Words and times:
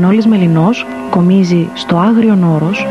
Μανώλης 0.00 0.26
Μελινός 0.26 0.86
κομίζει 1.10 1.68
στο 1.74 1.96
Άγριον 1.96 2.44
Όρος 2.44 2.86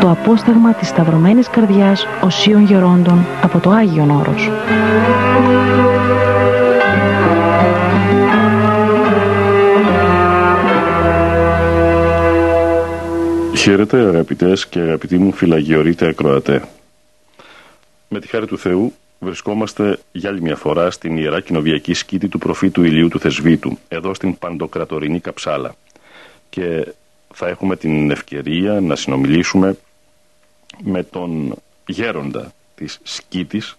το 0.00 0.10
απόσταγμα 0.10 0.74
της 0.74 0.88
Σταυρωμένης 0.88 1.48
Καρδιάς 1.48 2.06
Οσίων 2.20 2.64
Γερόντων 2.64 3.26
από 3.42 3.58
το 3.58 3.70
Άγιον 3.70 4.10
Όρος. 4.10 4.50
Χαίρετε 13.56 13.98
αγαπητές 13.98 14.66
και 14.66 14.80
αγαπητοί 14.80 15.18
μου 15.18 15.32
φυλαγιορείτε 15.32 16.06
ακροατέ. 16.06 16.62
Με 18.08 18.20
τη 18.20 18.28
χάρη 18.28 18.46
του 18.46 18.58
Θεού 18.58 18.92
βρισκόμαστε 19.18 19.98
για 20.12 20.30
άλλη 20.30 20.40
μια 20.40 20.56
φορά 20.56 20.90
στην 20.90 21.16
Ιερά 21.16 21.40
Κοινοβιακή 21.40 21.94
Σκήτη 21.94 22.28
του 22.28 22.38
προφήτου 22.38 22.82
Ηλίου 22.82 23.08
του 23.08 23.20
Θεσβήτου, 23.20 23.78
εδώ 23.88 24.14
στην 24.14 24.38
Παντοκρατορινή 24.38 25.20
Καψάλα. 25.20 25.74
Και 26.50 26.92
θα 27.34 27.48
έχουμε 27.48 27.76
την 27.76 28.10
ευκαιρία 28.10 28.80
να 28.80 28.96
συνομιλήσουμε 28.96 29.76
με 30.82 31.02
τον 31.02 31.54
γέροντα 31.86 32.52
της 32.74 33.00
Σκήτης, 33.02 33.76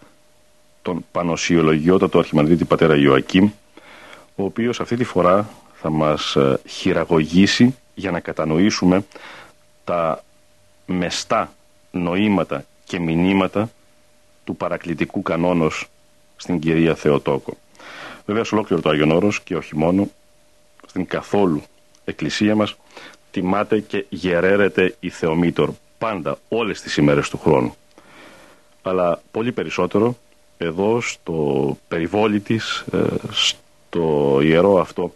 τον 0.82 1.06
Πανοσιολογιότατο 1.12 2.20
Αρχιμανδρίτη 2.20 2.66
Πατέρα 2.66 2.96
Ιωακήμ, 2.96 3.50
ο 4.36 4.44
οποίος 4.44 4.80
αυτή 4.80 4.96
τη 4.96 5.04
φορά 5.04 5.50
θα 5.74 5.90
μας 5.90 6.36
ε, 6.36 6.60
χειραγωγήσει 6.68 7.76
για 7.96 8.12
να 8.12 8.20
κατανοήσουμε 8.20 9.06
τα 9.84 10.24
μεστά 10.86 11.54
νοήματα 11.92 12.66
και 12.84 13.00
μηνύματα 13.00 13.70
του 14.44 14.56
παρακλητικού 14.56 15.22
κανόνος 15.22 15.88
στην 16.36 16.60
κυρία 16.60 16.96
Θεοτόκο. 16.96 17.58
Βέβαια, 18.26 18.44
σε 18.44 18.56
ολόκληρο 18.56 18.82
το 18.82 18.90
Άγιον 18.90 19.12
Όρος 19.12 19.42
και 19.42 19.56
όχι 19.56 19.78
μόνο, 19.78 20.08
στην 20.88 21.06
καθόλου 21.06 21.64
εκκλησία 22.06 22.56
μας, 22.56 22.76
τιμάται 23.32 23.80
και 23.80 24.06
γεραίρεται 24.10 24.96
η 25.00 25.10
Θεομήτωρ 25.10 25.70
πάντα, 25.98 26.38
όλες 26.48 26.82
τις 26.82 26.98
ημέρες 26.98 27.30
του 27.30 27.38
χρόνου. 27.38 27.76
Αλλά 28.82 29.22
πολύ 29.32 29.52
περισσότερο, 29.52 30.18
εδώ 30.58 31.02
στο 31.02 31.78
περιβόλι 31.88 32.40
της, 32.40 32.86
ε, 32.94 33.04
στο 33.32 34.40
ιερό 34.42 34.80
αυτό 34.80 35.14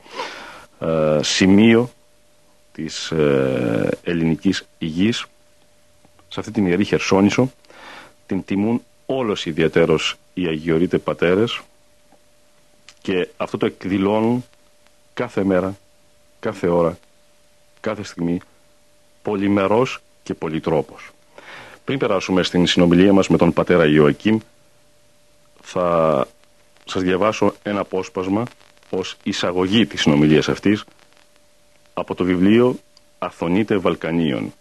ε, 0.80 1.20
σημείο 1.22 1.90
της 2.72 3.12
ε, 3.12 3.98
ελληνικής 4.04 4.68
υγής, 4.78 5.26
σε 6.28 6.40
αυτή 6.40 6.52
την 6.52 6.66
ιερή 6.68 6.84
Χερσόνησο, 6.84 7.52
την 8.26 8.46
τιμούν 8.46 8.82
όλος 9.06 9.46
ιδιαίτερος 9.46 10.16
οι 10.34 10.46
Αγιορείτε 10.46 10.98
Πατέρες 10.98 11.62
και 13.02 13.28
αυτό 13.38 13.58
το 13.58 13.66
εκδηλώνουν 13.66 14.46
κάθε 15.14 15.44
μέρα, 15.44 15.78
κάθε 16.46 16.68
ώρα, 16.68 16.98
κάθε 17.80 18.04
στιγμή, 18.04 18.40
πολυμερός 19.22 20.02
και 20.24 20.34
πολυτρόπος. 20.34 21.10
Πριν 21.86 21.98
περάσουμε 22.00 22.44
στην 22.44 22.68
συνομιλία 22.68 23.14
μας 23.14 23.28
με 23.28 23.38
τον 23.38 23.54
πατέρα 23.54 23.86
Ιωακήμ, 23.86 24.38
θα 25.62 26.28
σας 26.86 27.02
διαβάσω 27.02 27.54
ένα 27.64 27.80
απόσπασμα 27.80 28.44
ως 28.90 29.18
εισαγωγή 29.24 29.86
της 29.86 30.02
συνομιλίας 30.02 30.50
αυτής 30.50 30.84
από 31.94 32.16
το 32.16 32.24
βιβλίο 32.24 32.80
«Αθωνίτε 33.20 33.78
Βαλκανίων». 33.78 34.54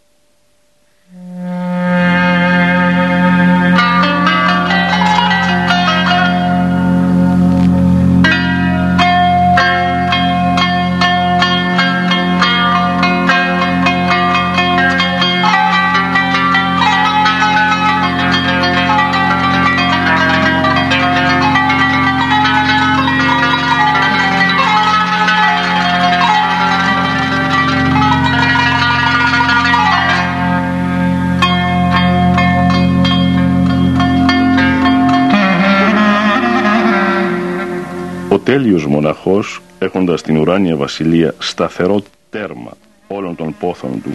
Τέλειος 38.45 38.87
μοναχός, 38.87 39.61
έχοντας 39.79 40.23
την 40.23 40.37
ουράνια 40.37 40.77
βασιλεία 40.77 41.35
σταθερό 41.39 42.03
τέρμα 42.31 42.71
όλων 43.07 43.37
των 43.37 43.55
πόθων 43.59 44.03
του, 44.03 44.15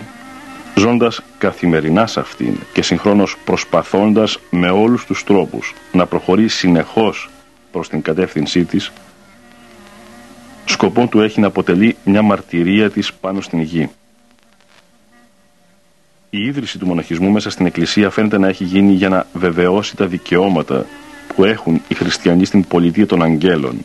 ζώντας 0.76 1.22
καθημερινά 1.38 2.08
σε 2.08 2.20
αυτήν 2.20 2.60
και 2.74 2.82
συγχρόνως 2.82 3.38
προσπαθώντας 3.46 4.40
με 4.50 4.70
όλους 4.70 5.06
τους 5.06 5.24
τρόπους 5.24 5.74
να 5.92 6.06
προχωρεί 6.06 6.48
συνεχώς 6.48 7.30
προς 7.72 7.90
την 7.90 8.02
κατεύθυνσή 8.02 8.64
της, 8.66 8.92
σκοπό 10.66 11.08
του 11.08 11.22
έχει 11.22 11.40
να 11.40 11.48
αποτελεί 11.48 11.96
μια 12.04 12.22
μαρτυρία 12.22 12.90
της 12.90 13.14
πάνω 13.14 13.42
στην 13.42 13.60
γη. 13.62 13.90
Η 16.30 16.46
ίδρυση 16.46 16.78
του 16.78 16.88
μοναχισμού 16.88 17.30
μέσα 17.30 17.50
στην 17.50 17.66
Εκκλησία 17.66 18.10
φαίνεται 18.10 18.38
να 18.38 18.48
έχει 18.48 18.64
γίνει 18.64 18.92
για 18.92 19.10
να 19.10 19.28
βεβαιώσει 19.34 19.96
τα 19.96 20.06
δικαιώματα 20.06 20.86
που 21.36 21.44
έχουν 21.44 21.82
οι 21.88 21.96
χριστιανοί 21.96 22.46
στην 22.46 22.68
πολιτεία 22.68 23.08
των 23.08 23.24
αγγέλων 23.24 23.84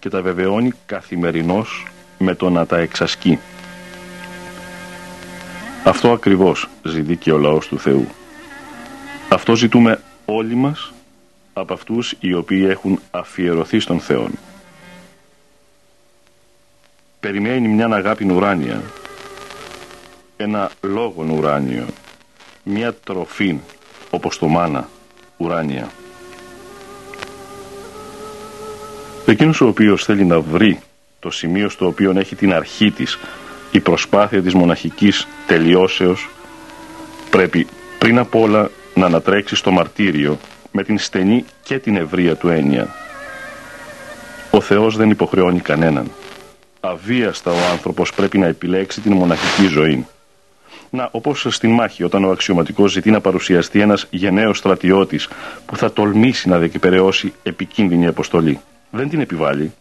και 0.00 0.08
τα 0.08 0.22
βεβαιώνει 0.22 0.72
καθημερινώς 0.86 1.86
με 2.18 2.34
το 2.34 2.50
να 2.50 2.66
τα 2.66 2.78
εξασκεί. 2.78 3.38
Αυτό 5.84 6.12
ακριβώς 6.12 6.68
ζητεί 6.82 7.16
και 7.16 7.32
ο 7.32 7.38
λαός 7.38 7.68
του 7.68 7.78
Θεού. 7.78 8.06
Αυτό 9.28 9.54
ζητούμε 9.56 10.00
όλοι 10.24 10.54
μας 10.54 10.92
από 11.52 11.74
αυτούς 11.74 12.14
οι 12.20 12.34
οποίοι 12.34 12.66
έχουν 12.68 13.00
αφιερωθεί 13.10 13.80
στον 13.80 14.00
Θεό. 14.00 14.28
Περιμένει 17.20 17.68
μια 17.68 17.86
αγάπη 17.86 18.32
ουράνια, 18.32 18.82
ένα 20.36 20.70
λόγο 20.80 21.26
ουράνιο, 21.30 21.86
μια 22.62 22.94
τροφή 22.94 23.58
όπως 24.10 24.38
το 24.38 24.46
μάνα 24.46 24.88
ουράνια. 25.36 25.88
Εκείνος 29.30 29.60
ο 29.60 29.66
οποίος 29.66 30.04
θέλει 30.04 30.24
να 30.24 30.40
βρει 30.40 30.80
το 31.20 31.30
σημείο 31.30 31.68
στο 31.68 31.86
οποίο 31.86 32.12
έχει 32.16 32.36
την 32.36 32.54
αρχή 32.54 32.90
της 32.90 33.18
η 33.70 33.80
προσπάθεια 33.80 34.42
της 34.42 34.54
μοναχικής 34.54 35.26
τελειώσεως 35.46 36.28
πρέπει 37.30 37.66
πριν 37.98 38.18
απ' 38.18 38.34
όλα 38.34 38.70
να 38.94 39.06
ανατρέξει 39.06 39.56
στο 39.56 39.70
μαρτύριο 39.70 40.38
με 40.72 40.84
την 40.84 40.98
στενή 40.98 41.44
και 41.62 41.78
την 41.78 41.96
ευρεία 41.96 42.36
του 42.36 42.48
έννοια. 42.48 42.94
Ο 44.50 44.60
Θεός 44.60 44.96
δεν 44.96 45.10
υποχρεώνει 45.10 45.60
κανέναν. 45.60 46.10
Αβίαστα 46.80 47.50
ο 47.50 47.70
άνθρωπος 47.72 48.12
πρέπει 48.14 48.38
να 48.38 48.46
επιλέξει 48.46 49.00
την 49.00 49.12
μοναχική 49.12 49.66
ζωή. 49.66 50.06
Να, 50.90 51.08
όπως 51.12 51.46
στην 51.48 51.70
μάχη, 51.70 52.04
όταν 52.04 52.24
ο 52.24 52.30
αξιωματικός 52.30 52.92
ζητεί 52.92 53.10
να 53.10 53.20
παρουσιαστεί 53.20 53.80
ένας 53.80 54.06
γενναίος 54.10 54.58
στρατιώτης 54.58 55.28
που 55.66 55.76
θα 55.76 55.92
τολμήσει 55.92 56.48
να 56.48 56.58
διεκπαιρεώσει 56.58 57.32
επικίνδυνη 57.42 58.06
αποστολή. 58.06 58.60
Δεν 58.90 59.08
την 59.08 59.20
επιβάλλει. 59.20 59.72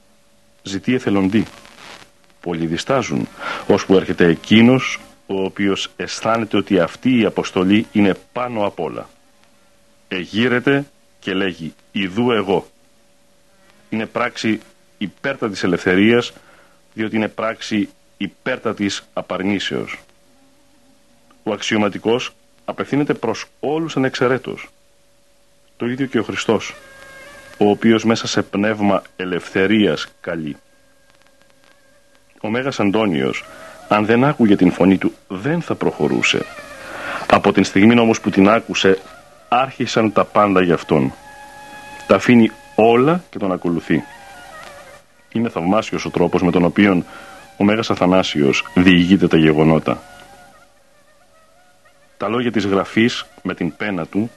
Ζητεί 0.63 0.93
εθελοντή. 0.93 1.45
Πολλοί 2.41 2.65
διστάζουν, 2.65 3.27
ώσπου 3.67 3.95
έρχεται 3.95 4.25
εκείνος 4.25 4.99
ο 5.27 5.43
οποίος 5.43 5.89
αισθάνεται 5.95 6.57
ότι 6.57 6.79
αυτή 6.79 7.19
η 7.19 7.25
αποστολή 7.25 7.87
είναι 7.91 8.15
πάνω 8.33 8.65
απ' 8.65 8.79
όλα. 8.79 9.09
Εγείρεται 10.07 10.85
και 11.19 11.33
λέγει 11.33 11.73
«Ιδού 11.91 12.31
εγώ». 12.31 12.67
Είναι 13.89 14.05
πράξη 14.05 14.59
υπέρτατης 14.97 15.63
ελευθερίας, 15.63 16.33
διότι 16.93 17.15
είναι 17.15 17.27
πράξη 17.27 17.89
υπέρτατης 18.17 19.03
απαρνήσεως. 19.13 19.99
Ο 21.43 21.51
αξιωματικός 21.51 22.33
απευθύνεται 22.65 23.13
προς 23.13 23.45
όλους 23.59 23.97
ανεξαιρέτως. 23.97 24.67
Το 25.77 25.85
ίδιο 25.85 26.05
και 26.05 26.19
ο 26.19 26.23
Χριστός, 26.23 26.73
ο 27.57 27.69
οποίος 27.69 28.03
μέσα 28.03 28.27
σε 28.27 28.41
πνεύμα 28.41 29.01
ελευθερίας 29.15 30.07
καλεί. 30.21 30.57
Ο 32.41 32.49
Μέγας 32.49 32.79
Αντώνιος 32.79 33.45
αν 33.87 34.05
δεν 34.05 34.23
άκουγε 34.23 34.55
την 34.55 34.71
φωνή 34.71 34.97
του 34.97 35.13
δεν 35.27 35.61
θα 35.61 35.75
προχωρούσε. 35.75 36.45
Από 37.31 37.51
την 37.51 37.63
στιγμή 37.63 37.99
όμως 37.99 38.21
που 38.21 38.29
την 38.29 38.49
άκουσε 38.49 38.97
άρχισαν 39.49 40.13
τα 40.13 40.25
πάντα 40.25 40.61
για 40.61 40.73
αυτόν. 40.73 41.13
Τα 42.07 42.15
αφήνει 42.15 42.51
όλα 42.75 43.23
και 43.29 43.37
τον 43.37 43.51
ακολουθεί. 43.51 44.03
Είναι 45.31 45.49
θαυμάσιος 45.49 46.05
ο 46.05 46.09
τρόπος 46.09 46.41
με 46.41 46.51
τον 46.51 46.63
οποίο 46.63 47.03
ο 47.57 47.63
Μέγας 47.63 47.89
Αθανάσιος 47.89 48.65
διηγείται 48.73 49.27
τα 49.27 49.37
γεγονότα. 49.37 50.01
Τα 52.17 52.27
λόγια 52.27 52.51
της 52.51 52.65
γραφής 52.65 53.25
με 53.41 53.53
την 53.53 53.75
πένα 53.75 54.05
του 54.05 54.31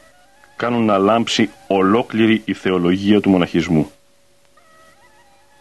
κάνουν 0.61 0.85
να 0.85 0.99
λάμψει 0.99 1.51
ολόκληρη 1.67 2.43
η 2.45 2.55
θεολογία 2.55 3.21
του 3.21 3.31
μοναχισμού 3.31 3.91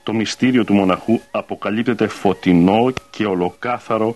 το 0.10 0.16
μυστήριο 0.16 0.66
του 0.66 0.74
μοναχού 0.74 1.20
αποκαλύπτεται 1.32 2.08
φωτεινό 2.08 2.94
και 3.10 3.26
ολοκάθαρο 3.26 4.16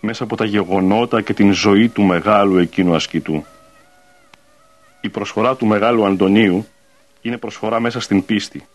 μέσα 0.00 0.24
από 0.24 0.36
τα 0.36 0.44
γεγονότα 0.44 1.20
και 1.20 1.34
την 1.34 1.52
ζωή 1.52 1.88
του 1.88 2.02
μεγάλου 2.02 2.58
εκείνου 2.58 2.94
ασκητού. 2.94 3.44
Η 5.00 5.08
προσφορά 5.08 5.56
του 5.56 5.66
μεγάλου 5.66 6.06
Αντωνίου 6.06 6.66
είναι 7.22 7.36
προσφορά 7.36 7.80
μέσα 7.80 8.00
στην 8.00 8.24
πίστη. 8.24 8.66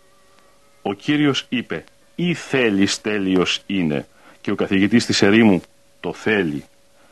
Ο 0.82 0.92
Κύριος 0.92 1.46
είπε 1.48 1.84
«Ή 2.14 2.34
θέλεις 2.34 3.00
τέλειος 3.00 3.62
είναι» 3.66 4.06
και 4.40 4.50
ο 4.50 4.54
καθηγητής 4.54 5.06
της 5.06 5.22
ερήμου 5.22 5.60
το 6.00 6.12
θέλει. 6.12 6.64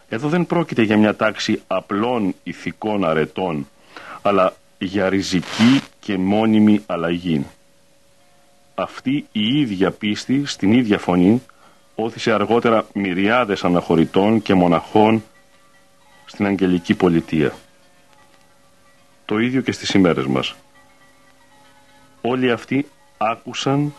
Εδώ 0.09 0.29
δεν 0.29 0.47
πρόκειται 0.47 0.83
για 0.83 0.97
μια 0.97 1.17
τάξη 1.17 1.63
απλών 1.67 2.35
ηθικών 2.43 3.05
αρετών, 3.05 3.69
αλλά 4.23 4.53
για 4.79 5.09
ριζική 5.09 5.81
και 6.01 6.19
μόνιμη 6.19 6.83
αλλαγή 6.87 7.47
αυτή 8.83 9.27
η 9.33 9.61
ίδια 9.61 9.91
πίστη 9.91 10.47
στην 10.47 10.73
ίδια 10.73 10.99
φωνή 10.99 11.43
όθησε 11.95 12.33
αργότερα 12.33 12.87
μυριάδες 12.95 13.65
αναχωρητών 13.65 14.43
και 14.43 14.55
μοναχών 14.55 15.25
στην 16.27 16.47
αγγελική 16.47 16.95
πολιτεία. 16.95 17.53
Το 19.25 19.39
ίδιο 19.39 19.61
και 19.61 19.73
στις 19.73 19.91
ημέρες 19.91 20.27
μας. 20.27 20.55
Όλοι 22.21 22.51
αυτοί 22.51 22.87
άκουσαν 23.19 23.95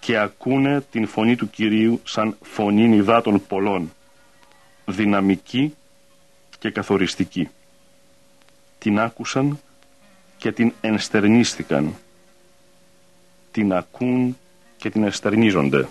και 0.00 0.18
ακούνε 0.18 0.80
την 0.90 1.06
φωνή 1.06 1.36
του 1.36 1.50
Κυρίου 1.50 2.00
σαν 2.04 2.36
φωνή 2.42 2.88
νηδάτων 2.88 3.46
πολλών, 3.46 3.92
δυναμική 4.84 5.74
και 6.58 6.70
καθοριστική. 6.70 7.48
Την 8.78 9.00
άκουσαν 9.00 9.60
και 10.36 10.52
την 10.52 10.72
ενστερνίστηκαν 10.80 11.94
την 13.50 13.72
ακούν 13.72 14.38
και 14.76 14.90
την 14.90 15.02
εστερνίζονται. 15.02 15.88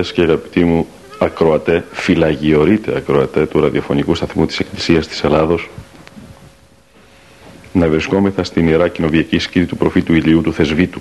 Αγαπητές 0.00 0.12
και 0.12 0.22
αγαπητοί 0.22 0.64
μου 0.64 0.86
ακροατέ, 1.18 1.84
φυλαγιορείτε 1.92 2.96
ακροατέ 2.96 3.46
του 3.46 3.60
ραδιοφωνικού 3.60 4.14
σταθμού 4.14 4.46
της 4.46 4.58
Εκκλησίας 4.60 5.06
της 5.06 5.24
Ελλάδος 5.24 5.68
να 7.72 7.88
βρισκόμεθα 7.88 8.44
στην 8.44 8.68
Ιερά 8.68 8.88
Κοινοβιακή 8.88 9.38
Σκήτη 9.38 9.66
του 9.66 9.76
προφήτου 9.76 10.14
Ηλίου 10.14 10.40
του 10.40 10.52
Θεσβήτου 10.52 11.00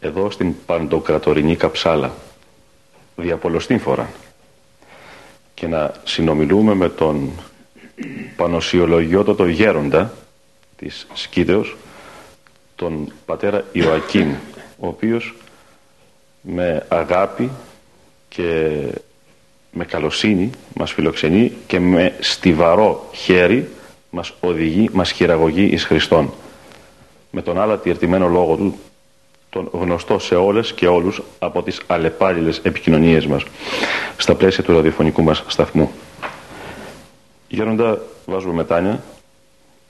εδώ 0.00 0.30
στην 0.30 0.54
Παντοκρατορινή 0.66 1.56
Καψάλα 1.56 2.14
διαπολοστήν 3.16 3.80
φορά. 3.80 4.08
Και 5.54 5.66
να 5.66 5.92
συνομιλούμε 6.04 6.74
με 6.74 6.88
τον 6.88 7.30
πανοσιολογιότατο 8.36 9.46
γέροντα 9.46 10.12
της 10.76 11.06
Σκήτεως 11.12 11.76
τον 12.76 13.12
πατέρα 13.26 13.64
Ιωακήμ 13.72 14.34
ο 14.78 14.86
οποίος 14.86 15.34
με 16.40 16.86
αγάπη 16.88 17.50
και 18.36 18.70
με 19.72 19.84
καλοσύνη 19.84 20.50
μας 20.74 20.92
φιλοξενεί 20.92 21.52
και 21.66 21.80
με 21.80 22.14
στιβαρό 22.20 23.08
χέρι 23.12 23.70
μας 24.10 24.32
οδηγεί, 24.40 24.88
μας 24.92 25.10
χειραγωγεί 25.10 25.64
εις 25.64 25.84
Χριστόν. 25.84 26.32
Με 27.30 27.42
τον 27.42 27.60
άλλα 27.60 27.78
τυρτημένο 27.78 28.28
λόγο 28.28 28.56
του, 28.56 28.78
τον 29.50 29.68
γνωστό 29.72 30.18
σε 30.18 30.34
όλες 30.34 30.72
και 30.72 30.86
όλους 30.86 31.22
από 31.38 31.62
τις 31.62 31.80
αλλεπάλληλες 31.86 32.60
επικοινωνίες 32.62 33.26
μας 33.26 33.42
στα 34.16 34.34
πλαίσια 34.34 34.64
του 34.64 34.72
ραδιοφωνικού 34.72 35.22
μας 35.22 35.44
σταθμού. 35.46 35.90
Γέροντα, 37.48 38.02
βάζουμε 38.26 38.54
μετάνια 38.54 39.02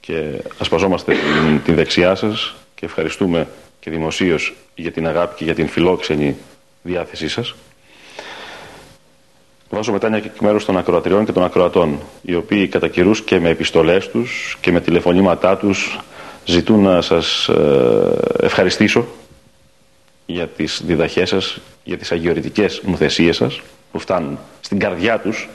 και 0.00 0.42
ασπαζόμαστε 0.58 1.12
την, 1.12 1.62
την 1.64 1.74
δεξιά 1.74 2.14
σας 2.14 2.54
και 2.74 2.84
ευχαριστούμε 2.84 3.48
και 3.80 3.90
δημοσίως 3.90 4.54
για 4.74 4.92
την 4.92 5.06
αγάπη 5.06 5.34
και 5.34 5.44
για 5.44 5.54
την 5.54 5.68
φιλόξενη 5.68 6.36
διάθεσή 6.82 7.28
σας. 7.28 7.54
Βάζω 9.70 9.92
μετάνια 9.92 10.20
και 10.20 10.26
εκ 10.34 10.40
μέρου 10.40 10.64
των 10.64 10.76
ακροατριών 10.76 11.24
και 11.24 11.32
των 11.32 11.44
ακροατών, 11.44 11.98
οι 12.22 12.34
οποίοι 12.34 12.68
κατά 12.68 12.88
καιρούς 12.88 13.22
και 13.22 13.40
με 13.40 13.48
επιστολές 13.48 14.08
τους 14.08 14.58
και 14.60 14.72
με 14.72 14.80
τηλεφωνήματά 14.80 15.56
τους 15.56 15.98
ζητούν 16.44 16.82
να 16.82 17.00
σας 17.00 17.48
ε, 17.48 18.18
ευχαριστήσω 18.40 19.06
για 20.26 20.46
τις 20.46 20.82
διδαχές 20.84 21.28
σας, 21.28 21.58
για 21.84 21.98
τις 21.98 22.12
αγιορητικές 22.12 22.80
μου 22.80 22.96
θεσίες 22.96 23.36
σας, 23.36 23.60
που 23.92 23.98
φτάνουν 23.98 24.38
στην 24.60 24.78
καρδιά 24.78 25.20
τους, 25.20 25.48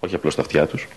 όχι 0.00 0.14
απλώς 0.14 0.32
στα 0.32 0.42
αυτιά 0.42 0.66
τους. 0.66 0.88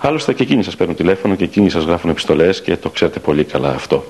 Άλλωστε 0.00 0.32
και 0.32 0.42
εκείνοι 0.42 0.62
σας 0.62 0.76
παίρνουν 0.76 0.96
τηλέφωνο 0.96 1.34
και 1.34 1.44
εκείνοι 1.44 1.70
σας 1.70 1.84
γράφουν 1.84 2.10
επιστολές 2.10 2.62
και 2.62 2.76
το 2.76 2.90
ξέρετε 2.90 3.18
πολύ 3.18 3.44
καλά 3.44 3.70
αυτό. 3.70 4.04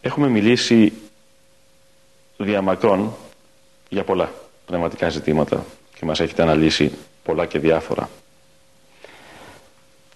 Έχουμε 0.00 0.28
μιλήσει 0.28 0.92
διαμακρών 2.36 3.14
για 3.88 4.04
πολλά 4.04 4.30
πνευματικά 4.66 5.08
ζητήματα 5.08 5.64
και 5.98 6.04
μας 6.04 6.20
έχετε 6.20 6.42
αναλύσει 6.42 6.92
πολλά 7.22 7.46
και 7.46 7.58
διάφορα. 7.58 8.08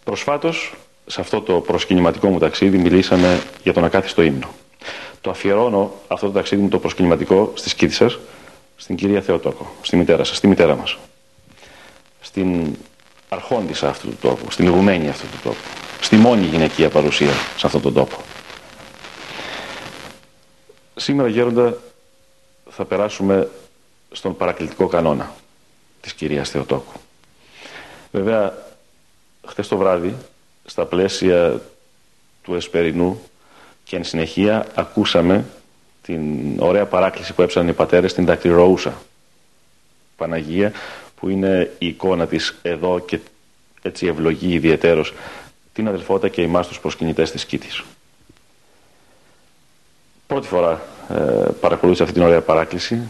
Προσφάτως, 0.04 0.74
σε 1.06 1.20
αυτό 1.20 1.40
το 1.40 1.60
προσκυνηματικό 1.60 2.28
μου 2.28 2.38
ταξίδι, 2.38 2.78
μιλήσαμε 2.78 3.42
για 3.62 3.72
τον 3.72 3.84
ακάθιστο 3.84 4.22
ύμνο. 4.22 4.48
Το 5.20 5.30
αφιερώνω 5.30 5.92
αυτό 6.08 6.26
το 6.26 6.32
ταξίδι 6.32 6.62
μου 6.62 6.68
το 6.68 6.78
προσκυνηματικό 6.78 7.52
στη 7.54 7.68
σκήτη 7.68 7.94
σας, 7.94 8.18
στην 8.76 8.96
κυρία 8.96 9.20
Θεοτόκο, 9.20 9.74
στη 9.82 9.96
μητέρα 9.96 10.24
σας, 10.24 10.36
στη 10.36 10.46
μητέρα 10.46 10.76
μας. 10.76 10.98
Στην 12.20 12.76
αρχόντισα 13.28 13.88
αυτού 13.88 14.08
του 14.08 14.16
τόπου, 14.20 14.50
στην 14.50 14.66
ηγουμένη 14.66 15.08
αυτού 15.08 15.26
του 15.26 15.38
τόπου. 15.42 15.56
Στη 16.00 16.16
μόνη 16.16 16.46
γυναικεία 16.46 16.88
παρουσία 16.88 17.32
σε 17.56 17.66
αυτόν 17.66 17.82
τον 17.82 17.94
τόπο. 17.94 18.16
Σήμερα 20.96 21.28
γέροντα 21.28 21.76
θα 22.70 22.84
περάσουμε 22.84 23.48
στον 24.12 24.36
παρακλητικό 24.36 24.86
κανόνα 24.86 25.34
της 26.00 26.12
κυρίας 26.12 26.50
Θεοτόκου. 26.50 27.00
Βέβαια, 28.12 28.54
χτες 29.46 29.68
το 29.68 29.76
βράδυ, 29.76 30.16
στα 30.64 30.84
πλαίσια 30.84 31.60
του 32.42 32.54
Εσπερινού 32.54 33.20
και 33.84 33.96
εν 33.96 34.04
συνεχεία 34.04 34.66
ακούσαμε 34.74 35.44
την 36.02 36.54
ωραία 36.60 36.86
παράκληση 36.86 37.34
που 37.34 37.42
έψαναν 37.42 37.68
οι 37.68 37.72
πατέρες 37.72 38.10
στην 38.10 38.24
δακτυροούσα 38.24 39.02
Παναγία 40.16 40.72
που 41.16 41.28
είναι 41.28 41.74
η 41.78 41.86
εικόνα 41.86 42.26
της 42.26 42.58
εδώ 42.62 42.98
και 42.98 43.18
έτσι 43.82 44.06
ευλογεί 44.06 44.52
ιδιαιτέρως 44.52 45.12
την 45.72 45.88
αδελφότητα 45.88 46.28
και 46.28 46.42
εμάς 46.42 46.68
τους 46.68 46.80
προσκυνητές 46.80 47.30
της 47.30 47.44
Κίτης. 47.44 47.82
Πρώτη 50.26 50.46
φορά 50.46 50.82
ε, 51.08 51.48
παρακολούθησα 51.60 52.02
αυτή 52.04 52.14
την 52.14 52.26
ωραία 52.26 52.40
παράκληση 52.40 53.08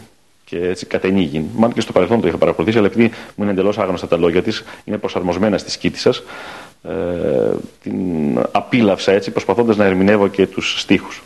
και 0.49 0.67
έτσι 0.67 0.85
κατενήγει. 0.85 1.49
Μάλλον 1.53 1.73
και 1.73 1.81
στο 1.81 1.91
παρελθόν 1.91 2.21
το 2.21 2.27
είχα 2.27 2.37
παρακολουθήσει, 2.37 2.77
αλλά 2.77 2.87
επειδή 2.87 3.07
μου 3.07 3.43
είναι 3.43 3.51
εντελώς 3.51 3.77
άγνωστα 3.77 4.07
τα 4.07 4.17
λόγια 4.17 4.43
της, 4.43 4.63
είναι 4.83 4.97
προσαρμοσμένα 4.97 5.57
στη 5.57 5.71
σκήτη 5.71 5.99
σας. 5.99 6.23
Ε, 6.83 7.51
την 7.83 8.39
απίλαυσα 8.51 9.11
έτσι, 9.11 9.31
προσπαθώντας 9.31 9.77
να 9.77 9.85
ερμηνεύω 9.85 10.27
και 10.27 10.47
τους 10.47 10.79
στίχους. 10.79 11.23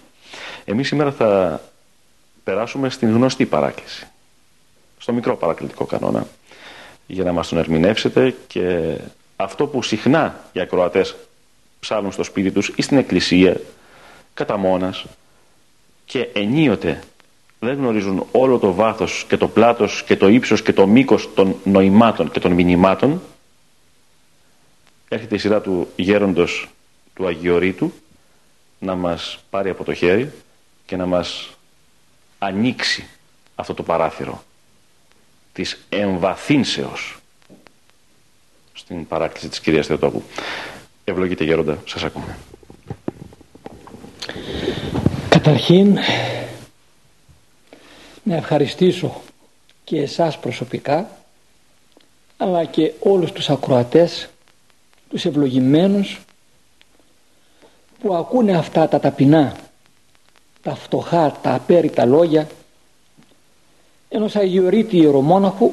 Εμείς 0.65 0.87
σήμερα 0.87 1.11
θα 1.11 1.61
περάσουμε 2.43 2.89
στην 2.89 3.11
γνωστή 3.11 3.45
παράκληση. 3.45 4.07
Στο 4.97 5.13
μικρό 5.13 5.35
παρακλητικό 5.35 5.85
κανόνα. 5.85 6.27
Για 7.07 7.23
να 7.23 7.31
μας 7.31 7.47
τον 7.47 7.57
ερμηνεύσετε 7.57 8.35
και 8.47 8.95
αυτό 9.35 9.67
που 9.67 9.81
συχνά 9.81 10.39
οι 10.51 10.59
ακροατές 10.59 11.15
ψάλουν 11.79 12.11
στο 12.11 12.23
σπίτι 12.23 12.51
τους 12.51 12.73
ή 12.75 12.81
στην 12.81 12.97
εκκλησία, 12.97 13.61
κατά 14.33 14.57
μόνας, 14.57 15.05
και 16.05 16.27
ενίοτε 16.33 16.99
δεν 17.63 17.75
γνωρίζουν 17.75 18.25
όλο 18.31 18.57
το 18.57 18.73
βάθος 18.73 19.25
και 19.27 19.37
το 19.37 19.47
πλάτος 19.47 20.03
και 20.03 20.15
το 20.15 20.27
ύψος 20.27 20.61
και 20.61 20.73
το 20.73 20.87
μήκος 20.87 21.33
των 21.33 21.55
νοημάτων 21.63 22.31
και 22.31 22.39
των 22.39 22.51
μηνυμάτων 22.51 23.21
έρχεται 25.07 25.35
η 25.35 25.37
σειρά 25.37 25.61
του 25.61 25.87
γέροντος 25.95 26.69
του 27.13 27.27
Αγιορείτου 27.27 27.93
να 28.79 28.95
μας 28.95 29.43
πάρει 29.49 29.69
από 29.69 29.83
το 29.83 29.93
χέρι 29.93 30.31
και 30.85 30.95
να 30.95 31.05
μας 31.05 31.49
ανοίξει 32.39 33.07
αυτό 33.55 33.73
το 33.73 33.83
παράθυρο 33.83 34.43
της 35.53 35.85
εμβαθύνσεως 35.89 37.17
στην 38.73 39.07
παράκληση 39.07 39.49
της 39.49 39.59
κυρίας 39.59 39.87
Θεοτόπου. 39.87 40.23
Ευλογείτε 41.03 41.43
γέροντα, 41.43 41.77
σας 41.85 42.03
ακούμε. 42.03 42.37
Καταρχήν 45.29 45.97
να 48.23 48.35
ευχαριστήσω 48.35 49.21
και 49.83 50.01
εσάς 50.01 50.39
προσωπικά 50.39 51.09
αλλά 52.37 52.65
και 52.65 52.91
όλους 52.99 53.31
τους 53.31 53.49
ακροατές 53.49 54.29
τους 55.09 55.25
ευλογημένους 55.25 56.21
που 57.99 58.15
ακούνε 58.15 58.57
αυτά 58.57 58.87
τα 58.87 58.99
ταπεινά 58.99 59.55
τα 60.63 60.75
φτωχά, 60.75 61.31
τα 61.41 61.53
απέριτα 61.53 62.05
λόγια 62.05 62.47
ενός 64.09 64.35
Αγιορείτη 64.35 64.97
ιερομόναχου 64.97 65.71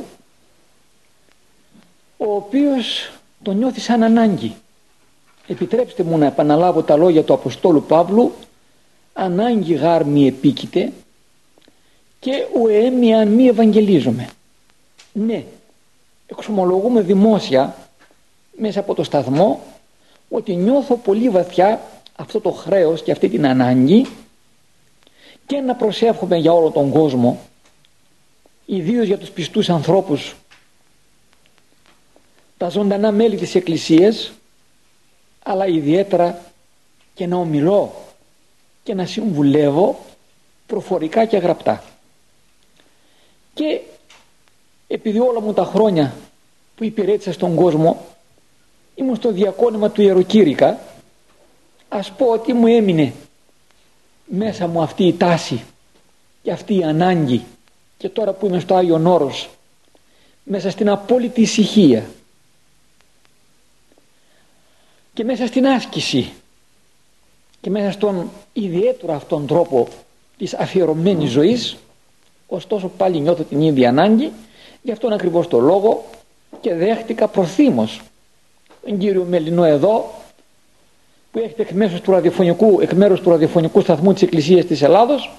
ο 2.17 2.35
οποίος 2.35 3.11
τον 3.43 3.57
νιώθει 3.57 3.81
σαν 3.81 4.03
ανάγκη. 4.03 4.55
Επιτρέψτε 5.47 6.03
μου 6.03 6.19
να 6.19 6.27
επαναλάβω 6.27 6.83
τα 6.83 6.97
λόγια 6.97 7.23
του 7.25 7.33
Αποστόλου 7.33 7.83
Παύλου 7.83 8.33
ανάγκη 9.13 9.75
γάρ 9.75 10.05
μη 10.05 10.27
επίκειται 10.27 10.93
και 12.21 12.47
ουέ 12.61 13.15
αν 13.15 13.29
μη 13.29 13.47
ευαγγελίζομαι. 13.47 14.29
Ναι, 15.13 15.45
εξομολογούμε 16.27 17.01
δημόσια 17.01 17.77
μέσα 18.59 18.81
από 18.81 18.95
το 18.95 19.03
σταθμό 19.03 19.61
ότι 20.29 20.57
νιώθω 20.57 20.97
πολύ 20.97 21.29
βαθιά 21.29 21.81
αυτό 22.17 22.41
το 22.41 22.51
χρέος 22.51 23.03
και 23.03 23.13
αυτή 23.13 23.29
την 23.29 23.47
ανάγκη 23.47 24.07
και 25.47 25.61
να 25.61 25.75
προσεύχομαι 25.75 26.37
για 26.37 26.53
όλο 26.53 26.71
τον 26.71 26.91
κόσμο 26.91 27.41
ιδίως 28.67 29.07
για 29.07 29.19
τους 29.19 29.31
πιστούς 29.31 29.71
ανθρώπους 29.71 30.37
τα 32.57 32.69
ζωντανά 32.69 33.13
μέλη 33.13 33.37
της 33.37 33.55
Εκκλησίας 33.55 34.33
αλλά 35.43 35.67
ιδιαίτερα 35.67 36.41
και 37.15 37.27
να 37.27 37.37
ομιλώ 37.37 37.93
και 38.83 38.95
να 38.95 39.07
συμβουλεύω 39.07 39.99
προφορικά 40.67 41.25
και 41.25 41.37
γραπτά. 41.37 41.85
Και 43.61 43.81
επειδή 44.89 45.19
όλα 45.19 45.41
μου 45.41 45.53
τα 45.53 45.65
χρόνια 45.65 46.15
που 46.77 46.85
υπηρέτησα 46.85 47.33
στον 47.33 47.55
κόσμο 47.55 48.07
ήμουν 48.95 49.17
στο 49.17 49.33
διακόνημα 49.33 49.91
του 49.91 50.03
Ιεροκήρυκα 50.03 50.79
ας 51.89 52.13
πω 52.13 52.27
ότι 52.27 52.53
μου 52.53 52.67
έμεινε 52.67 53.13
μέσα 54.25 54.67
μου 54.67 54.83
αυτή 54.83 55.05
η 55.07 55.15
τάση 55.15 55.63
και 56.43 56.51
αυτή 56.53 56.77
η 56.77 56.83
ανάγκη. 56.85 57.45
Και 57.99 58.09
τώρα 58.09 58.33
που 58.33 58.47
είμαι 58.47 58.61
στο 58.61 58.75
Άγιον 58.75 59.07
Όρος 59.07 59.49
μέσα 60.45 60.71
στην 60.71 60.89
απόλυτη 60.89 61.41
ησυχία 61.41 62.11
και 65.15 65.25
μέσα 65.25 65.47
στην 65.47 65.67
άσκηση 65.67 66.33
και 67.61 67.71
μέσα 67.71 67.91
στον 67.91 68.31
ιδιαίτερο 68.53 69.13
αυτόν 69.13 69.47
τρόπο 69.47 69.89
της 70.37 70.55
αφιερωμένης 70.55 71.31
ζωής 71.31 71.77
ωστόσο 72.51 72.91
πάλι 72.97 73.21
νιώθω 73.21 73.43
την 73.43 73.61
ίδια 73.61 73.89
ανάγκη 73.89 74.33
γι' 74.83 74.93
αυτόν 74.93 75.13
ακριβώς 75.13 75.49
το 75.49 75.59
λόγο 75.59 76.05
και 76.61 76.75
δέχτηκα 76.75 77.29
προθύμως 77.29 78.01
τον 78.85 78.99
κύριο 78.99 79.25
Μελινό 79.25 79.65
εδώ 79.65 80.11
που 81.33 81.39
έχετε 81.39 81.63
εκ 81.63 81.71
μέρους 81.71 82.01
του 82.01 82.11
ραδιοφωνικού, 82.11 82.81
εκ 82.81 82.93
μέρους 82.93 83.21
του 83.21 83.31
ραδιοφωνικού 83.31 83.81
σταθμού 83.81 84.13
της 84.13 84.23
Εκκλησίας 84.23 84.65
της 84.65 84.83
Ελλάδος 84.83 85.31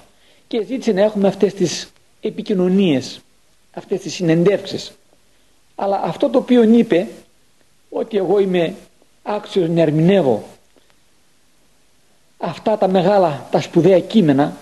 και 0.48 0.64
ζήτησε 0.64 0.92
να 0.92 1.02
έχουμε 1.02 1.28
αυτές 1.28 1.54
τις 1.54 1.92
επικοινωνίες, 2.20 3.20
αυτές 3.72 4.00
τις 4.00 4.14
συνεντεύξεις. 4.14 4.92
Αλλά 5.74 6.00
αυτό 6.04 6.28
το 6.28 6.38
οποίο 6.38 6.62
είπε 6.62 7.06
ότι 7.90 8.16
εγώ 8.16 8.38
είμαι 8.38 8.74
άξιος 9.22 9.68
να 9.68 9.80
ερμηνεύω 9.80 10.42
αυτά 12.38 12.78
τα 12.78 12.88
μεγάλα, 12.88 13.46
τα 13.50 13.60
σπουδαία 13.60 14.00
κείμενα 14.00 14.56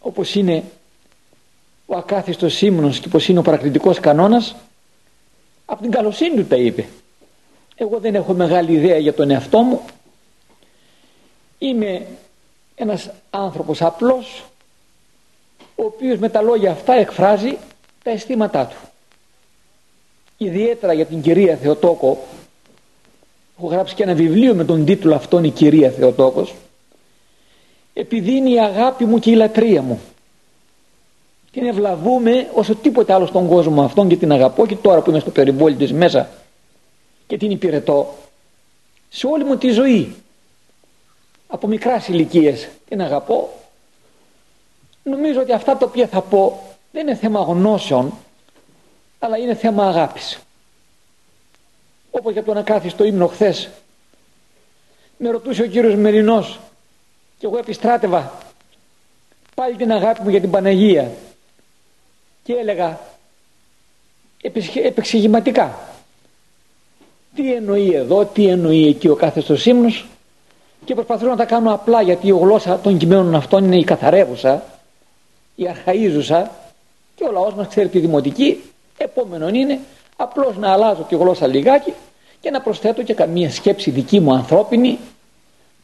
όπως 0.00 0.34
είναι 0.34 0.62
ο 1.86 1.96
ακάθιστος 1.96 2.62
ύμνος 2.62 2.98
και 2.98 3.08
όπως 3.08 3.28
είναι 3.28 3.38
ο 3.38 3.42
παρακλητικός 3.42 4.00
κανόνας 4.00 4.54
από 5.64 5.82
την 5.82 5.90
καλοσύνη 5.90 6.36
του 6.36 6.46
τα 6.46 6.56
είπε. 6.56 6.86
Εγώ 7.74 7.98
δεν 7.98 8.14
έχω 8.14 8.32
μεγάλη 8.32 8.72
ιδέα 8.72 8.98
για 8.98 9.14
τον 9.14 9.30
εαυτό 9.30 9.58
μου. 9.58 9.80
Είμαι 11.58 12.06
ένας 12.74 13.10
άνθρωπος 13.30 13.82
απλός 13.82 14.44
ο 15.74 15.84
οποίος 15.84 16.18
με 16.18 16.28
τα 16.28 16.42
λόγια 16.42 16.70
αυτά 16.70 16.92
εκφράζει 16.94 17.56
τα 18.02 18.10
αισθήματά 18.10 18.66
του. 18.66 18.76
Ιδιαίτερα 20.36 20.92
για 20.92 21.06
την 21.06 21.22
κυρία 21.22 21.56
Θεοτόκο. 21.56 22.24
Έχω 23.58 23.66
γράψει 23.66 23.94
και 23.94 24.02
ένα 24.02 24.14
βιβλίο 24.14 24.54
με 24.54 24.64
τον 24.64 24.84
τίτλο 24.84 25.14
αυτόν 25.14 25.44
η 25.44 25.50
κυρία 25.50 25.90
Θεοτόκος 25.90 26.54
επειδή 27.94 28.32
είναι 28.32 28.50
η 28.50 28.60
αγάπη 28.60 29.04
μου 29.04 29.18
και 29.18 29.30
η 29.30 29.34
λατρεία 29.34 29.82
μου 29.82 30.00
την 31.54 31.66
ευλαβούμε 31.66 32.50
όσο 32.54 32.74
τίποτε 32.74 33.12
άλλο 33.12 33.26
στον 33.26 33.48
κόσμο 33.48 33.82
αυτόν 33.82 34.08
και 34.08 34.16
την 34.16 34.32
αγαπώ 34.32 34.66
και 34.66 34.76
τώρα 34.76 35.00
που 35.00 35.10
είμαι 35.10 35.18
στο 35.18 35.30
περιβόλι 35.30 35.76
της 35.76 35.92
μέσα 35.92 36.28
και 37.26 37.36
την 37.36 37.50
υπηρετώ 37.50 38.14
σε 39.08 39.26
όλη 39.26 39.44
μου 39.44 39.56
τη 39.56 39.70
ζωή. 39.70 40.16
Από 41.46 41.66
μικράς 41.66 42.08
ηλικίες 42.08 42.68
την 42.88 43.00
αγαπώ. 43.00 43.52
Νομίζω 45.02 45.40
ότι 45.40 45.52
αυτά 45.52 45.76
τα 45.76 45.86
οποία 45.86 46.06
θα 46.06 46.20
πω 46.20 46.62
δεν 46.92 47.06
είναι 47.06 47.16
θέμα 47.16 47.40
γνώσεων 47.40 48.12
αλλά 49.18 49.36
είναι 49.36 49.54
θέμα 49.54 49.88
αγάπης. 49.88 50.38
Όπως 52.10 52.32
για 52.32 52.44
τον 52.44 52.56
ακάθιστο 52.56 53.04
ύμνο 53.04 53.26
χθες. 53.26 53.70
Με 55.16 55.30
ρωτούσε 55.30 55.62
ο 55.62 55.66
κύριος 55.66 55.94
Μερινός 55.94 56.60
και 57.38 57.46
εγώ 57.46 57.58
επιστράτευα. 57.58 58.32
Πάλι 59.54 59.76
την 59.76 59.92
αγάπη 59.92 60.22
μου 60.22 60.28
για 60.30 60.40
την 60.40 60.50
Παναγία 60.50 61.10
και 62.44 62.52
έλεγα 62.52 63.00
επεξηγηματικά. 64.82 65.78
Τι 67.34 67.52
εννοεί 67.52 67.94
εδώ, 67.94 68.24
τι 68.24 68.46
εννοεί 68.46 68.86
εκεί 68.86 69.08
ο 69.08 69.14
κάθεστος 69.14 69.66
ύμνος 69.66 70.06
και 70.84 70.94
προσπαθώ 70.94 71.26
να 71.26 71.36
τα 71.36 71.44
κάνω 71.44 71.74
απλά 71.74 72.02
γιατί 72.02 72.26
η 72.26 72.30
γλώσσα 72.30 72.78
των 72.78 72.98
κειμένων 72.98 73.34
αυτών 73.34 73.64
είναι 73.64 73.76
η 73.76 73.84
καθαρεύουσα, 73.84 74.64
η 75.54 75.64
αρχαΐζουσα 75.68 76.46
και 77.14 77.24
ο 77.24 77.32
λαός 77.32 77.54
μας 77.54 77.68
ξέρει 77.68 77.88
τη 77.88 77.98
δημοτική 77.98 78.62
επόμενο 78.98 79.48
είναι 79.48 79.80
απλώς 80.16 80.56
να 80.56 80.72
αλλάζω 80.72 81.02
τη 81.02 81.16
γλώσσα 81.16 81.46
λιγάκι 81.46 81.92
και 82.40 82.50
να 82.50 82.60
προσθέτω 82.60 83.02
και 83.02 83.14
καμία 83.14 83.50
σκέψη 83.50 83.90
δική 83.90 84.20
μου 84.20 84.34
ανθρώπινη. 84.34 84.98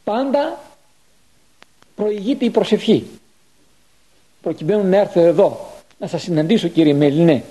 Πάντα 0.04 0.58
προηγείται 1.94 2.44
η 2.44 2.50
προσευχή. 2.50 3.06
Προκειμένου 4.42 4.88
να 4.88 4.96
έρθω 4.96 5.20
εδώ 5.20 5.69
να 6.00 6.07
σας 6.07 6.23
συναντήσω 6.23 6.69
κύριε 6.69 6.92
Μελινέ 6.92 7.45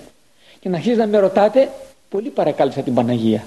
και 0.60 0.68
να 0.68 0.76
αρχίσει 0.76 0.96
να 0.96 1.06
με 1.06 1.18
ρωτάτε 1.18 1.70
πολύ 2.08 2.28
παρακάλεσα 2.28 2.82
την 2.82 2.94
Παναγία. 2.94 3.46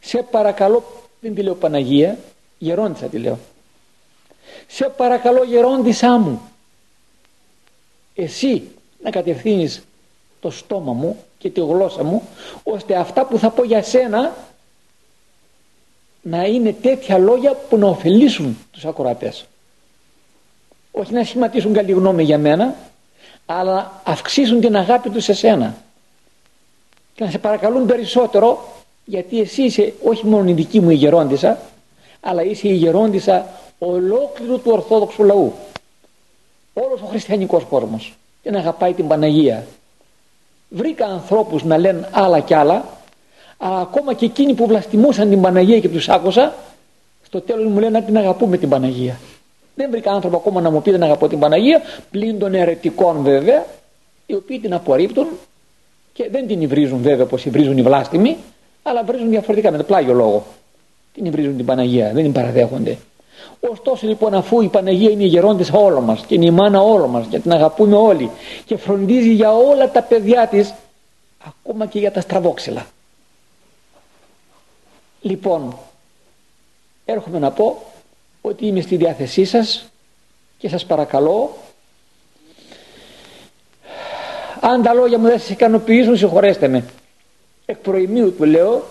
Σε 0.00 0.22
παρακαλώ 0.30 0.84
δεν 1.20 1.34
τη 1.34 1.42
λέω 1.42 1.54
Παναγία 1.54 2.18
γερόντισα 2.58 3.06
τη 3.06 3.18
λέω. 3.18 3.38
Σε 4.66 4.92
παρακαλώ 4.96 5.44
γερόντισά 5.44 6.18
μου. 6.18 6.40
Εσύ 8.14 8.62
να 9.02 9.10
κατευθύνεις 9.10 9.82
το 10.40 10.50
στόμα 10.50 10.92
μου 10.92 11.24
και 11.38 11.50
τη 11.50 11.60
γλώσσα 11.60 12.02
μου 12.04 12.22
ώστε 12.62 12.96
αυτά 12.96 13.26
που 13.26 13.38
θα 13.38 13.50
πω 13.50 13.64
για 13.64 13.82
σένα 13.82 14.34
να 16.22 16.44
είναι 16.44 16.72
τέτοια 16.72 17.18
λόγια 17.18 17.54
που 17.54 17.76
να 17.76 17.86
ωφελήσουν 17.86 18.58
τους 18.70 18.84
ακροατές. 18.84 19.44
Όχι 20.90 21.12
να 21.12 21.24
σχηματίσουν 21.24 21.72
καλή 21.72 21.92
γνώμη 21.92 22.22
για 22.24 22.38
μένα 22.38 22.76
αλλά 23.46 23.72
να 23.72 24.00
αυξήσουν 24.04 24.60
την 24.60 24.76
αγάπη 24.76 25.10
τους 25.10 25.24
σε 25.24 25.32
σένα. 25.32 25.74
Και 27.14 27.24
να 27.24 27.30
σε 27.30 27.38
παρακαλούν 27.38 27.86
περισσότερο 27.86 28.68
γιατί 29.04 29.40
εσύ 29.40 29.62
είσαι 29.62 29.92
όχι 30.04 30.26
μόνο 30.26 30.48
η 30.48 30.52
δική 30.52 30.80
μου 30.80 30.90
η 30.90 30.94
γερόντισα 30.94 31.58
αλλά 32.20 32.42
είσαι 32.42 32.68
η 32.68 32.74
γερόντισα 32.74 33.46
ολόκληρου 33.78 34.60
του 34.60 34.70
Ορθόδοξου 34.70 35.24
λαού. 35.24 35.52
Όλος 36.72 37.00
ο 37.00 37.06
χριστιανικός 37.06 37.64
κόσμος. 37.64 38.14
Και 38.42 38.50
να 38.50 38.58
αγαπάει 38.58 38.92
την 38.92 39.08
Παναγία. 39.08 39.66
Βρήκα 40.68 41.06
ανθρώπους 41.06 41.64
να 41.64 41.78
λένε 41.78 42.08
άλλα 42.12 42.40
κι 42.40 42.54
άλλα 42.54 42.84
αλλά 43.64 43.80
ακόμα 43.80 44.14
και 44.14 44.24
εκείνοι 44.24 44.54
που 44.54 44.66
βλαστημούσαν 44.66 45.28
την 45.28 45.40
Παναγία 45.40 45.80
και 45.80 45.88
τους 45.88 46.08
άκουσα 46.08 46.54
στο 47.22 47.40
τέλος 47.40 47.72
μου 47.72 47.78
λένε 47.78 47.98
να 47.98 48.02
την 48.04 48.16
αγαπούμε 48.16 48.56
την 48.56 48.68
Παναγία 48.68 49.18
δεν 49.74 49.90
βρήκα 49.90 50.12
άνθρωπο 50.12 50.36
ακόμα 50.36 50.60
να 50.60 50.70
μου 50.70 50.82
πει 50.82 50.90
να 50.90 51.04
αγαπώ 51.04 51.28
την 51.28 51.38
Παναγία 51.38 51.82
πλην 52.10 52.38
των 52.38 52.54
αιρετικών 52.54 53.22
βέβαια 53.22 53.66
οι 54.26 54.34
οποίοι 54.34 54.58
την 54.58 54.74
απορρίπτουν 54.74 55.26
και 56.12 56.28
δεν 56.30 56.46
την 56.46 56.62
υβρίζουν 56.62 57.02
βέβαια 57.02 57.24
όπως 57.24 57.44
υβρίζουν 57.44 57.78
οι 57.78 57.82
βλάστημοι 57.82 58.36
αλλά 58.82 59.04
βρίζουν 59.04 59.28
διαφορετικά 59.28 59.70
με 59.70 59.76
το 59.76 59.84
πλάγιο 59.84 60.14
λόγο 60.14 60.44
την 61.14 61.24
υβρίζουν 61.24 61.56
την 61.56 61.66
Παναγία 61.66 62.10
δεν 62.14 62.22
την 62.22 62.32
παραδέχονται 62.32 62.96
Ωστόσο 63.70 64.06
λοιπόν 64.06 64.34
αφού 64.34 64.60
η 64.60 64.68
Παναγία 64.68 65.10
είναι 65.10 65.22
η 65.22 65.26
γερόντες 65.26 65.70
όλων 65.70 66.04
μας 66.04 66.26
και 66.26 66.34
είναι 66.34 66.44
η 66.44 66.50
μάνα 66.50 66.80
όλων 66.80 67.10
μας 67.10 67.26
και 67.26 67.38
την 67.38 67.52
αγαπούμε 67.52 67.96
όλοι 67.96 68.30
και 68.64 68.76
φροντίζει 68.76 69.32
για 69.32 69.52
όλα 69.52 69.90
τα 69.90 70.02
παιδιά 70.02 70.46
της 70.46 70.74
ακόμα 71.44 71.86
και 71.86 71.98
για 71.98 72.12
τα 72.12 72.20
στραβόξυλα. 72.20 72.86
Λοιπόν, 75.20 75.76
έρχομαι 77.04 77.38
να 77.38 77.50
πω 77.50 77.82
ότι 78.42 78.66
είμαι 78.66 78.80
στη 78.80 78.96
διάθεσή 78.96 79.44
σας 79.44 79.84
και 80.58 80.68
σας 80.68 80.84
παρακαλώ. 80.86 81.56
Αν 84.60 84.82
τα 84.82 84.92
λόγια 84.92 85.18
μου 85.18 85.26
δεν 85.26 85.38
σας 85.38 85.48
ικανοποιήσουν 85.48 86.16
συγχωρέστε 86.16 86.68
με. 86.68 86.84
Εκ 87.66 87.76
προημίου 87.76 88.34
του 88.34 88.44
λέω 88.44 88.84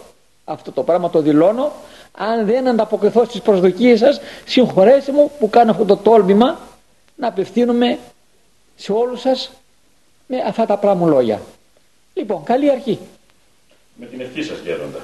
αυτό 0.43 0.71
το 0.71 0.83
πράγμα 0.83 1.09
το 1.09 1.21
δηλώνω. 1.21 1.71
Αν 2.11 2.45
δεν 2.45 2.67
ανταποκριθώ 2.67 3.25
στις 3.25 3.41
προσδοκίες 3.41 3.99
σας 3.99 4.19
συγχωρέστε 4.45 5.11
μου 5.11 5.31
που 5.39 5.49
κάνω 5.49 5.71
αυτό 5.71 5.85
το 5.85 5.97
τόλμημα 5.97 6.59
να 7.15 7.27
απευθύνομαι 7.27 7.99
σε 8.75 8.91
όλους 8.91 9.21
σας 9.21 9.51
με 10.27 10.37
αυτά 10.47 10.65
τα 10.65 10.77
πράγμα 10.77 11.07
λόγια. 11.07 11.41
Λοιπόν 12.13 12.43
καλή 12.43 12.71
αρχή. 12.71 12.99
Με 13.95 14.05
την 14.05 14.21
ευχή 14.21 14.43
σας 14.43 14.59
Γέροντα 14.59 14.99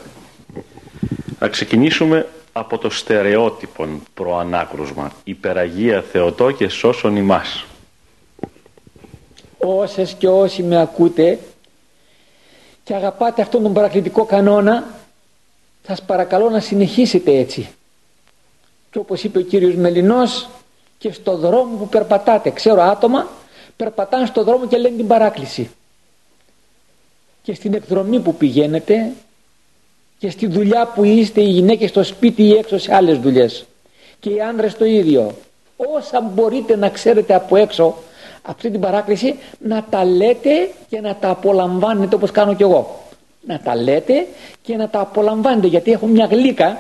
να 1.40 1.48
ξεκινήσουμε 1.48 2.28
από 2.54 2.78
το 2.78 2.90
στερεότυπον 2.90 4.04
προανάκρουσμα 4.14 5.12
υπεραγία 5.24 6.02
Θεοτό 6.02 6.52
και 6.52 6.68
σώσον 6.68 7.16
ημάς 7.16 7.66
όσες 9.58 10.14
και 10.14 10.28
όσοι 10.28 10.64
με 10.64 10.82
ακούτε 10.82 11.40
και 12.84 12.94
αγαπάτε 12.94 13.42
αυτόν 13.42 13.64
τον 13.64 13.74
παρακλητικό 13.74 14.26
κανόνα 14.26 14.84
σας 15.88 16.02
παρακαλώ 16.02 16.50
να 16.50 16.60
συνεχίσετε 16.60 17.38
έτσι. 17.38 17.70
Και 18.92 18.98
όπως 18.98 19.24
είπε 19.24 19.38
ο 19.38 19.42
κύριος 19.42 19.76
Μελινός 19.76 20.50
και 20.98 21.12
στο 21.12 21.38
δρόμο 21.38 21.78
που 21.78 21.88
περπατάτε 21.88 22.50
ξέρω 22.50 22.82
άτομα 22.82 23.28
περπατάνε 23.76 24.26
στο 24.26 24.44
δρόμο 24.44 24.68
και 24.68 24.78
λένε 24.78 24.96
την 24.96 25.08
παράκληση 25.08 25.70
και 27.44 27.54
στην 27.54 27.74
εκδρομή 27.74 28.20
που 28.20 28.36
πηγαίνετε 28.36 29.12
και 30.20 30.30
στη 30.30 30.48
δουλειά 30.48 30.92
που 30.96 31.04
είστε 31.04 31.42
οι 31.42 31.50
γυναίκες 31.50 31.90
στο 31.90 32.04
σπίτι 32.04 32.44
ή 32.44 32.54
έξω 32.54 32.78
σε 32.78 32.96
άλλες 32.96 33.18
δουλειές. 33.18 33.66
Και 34.20 34.30
οι 34.30 34.42
άνδρες 34.42 34.76
το 34.78 34.86
ίδιο. 34.86 35.32
Όσα 35.78 36.22
μπορείτε 36.22 36.76
να 36.76 36.90
ξέρετε 36.90 37.34
από 37.34 37.56
έξω 37.56 37.96
αυτή 38.42 38.70
την 38.72 38.80
παράκληση 38.80 39.36
να 39.60 39.84
τα 39.90 40.06
λέτε 40.06 40.70
και 40.90 41.02
να 41.02 41.16
τα 41.16 41.30
απολαμβάνετε 41.30 42.16
όπως 42.16 42.32
κάνω 42.32 42.56
κι 42.56 42.62
εγώ. 42.62 43.02
Να 43.48 43.60
τα 43.60 43.76
λέτε 43.76 44.28
και 44.62 44.76
να 44.76 44.90
τα 44.90 45.00
απολαμβάνετε 45.00 45.68
γιατί 45.68 45.92
έχω 45.92 46.06
μια 46.06 46.26
γλύκα. 46.26 46.78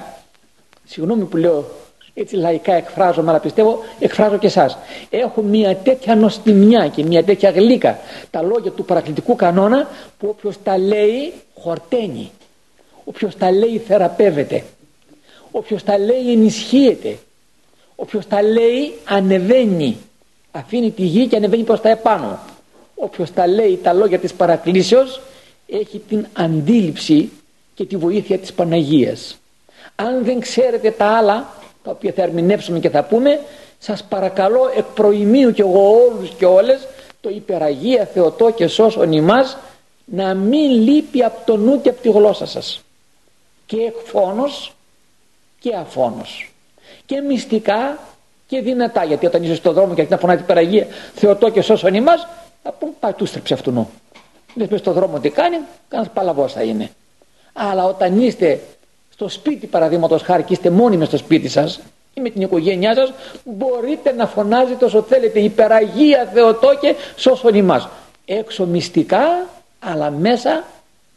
Συγγνώμη 0.86 1.24
που 1.24 1.38
λέω 1.38 1.66
έτσι 2.14 2.36
λαϊκά 2.36 2.74
εκφράζομαι 2.74 3.30
αλλά 3.30 3.40
πιστεύω 3.40 3.80
εκφράζω 4.00 4.38
και 4.38 4.48
εσάς. 4.48 4.78
Έχω 5.10 5.42
μια 5.42 5.76
τέτοια 5.76 6.16
νοστιμιά 6.16 6.88
και 6.88 7.04
μια 7.04 7.24
τέτοια 7.24 7.50
γλύκα. 7.50 8.00
Τα 8.32 8.42
λόγια 8.42 8.72
του 8.72 8.86
παρακλητικού 8.86 9.36
κανόνα 9.36 9.88
που 10.18 10.28
όποιος 10.28 10.56
τα 10.64 10.78
λέει 10.78 11.34
χορταίνει 11.60 12.32
όποιος 13.10 13.38
τα 13.38 13.52
λέει 13.52 13.78
θεραπεύεται. 13.88 14.64
Όποιος 15.52 15.84
τα 15.84 15.98
λέει 15.98 16.32
ενισχύεται. 16.32 17.18
Όποιος 17.96 18.28
τα 18.28 18.42
λέει 18.42 18.94
ανεβαίνει. 19.04 19.98
Αφήνει 20.52 20.92
τη 20.92 21.02
γη 21.02 21.28
και 21.28 21.36
ανεβαίνει 21.36 21.64
προς 21.64 21.82
τα 21.82 21.90
επάνω. 21.90 22.40
Όποιος 22.96 23.34
τα 23.34 23.48
λέει 23.48 23.80
τα 23.84 23.94
λόγια 23.94 24.20
της 24.20 24.34
παρακλήσεως 24.34 25.22
έχει 25.68 26.02
την 26.10 26.26
αντίληψη 26.34 27.32
και 27.74 27.86
τη 27.86 27.98
βοήθεια 27.98 28.38
της 28.38 28.54
Παναγίας. 28.54 29.38
Αν 29.96 30.24
δεν 30.24 30.40
ξέρετε 30.40 30.92
τα 30.92 31.06
άλλα 31.06 31.54
τα 31.84 31.92
οποία 31.92 32.12
θα 32.12 32.22
ερμηνεύσουμε 32.22 32.80
και 32.80 32.90
θα 32.90 33.04
πούμε 33.04 33.40
σας 33.80 34.04
παρακαλώ 34.04 34.72
εκ 34.78 34.86
προημίου 34.86 35.52
και 35.52 35.62
εγώ 35.62 35.92
όλους 35.92 36.30
και 36.30 36.46
όλες 36.46 36.88
το 37.22 37.30
υπεραγία 37.30 38.10
Θεοτό 38.14 38.52
και 38.52 38.68
σώσον 38.68 39.12
ημάς 39.12 39.58
να 40.06 40.34
μην 40.34 40.72
λείπει 40.72 41.24
από 41.24 41.46
το 41.46 41.58
νου 41.58 41.82
και 41.82 41.90
από 41.90 42.02
τη 42.02 42.10
γλώσσα 42.10 42.46
σας 42.46 42.82
και 43.68 43.78
εκφόνος 43.78 44.74
και 45.60 45.76
αφόνος 45.76 46.52
και 47.06 47.22
μυστικά 47.22 48.00
και 48.48 48.62
δυνατά 48.62 49.04
γιατί 49.04 49.26
όταν 49.26 49.44
είσαι 49.44 49.56
στον 49.56 49.74
δρόμο 49.74 49.88
και 49.94 50.02
αρχίζει 50.02 50.10
να 50.10 50.18
φωνάει 50.18 50.36
την 50.36 50.46
υπεραγία 50.46 50.88
Θεοτό 51.16 51.50
και 51.50 51.62
σώσον 51.62 51.94
ημάς 51.94 52.28
θα 52.64 52.72
πούμε 52.72 52.92
πάει 53.00 53.14
του 53.14 53.26
στρεψε 53.26 53.54
αυτού 53.54 53.72
νου 53.72 53.90
δεν 54.58 54.68
πες 54.68 54.80
στον 54.80 54.94
δρόμο 54.94 55.20
τι 55.20 55.30
κάνει, 55.30 55.58
κανένας 55.88 56.14
παλαβός 56.14 56.54
θα 56.54 56.64
είναι. 56.64 56.90
Αλλά 57.54 57.86
όταν 57.86 58.22
είστε 58.22 58.60
στο 59.14 59.30
σπίτι 59.30 59.68
παραδείγματος 59.68 60.22
χάρη 60.22 60.44
και 60.44 60.54
είστε 60.54 60.70
μόνοι 60.70 60.98
μες 60.98 61.08
στο 61.08 61.18
σπίτι 61.18 61.48
σας 61.48 61.80
ή 62.14 62.22
με 62.22 62.30
την 62.30 62.42
οικογένειά 62.42 62.96
σας 62.96 63.14
μπορείτε 63.44 64.12
να 64.12 64.28
φωνάζετε 64.28 64.86
όσο 64.86 65.02
θέλετε 65.02 65.40
υπεραγία 65.40 66.30
Θεοτόκε 66.34 66.96
σώσον 67.16 67.56
ημάς. 67.56 67.88
Έξω 68.26 68.66
μυστικά 68.66 69.46
αλλά 69.80 70.10
μέσα 70.10 70.64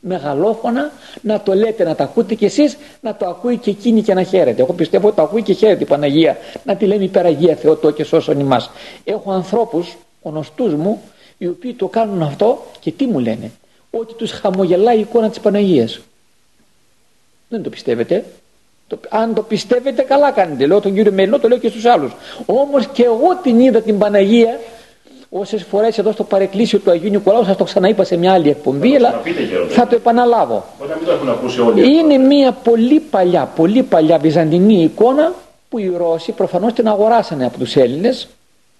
μεγαλόφωνα 0.00 0.92
να 1.22 1.40
το 1.40 1.54
λέτε 1.54 1.84
να 1.84 1.94
το 1.94 2.02
ακούτε 2.02 2.34
κι 2.34 2.44
εσείς 2.44 2.76
να 3.00 3.16
το 3.16 3.26
ακούει 3.26 3.56
και 3.56 3.70
εκείνη 3.70 4.02
και 4.02 4.14
να 4.14 4.22
χαίρετε 4.22 4.62
εγώ 4.62 4.72
πιστεύω 4.72 5.06
ότι 5.06 5.16
το 5.16 5.22
ακούει 5.22 5.42
και 5.42 5.52
χαίρεται 5.52 5.82
η 5.82 5.86
Παναγία 5.86 6.36
να 6.64 6.76
τη 6.76 6.86
λέμε 6.86 7.04
υπεραγία 7.04 7.54
Θεοτό 7.54 7.90
και 7.90 8.04
σώσον 8.04 8.40
ημάς. 8.40 8.70
Έχω 9.04 9.32
ανθρώπους 9.32 9.96
γνωστούς 10.22 10.74
μου 10.74 11.02
οι 11.38 11.46
οποίοι 11.46 11.74
το 11.74 11.86
κάνουν 11.86 12.22
αυτό 12.22 12.66
και 12.80 12.90
τι 12.90 13.06
μου 13.06 13.18
λένε; 13.18 13.50
Ότι 13.90 14.14
τους 14.14 14.30
χαμογελάει 14.30 14.96
η 14.96 15.00
εικόνα 15.00 15.28
της 15.28 15.40
Παναγίας. 15.40 16.00
Δεν 17.48 17.62
το 17.62 17.70
πιστεύετε; 17.70 18.24
Το, 18.86 18.98
αν 19.08 19.34
το 19.34 19.42
πιστεύετε 19.42 20.02
καλά 20.02 20.30
κάνετε. 20.30 20.66
Λέω 20.66 20.80
τον 20.80 20.94
κύριο 20.94 21.12
Μελινό 21.12 21.38
το 21.38 21.48
λέω 21.48 21.58
και 21.58 21.68
στους 21.68 21.84
άλλους. 21.84 22.12
Όμως 22.46 22.86
και 22.86 23.04
εγώ 23.04 23.36
την 23.42 23.60
είδα 23.60 23.80
την 23.80 23.98
Παναγία 23.98 24.60
όσες 25.30 25.62
φορές 25.64 25.98
εδώ 25.98 26.12
στο 26.12 26.24
παρεκκλήσιο 26.24 26.78
του 26.78 26.90
Αγίου 26.90 27.10
Νικολάου, 27.10 27.44
σας 27.44 27.56
το 27.56 27.64
ξαναείπα 27.64 28.04
σε 28.04 28.16
μια 28.16 28.32
άλλη 28.32 28.48
εκπομπή, 28.48 28.96
αλλά 28.96 29.20
θα 29.68 29.86
το 29.86 29.94
επαναλάβω. 29.94 30.64
Είναι 31.76 32.18
μια 32.18 32.52
πολύ 32.52 33.00
παλιά, 33.00 33.44
πολύ 33.56 33.82
παλιά 33.82 34.18
βυζαντινή 34.18 34.82
εικόνα 34.82 35.32
που 35.68 35.78
οι 35.78 35.92
Ρώσοι 35.96 36.32
προφανώς 36.32 36.72
την 36.72 36.88
αγοράσανε 36.88 37.46
από 37.46 37.58
τους 37.58 37.76
Έλληνες 37.76 38.28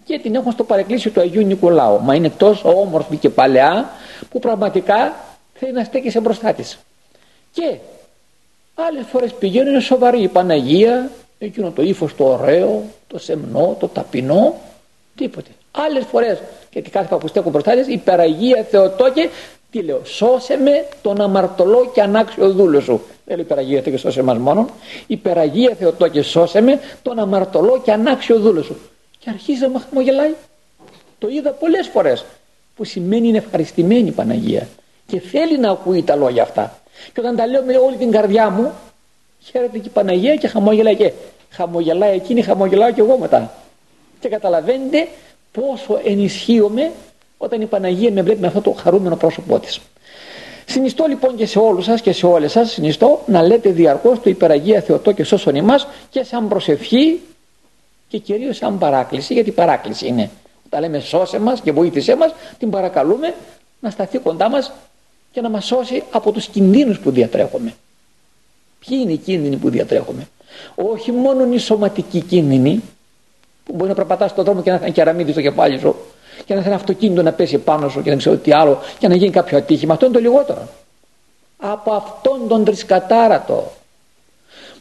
και 0.05 0.19
την 0.19 0.35
έχουν 0.35 0.53
στο 0.53 0.65
παρεκκλήσιο 0.65 1.11
του 1.11 1.21
Αγίου 1.21 1.47
Νικολάου. 1.47 2.01
Μα 2.03 2.15
είναι 2.15 2.31
τόσο 2.31 2.81
όμορφη 2.81 3.17
και 3.17 3.29
παλαιά 3.29 3.91
που 4.31 4.39
πραγματικά 4.39 5.15
θέλει 5.55 5.73
να 5.73 5.85
στέκει 5.85 6.21
μπροστά 6.21 6.53
της. 6.53 6.79
Και 7.53 7.77
άλλες 8.75 9.05
φορές 9.11 9.33
πηγαίνουν 9.33 9.73
είναι 9.73 9.81
σοβαρή 9.81 10.23
η 10.23 10.29
Παναγία, 10.29 11.11
εκείνο 11.39 11.71
το 11.71 11.83
ύφος 11.83 12.17
το 12.17 12.25
ωραίο, 12.25 12.83
το 13.07 13.19
σεμνό, 13.19 13.77
το 13.81 13.89
ταπεινό, 13.89 14.55
τίποτε. 15.17 15.51
Άλλες 15.71 16.05
φορές, 16.05 16.39
γιατί 16.73 16.91
κάθε 16.91 17.07
φορά 17.07 17.21
που 17.21 17.29
στέκω 17.29 17.51
μπροστά 17.51 17.73
της, 17.73 17.87
υπεραγία 17.87 18.67
Θεοτόκε, 18.71 19.29
τι 19.71 19.83
λέω, 19.83 20.01
σώσε 20.05 20.57
με 20.57 20.87
τον 21.03 21.21
αμαρτωλό 21.21 21.91
και 21.95 22.03
ανάξιο 22.03 22.53
δούλο 22.53 22.81
σου. 22.81 23.01
Δεν 23.25 23.37
λέει 23.37 23.45
υπεραγία 23.45 23.81
και 23.81 23.97
σώσε 23.97 24.23
μας 24.23 24.39
μόνο. 24.39 24.69
Υπεραγία 25.07 25.75
Θεοτόκε, 25.79 26.23
σώσε 26.23 26.61
με 26.61 26.81
τον 27.03 27.19
αμαρτωλό 27.19 27.81
και 27.85 27.93
ανάξιο 27.93 28.39
δούλο 28.39 28.63
σου. 28.63 28.77
Και 29.19 29.31
αρχίζει 29.31 29.61
να 29.61 29.69
με 29.69 29.79
χαμογελάει. 29.89 30.35
Το 31.19 31.29
είδα 31.29 31.51
πολλές 31.51 31.87
φορές. 31.87 32.25
Που 32.77 32.85
σημαίνει 32.85 33.29
είναι 33.29 33.39
ευχαριστημένη 33.39 34.09
η 34.09 34.11
Παναγία. 34.11 34.69
Και 35.07 35.21
θέλει 35.21 35.59
να 35.59 35.71
ακούει 35.71 36.03
τα 36.03 36.17
λόγια 36.17 36.43
αυτά. 36.43 36.79
Και 37.13 37.21
όταν 37.21 37.37
τα 37.37 37.47
λέω 37.47 37.63
με 37.63 37.77
όλη 37.77 37.97
την 37.97 38.11
καρδιά 38.11 38.51
μου, 38.51 38.73
χαίρεται 39.41 39.79
και 39.79 39.89
η 39.89 39.91
Παναγία 39.91 40.37
και 40.37 40.49
χαμογελάει 40.49 40.97
και 40.97 41.13
χαμογελάει 41.51 42.15
εκείνη, 42.15 42.43
χαμογελάω 42.43 42.93
και 42.93 43.01
εγώ 43.01 43.19
μετά. 43.19 43.55
Και 44.21 44.29
καταλαβαίνετε 44.29 45.09
πόσο 45.53 46.01
ενισχύομαι 46.05 46.91
όταν 47.39 47.61
η 47.61 47.67
Παναγία 47.67 48.13
με 48.13 48.23
βλέπει 48.23 48.41
με 48.41 48.47
αυτό 48.47 48.61
το 48.61 48.71
χαρούμενο 48.71 49.17
πρόσωπό 49.17 49.59
της. 49.59 49.81
Συνιστώ 50.67 51.07
λοιπόν 51.09 51.37
και 51.37 51.47
σε 51.47 51.59
όλους 51.59 51.85
σας 51.85 52.01
και 52.01 52.13
σε 52.13 52.27
όλες 52.27 52.53
σας 52.53 52.71
συνιστώ 52.71 53.23
να 53.27 53.43
λέτε 53.43 53.71
διαρκώς 53.71 54.21
το 54.21 54.31
υπεραγία 54.31 54.81
Θεοτό 54.81 55.13
και 55.13 55.25
σώσον 55.25 55.55
ημάς 55.55 55.87
και 56.11 56.23
σαν 56.23 56.49
προσευχή 56.49 57.21
και 58.09 58.19
κυρίως 58.19 58.57
σαν 58.57 58.79
παράκληση 58.79 59.33
γιατί 59.35 59.51
παράκληση 59.51 60.07
είναι. 60.07 60.31
Όταν 60.67 60.81
λέμε 60.81 61.01
σώσε 61.01 61.39
μας 61.39 61.61
και 61.61 61.73
βοήθησέ 61.73 62.17
μας 62.17 62.33
την 62.59 62.71
παρακαλούμε 62.71 63.35
να 63.81 63.91
σταθεί 63.91 64.19
κοντά 64.19 64.49
μας 64.51 64.73
και 65.33 65.41
να 65.41 65.49
μας 65.49 65.67
σώσει 65.67 66.03
από 66.11 66.33
τους 66.33 66.47
κινδύνους 66.47 66.99
που 66.99 67.11
διατρέχουμε. 67.11 67.75
Ποιοι 68.87 68.99
είναι 69.03 69.13
οι 69.13 69.17
κίνδυνοι 69.17 69.57
που 69.57 69.71
διατρέχουμε. 69.71 70.29
Όχι 70.75 71.13
μόνο 71.13 71.53
οι 71.53 71.59
σωματικοί 71.59 72.21
κίνδυνοι 72.21 72.83
που 73.65 73.73
μπορεί 73.75 73.89
να 73.89 73.95
περπατάς 73.95 74.31
στον 74.31 74.45
δρόμο 74.45 74.63
και 74.63 74.71
να 74.71 74.79
θα 74.79 74.89
κεραμίδι 74.89 75.33
στο 75.33 75.41
κεφάλι 75.41 75.79
σου 75.79 75.95
και 76.45 76.55
να 76.55 76.63
θέλει 76.63 76.75
αυτοκίνητο 76.75 77.23
να 77.23 77.33
πέσει 77.33 77.59
πάνω 77.59 77.89
σου 77.89 78.03
και 78.03 78.09
δεν 78.09 78.19
ξέρω 78.19 78.37
τι 78.37 78.53
άλλο 78.53 78.79
και 78.99 79.09
να 79.09 79.15
γίνει 79.15 79.31
κάποιο 79.31 79.59
ατύχημα. 79.59 79.93
Αυτό 79.93 80.07
είναι 80.07 80.15
το 80.15 80.21
λιγότερο. 80.21 80.69
Από 81.57 81.93
αυτόν 81.93 82.49
τον 82.49 82.65
τρισκατάρατο 82.65 83.73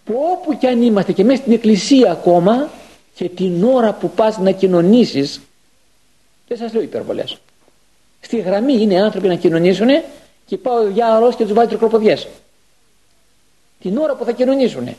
που 0.04 0.14
όπου 0.32 0.58
και 0.58 0.68
αν 0.68 0.82
είμαστε 0.82 1.12
και 1.12 1.24
μέσα 1.24 1.42
στην 1.42 1.54
εκκλησία 1.54 2.12
ακόμα 2.12 2.70
και 3.16 3.30
την 3.30 3.64
ώρα 3.64 3.94
που 3.94 4.10
πας 4.10 4.38
να 4.38 4.52
κοινωνήσεις 4.52 5.42
δεν 6.48 6.58
σας 6.58 6.74
λέω 6.74 6.82
υπερβολές 6.82 7.38
στη 8.20 8.38
γραμμή 8.40 8.74
είναι 8.82 9.02
άνθρωποι 9.02 9.28
να 9.28 9.36
κοινωνήσουν 9.36 9.88
και 10.46 10.58
πάω 10.58 10.76
ο 11.28 11.32
και 11.38 11.44
τους 11.44 11.54
βάζει 11.54 11.68
τρικλοποδιές 11.68 12.28
την 13.82 13.98
ώρα 13.98 14.16
που 14.16 14.26
θα 14.26 14.32
κοινωνήσουν 14.32 14.96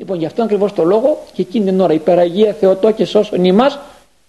Λοιπόν, 0.00 0.18
γι' 0.18 0.26
αυτό 0.26 0.42
ακριβώς 0.42 0.72
το 0.72 0.84
λόγο 0.84 1.22
και 1.32 1.42
εκείνη 1.42 1.64
την 1.64 1.80
ώρα 1.80 1.92
υπεραγία 1.92 2.52
Θεοτό 2.52 2.90
και 2.90 3.04
σώσον 3.04 3.44
ημάς 3.44 3.78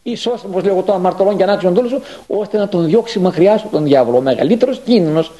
ή 0.04 0.16
σώσον, 0.16 0.50
όπως 0.50 0.64
λέγω 0.64 0.82
το 0.82 0.94
αμαρτωλών 0.94 1.38
και 1.38 1.44
ανάξιον 1.44 1.74
δούλους 1.74 1.92
σου, 1.92 2.02
ώστε 2.28 2.58
να 2.58 2.68
τον 2.68 2.86
διώξει 2.86 3.20
μακριά 3.20 3.58
σου 3.58 3.68
τον 3.72 3.84
διάβολο. 3.84 4.18
Ο 4.18 4.22
μεγαλύτερος 4.22 4.82
κίνδυνος 4.86 5.32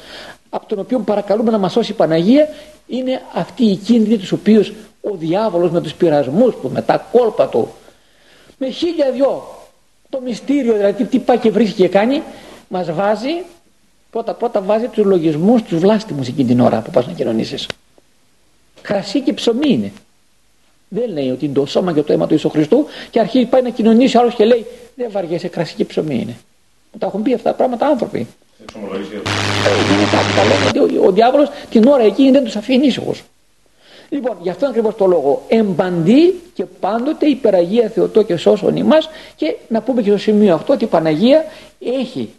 από 0.50 0.66
τον 0.66 0.78
οποίο 0.78 0.98
παρακαλούμε 0.98 1.50
να 1.50 1.58
μας 1.58 1.72
σώσει 1.72 1.90
η 1.90 1.94
Παναγία 1.94 2.48
είναι 2.86 3.20
αυτή 3.34 3.64
η 3.64 3.76
κίνδυνη 3.76 4.18
τους 4.18 4.32
οποίους 4.32 4.72
ο 5.00 5.16
διάβολος 5.16 5.70
με 5.70 5.80
τους 5.80 5.94
πειρασμούς 5.94 6.54
του, 6.60 6.70
με 6.70 6.82
τα 6.82 7.06
κόλπα 7.12 7.48
του, 7.48 7.68
με 8.58 8.70
χίλια 8.70 9.10
δυο, 9.10 9.44
το 10.08 10.20
μυστήριο 10.24 10.72
δηλαδή 10.74 11.04
τι 11.04 11.18
πάει 11.18 11.38
και 11.38 11.50
βρίσκει 11.50 11.82
και 11.82 11.88
κάνει, 11.88 12.22
μας 12.68 12.92
βάζει 12.92 13.42
πρώτα 14.10 14.34
πρώτα 14.34 14.60
βάζει 14.60 14.86
τους 14.86 15.04
λογισμούς 15.04 15.62
τους 15.62 15.78
βλάστημους 15.78 16.28
εκείνη 16.28 16.48
την 16.48 16.60
ώρα 16.60 16.80
που 16.80 16.90
πας 16.90 17.06
να 17.06 17.12
κοινωνήσεις. 17.12 17.66
Κρασί 18.82 19.20
και 19.20 19.32
ψωμί 19.32 19.70
είναι. 19.70 19.92
Δεν 20.94 21.12
λέει 21.12 21.30
ότι 21.30 21.44
είναι 21.44 21.54
το 21.54 21.66
σώμα 21.66 21.92
και 21.92 22.02
το 22.02 22.12
αίμα 22.12 22.26
του 22.26 22.32
Ιησού 22.32 22.48
Χριστού 22.48 22.86
και 23.10 23.20
αρχίζει 23.20 23.44
πάει 23.44 23.62
να 23.62 23.68
κοινωνήσει 23.68 24.18
άλλος 24.18 24.34
και 24.34 24.44
λέει 24.44 24.66
Δεν 24.94 25.10
βαριέσαι, 25.10 25.48
κρασί 25.48 25.74
και 25.74 25.84
ψωμί 25.84 26.14
είναι. 26.14 26.36
Μου 26.92 26.98
τα 26.98 27.06
έχουν 27.06 27.22
πει 27.22 27.34
αυτά 27.34 27.50
τα 27.50 27.56
πράγματα 27.56 27.86
άνθρωποι. 27.86 28.26
Ε, 30.74 30.98
ο 31.06 31.10
διάβολος 31.10 31.50
την 31.70 31.86
ώρα 31.86 32.02
εκείνη 32.02 32.30
δεν 32.30 32.44
τους 32.44 32.56
αφήνει 32.56 32.86
ήσυχους. 32.86 33.22
Λοιπόν, 34.08 34.36
γι' 34.42 34.50
αυτό 34.50 34.66
ακριβώς 34.66 34.94
το 34.94 35.06
λόγο 35.06 35.42
εμπαντή 35.48 36.40
και 36.54 36.64
πάντοτε 36.64 37.26
υπεραγία 37.26 37.88
Θεοτό 37.88 38.22
και 38.22 38.36
σώσον 38.36 38.76
ημάς 38.76 39.08
και 39.36 39.56
να 39.68 39.80
πούμε 39.80 40.02
και 40.02 40.08
στο 40.08 40.18
σημείο 40.18 40.54
αυτό 40.54 40.72
ότι 40.72 40.84
η 40.84 40.86
Παναγία 40.86 41.44
έχει 41.78 42.30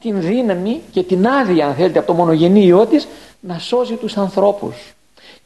την 0.00 0.20
δύναμη 0.20 0.80
και 0.92 1.02
την 1.02 1.26
άδεια, 1.26 1.66
αν 1.66 1.74
θέλετε, 1.74 1.98
από 1.98 2.08
το 2.08 2.14
μονογενή 2.14 2.66
ιό 2.66 2.86
της 2.86 3.08
να 3.40 3.58
σώζει 3.58 3.94
τους 3.94 4.16
ανθρώπους. 4.16 4.94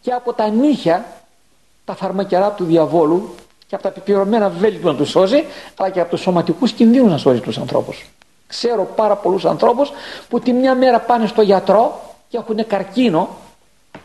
Και 0.00 0.10
από 0.10 0.32
τα 0.32 0.48
νύχια 0.48 1.04
τα 1.84 1.94
φαρμακερά 1.94 2.50
του 2.50 2.64
διαβόλου 2.64 3.34
και 3.66 3.74
από 3.74 3.82
τα 3.82 3.88
επιπληρωμένα 3.88 4.48
βέλη 4.48 4.78
του 4.78 4.86
να 4.86 4.94
του 4.94 5.06
σώζει, 5.06 5.44
αλλά 5.76 5.90
και 5.90 6.00
από 6.00 6.10
τους 6.10 6.20
σωματικούς 6.20 6.72
κινδύνους 6.72 7.10
να 7.10 7.18
σώζει 7.18 7.40
τους 7.40 7.58
ανθρώπους. 7.58 8.06
Ξέρω 8.46 8.84
πάρα 8.96 9.16
πολλούς 9.16 9.44
ανθρώπους 9.44 9.92
που 10.28 10.40
τη 10.40 10.52
μια 10.52 10.74
μέρα 10.74 11.00
πάνε 11.00 11.26
στο 11.26 11.42
γιατρό 11.42 12.00
και 12.28 12.36
έχουν 12.36 12.66
καρκίνο 12.66 13.28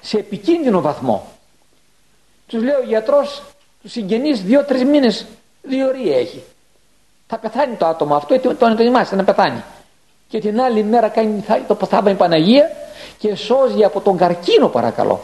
σε 0.01 0.17
επικίνδυνο 0.17 0.81
βαθμό. 0.81 1.27
Τους 2.47 2.63
λέει 2.63 2.75
ο 2.75 2.83
γιατρός, 2.87 3.41
τους 3.81 3.91
συγγενείς, 3.91 4.43
δύο-τρεις 4.43 4.83
μήνες 4.83 5.25
διορία 5.61 6.17
έχει. 6.17 6.43
Θα 7.27 7.37
πεθάνει 7.37 7.75
το 7.75 7.85
άτομο 7.85 8.15
αυτό, 8.15 8.39
τον 8.39 8.71
ετοιμάσαι 8.71 9.15
να 9.15 9.23
πεθάνει. 9.23 9.63
Και 10.27 10.39
την 10.39 10.61
άλλη 10.61 10.83
μέρα 10.83 11.07
κάνει 11.09 11.43
το 11.67 11.75
θαύμα 11.75 12.11
η 12.11 12.15
Παναγία 12.15 12.71
και 13.17 13.35
σώζει 13.35 13.83
από 13.83 14.01
τον 14.01 14.17
καρκίνο 14.17 14.67
παρακαλώ 14.67 15.21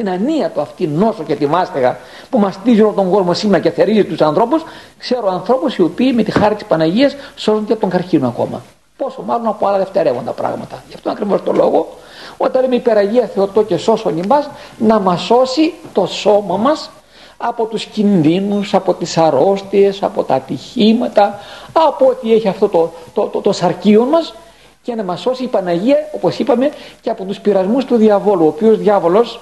την 0.00 0.10
ανία 0.10 0.50
του 0.50 0.60
αυτή 0.60 0.86
νόσο 0.86 1.22
και 1.22 1.34
τη 1.34 1.46
μάστεγα 1.46 1.98
που 2.30 2.38
μαστίζει 2.38 2.82
όλο 2.82 2.92
τον 2.92 3.10
κόσμο 3.10 3.34
σήμερα 3.34 3.62
και 3.62 3.70
θερίζει 3.70 4.04
τους 4.04 4.20
ανθρώπους 4.20 4.62
ξέρω 4.98 5.28
ανθρώπους 5.28 5.76
οι 5.76 5.82
οποίοι 5.82 6.12
με 6.14 6.22
τη 6.22 6.30
χάρη 6.30 6.54
της 6.54 6.64
Παναγίας 6.64 7.16
σώζονται 7.36 7.72
από 7.72 7.80
τον 7.80 7.90
καρκίνο 7.90 8.28
ακόμα. 8.28 8.62
Πόσο 8.96 9.22
μάλλον 9.22 9.46
από 9.46 9.66
άλλα 9.66 9.78
δευτερεύοντα 9.78 10.32
πράγματα. 10.32 10.82
Γι' 10.88 10.94
αυτό 10.94 11.10
ακριβώς 11.10 11.42
το 11.42 11.52
λόγο 11.52 11.88
όταν 12.36 12.62
λέμε 12.62 12.74
υπεραγία 12.74 13.30
Θεοτό 13.34 13.62
και 13.62 13.76
σώσον 13.76 14.18
ημάς 14.18 14.48
να 14.78 14.98
μας 14.98 15.20
σώσει 15.20 15.74
το 15.92 16.06
σώμα 16.06 16.56
μας 16.56 16.90
από 17.36 17.64
τους 17.64 17.84
κινδύνους, 17.84 18.74
από 18.74 18.94
τις 18.94 19.18
αρρώστιες, 19.18 20.02
από 20.02 20.22
τα 20.22 20.34
ατυχήματα, 20.34 21.38
από 21.72 22.06
ό,τι 22.06 22.34
έχει 22.34 22.48
αυτό 22.48 22.68
το, 22.68 22.92
το, 23.14 23.26
το, 23.26 23.40
το 23.40 23.52
σαρκίο 23.52 24.04
μας 24.04 24.34
και 24.82 24.94
να 24.94 25.02
μας 25.02 25.20
σώσει 25.20 25.44
η 25.44 25.46
Παναγία, 25.46 25.96
όπως 26.14 26.38
είπαμε, 26.38 26.70
και 27.00 27.10
από 27.10 27.24
τους 27.24 27.40
πειρασμούς 27.40 27.84
του 27.84 27.96
διαβόλου, 27.96 28.44
ο 28.44 28.48
οποίος 28.48 28.78
διάβολος 28.78 29.40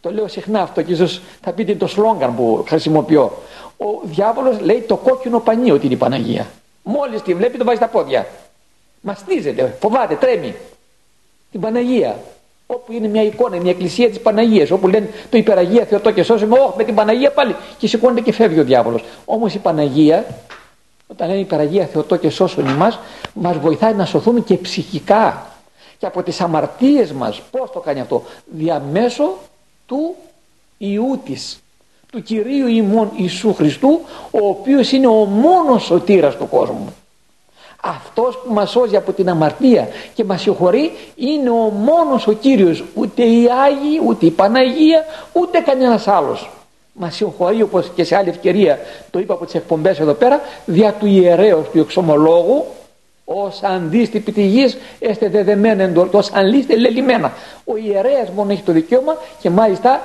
το 0.00 0.12
λέω 0.12 0.28
συχνά 0.28 0.62
αυτό 0.62 0.82
και 0.82 0.92
ίσως 0.92 1.20
θα 1.40 1.52
πείτε 1.52 1.74
το 1.74 1.86
σλόγκαν 1.86 2.36
που 2.36 2.64
χρησιμοποιώ. 2.68 3.32
Ο 3.76 3.86
διάβολος 4.02 4.60
λέει 4.60 4.80
το 4.80 4.96
κόκκινο 4.96 5.40
πανί 5.40 5.70
ότι 5.70 5.84
είναι 5.84 5.94
η 5.94 5.98
Παναγία. 5.98 6.46
Μόλις 6.82 7.22
τη 7.22 7.34
βλέπει 7.34 7.58
το 7.58 7.64
βάζει 7.64 7.76
στα 7.76 7.86
πόδια. 7.86 8.26
Μαστίζεται, 9.00 9.76
φοβάται, 9.80 10.14
τρέμει. 10.14 10.54
Την 11.50 11.60
Παναγία. 11.60 12.18
Όπου 12.66 12.92
είναι 12.92 13.08
μια 13.08 13.22
εικόνα, 13.22 13.56
μια 13.56 13.70
εκκλησία 13.70 14.08
της 14.08 14.20
Παναγίας. 14.20 14.70
Όπου 14.70 14.88
λένε 14.88 15.10
το 15.30 15.36
Υπεραγία 15.36 15.84
Θεοτόκε 15.84 16.10
σώσον 16.10 16.22
ημάς. 16.22 16.58
Όχι 16.58 16.72
με 16.76 16.84
την 16.84 16.94
Παναγία 16.94 17.32
πάλι. 17.32 17.56
Και 17.78 17.86
σηκώνεται 17.86 18.20
και 18.20 18.32
φεύγει 18.32 18.60
ο 18.60 18.64
διάβολος. 18.64 19.04
Όμως 19.24 19.54
η 19.54 19.58
Παναγία 19.58 20.26
όταν 21.10 21.28
λένε 21.28 21.40
υπεραγία 21.40 21.86
Θεοτό 21.86 22.16
και 22.16 22.30
σώσουν 22.30 22.66
εμάς 22.66 22.98
μας 23.32 23.58
βοηθάει 23.58 23.94
να 23.94 24.04
σωθούμε 24.04 24.40
και 24.40 24.56
ψυχικά 24.56 25.46
και 25.98 26.06
από 26.06 26.22
τις 26.22 26.40
αμαρτίες 26.40 27.12
μας 27.12 27.42
πώς 27.50 27.70
το 27.70 27.80
κάνει 27.80 28.00
αυτό; 28.00 28.22
Διαμέσω 28.46 29.38
του 29.88 30.14
Ιού 30.78 31.20
της, 31.24 31.62
του 32.12 32.22
Κυρίου 32.22 32.66
ημών 32.66 33.10
Ιησού 33.16 33.54
Χριστού, 33.54 34.00
ο 34.30 34.46
οποίος 34.48 34.92
είναι 34.92 35.06
ο 35.06 35.24
μόνος 35.24 35.84
σωτήρας 35.84 36.36
του 36.36 36.48
κόσμου. 36.48 36.94
Αυτός 37.82 38.38
που 38.38 38.52
μας 38.52 38.70
σώζει 38.70 38.96
από 38.96 39.12
την 39.12 39.28
αμαρτία 39.28 39.88
και 40.14 40.24
μας 40.24 40.40
συγχωρεί 40.40 40.92
είναι 41.16 41.50
ο 41.50 41.70
μόνος 41.70 42.26
ο 42.26 42.32
Κύριος, 42.32 42.84
ούτε 42.94 43.22
οι 43.22 43.48
Άγιοι, 43.64 44.00
ούτε 44.06 44.26
η 44.26 44.30
Παναγία, 44.30 45.04
ούτε 45.32 45.58
κανένας 45.58 46.08
άλλος. 46.08 46.50
Μας 46.92 47.14
συγχωρεί 47.14 47.62
όπως 47.62 47.90
και 47.94 48.04
σε 48.04 48.16
άλλη 48.16 48.28
ευκαιρία 48.28 48.78
το 49.10 49.18
είπα 49.18 49.34
από 49.34 49.44
τις 49.44 49.54
εκπομπές 49.54 50.00
εδώ 50.00 50.12
πέρα, 50.12 50.40
δια 50.66 50.92
του 50.92 51.06
ιερέως 51.06 51.68
του 51.72 51.78
εξομολόγου, 51.78 52.64
ως 53.30 53.62
αντίστοιχη 53.62 54.32
της 54.32 54.46
γης 54.46 54.78
έστε 54.98 55.28
δεδεμένα 55.28 55.82
εντορτός 55.82 56.32
αν 56.32 56.46
λύστε 56.46 56.76
λελιμένα 56.76 57.32
ο 57.64 57.76
ιερέας 57.76 58.30
μόνο 58.30 58.52
έχει 58.52 58.62
το 58.62 58.72
δικαίωμα 58.72 59.16
και 59.40 59.50
μάλιστα 59.50 60.00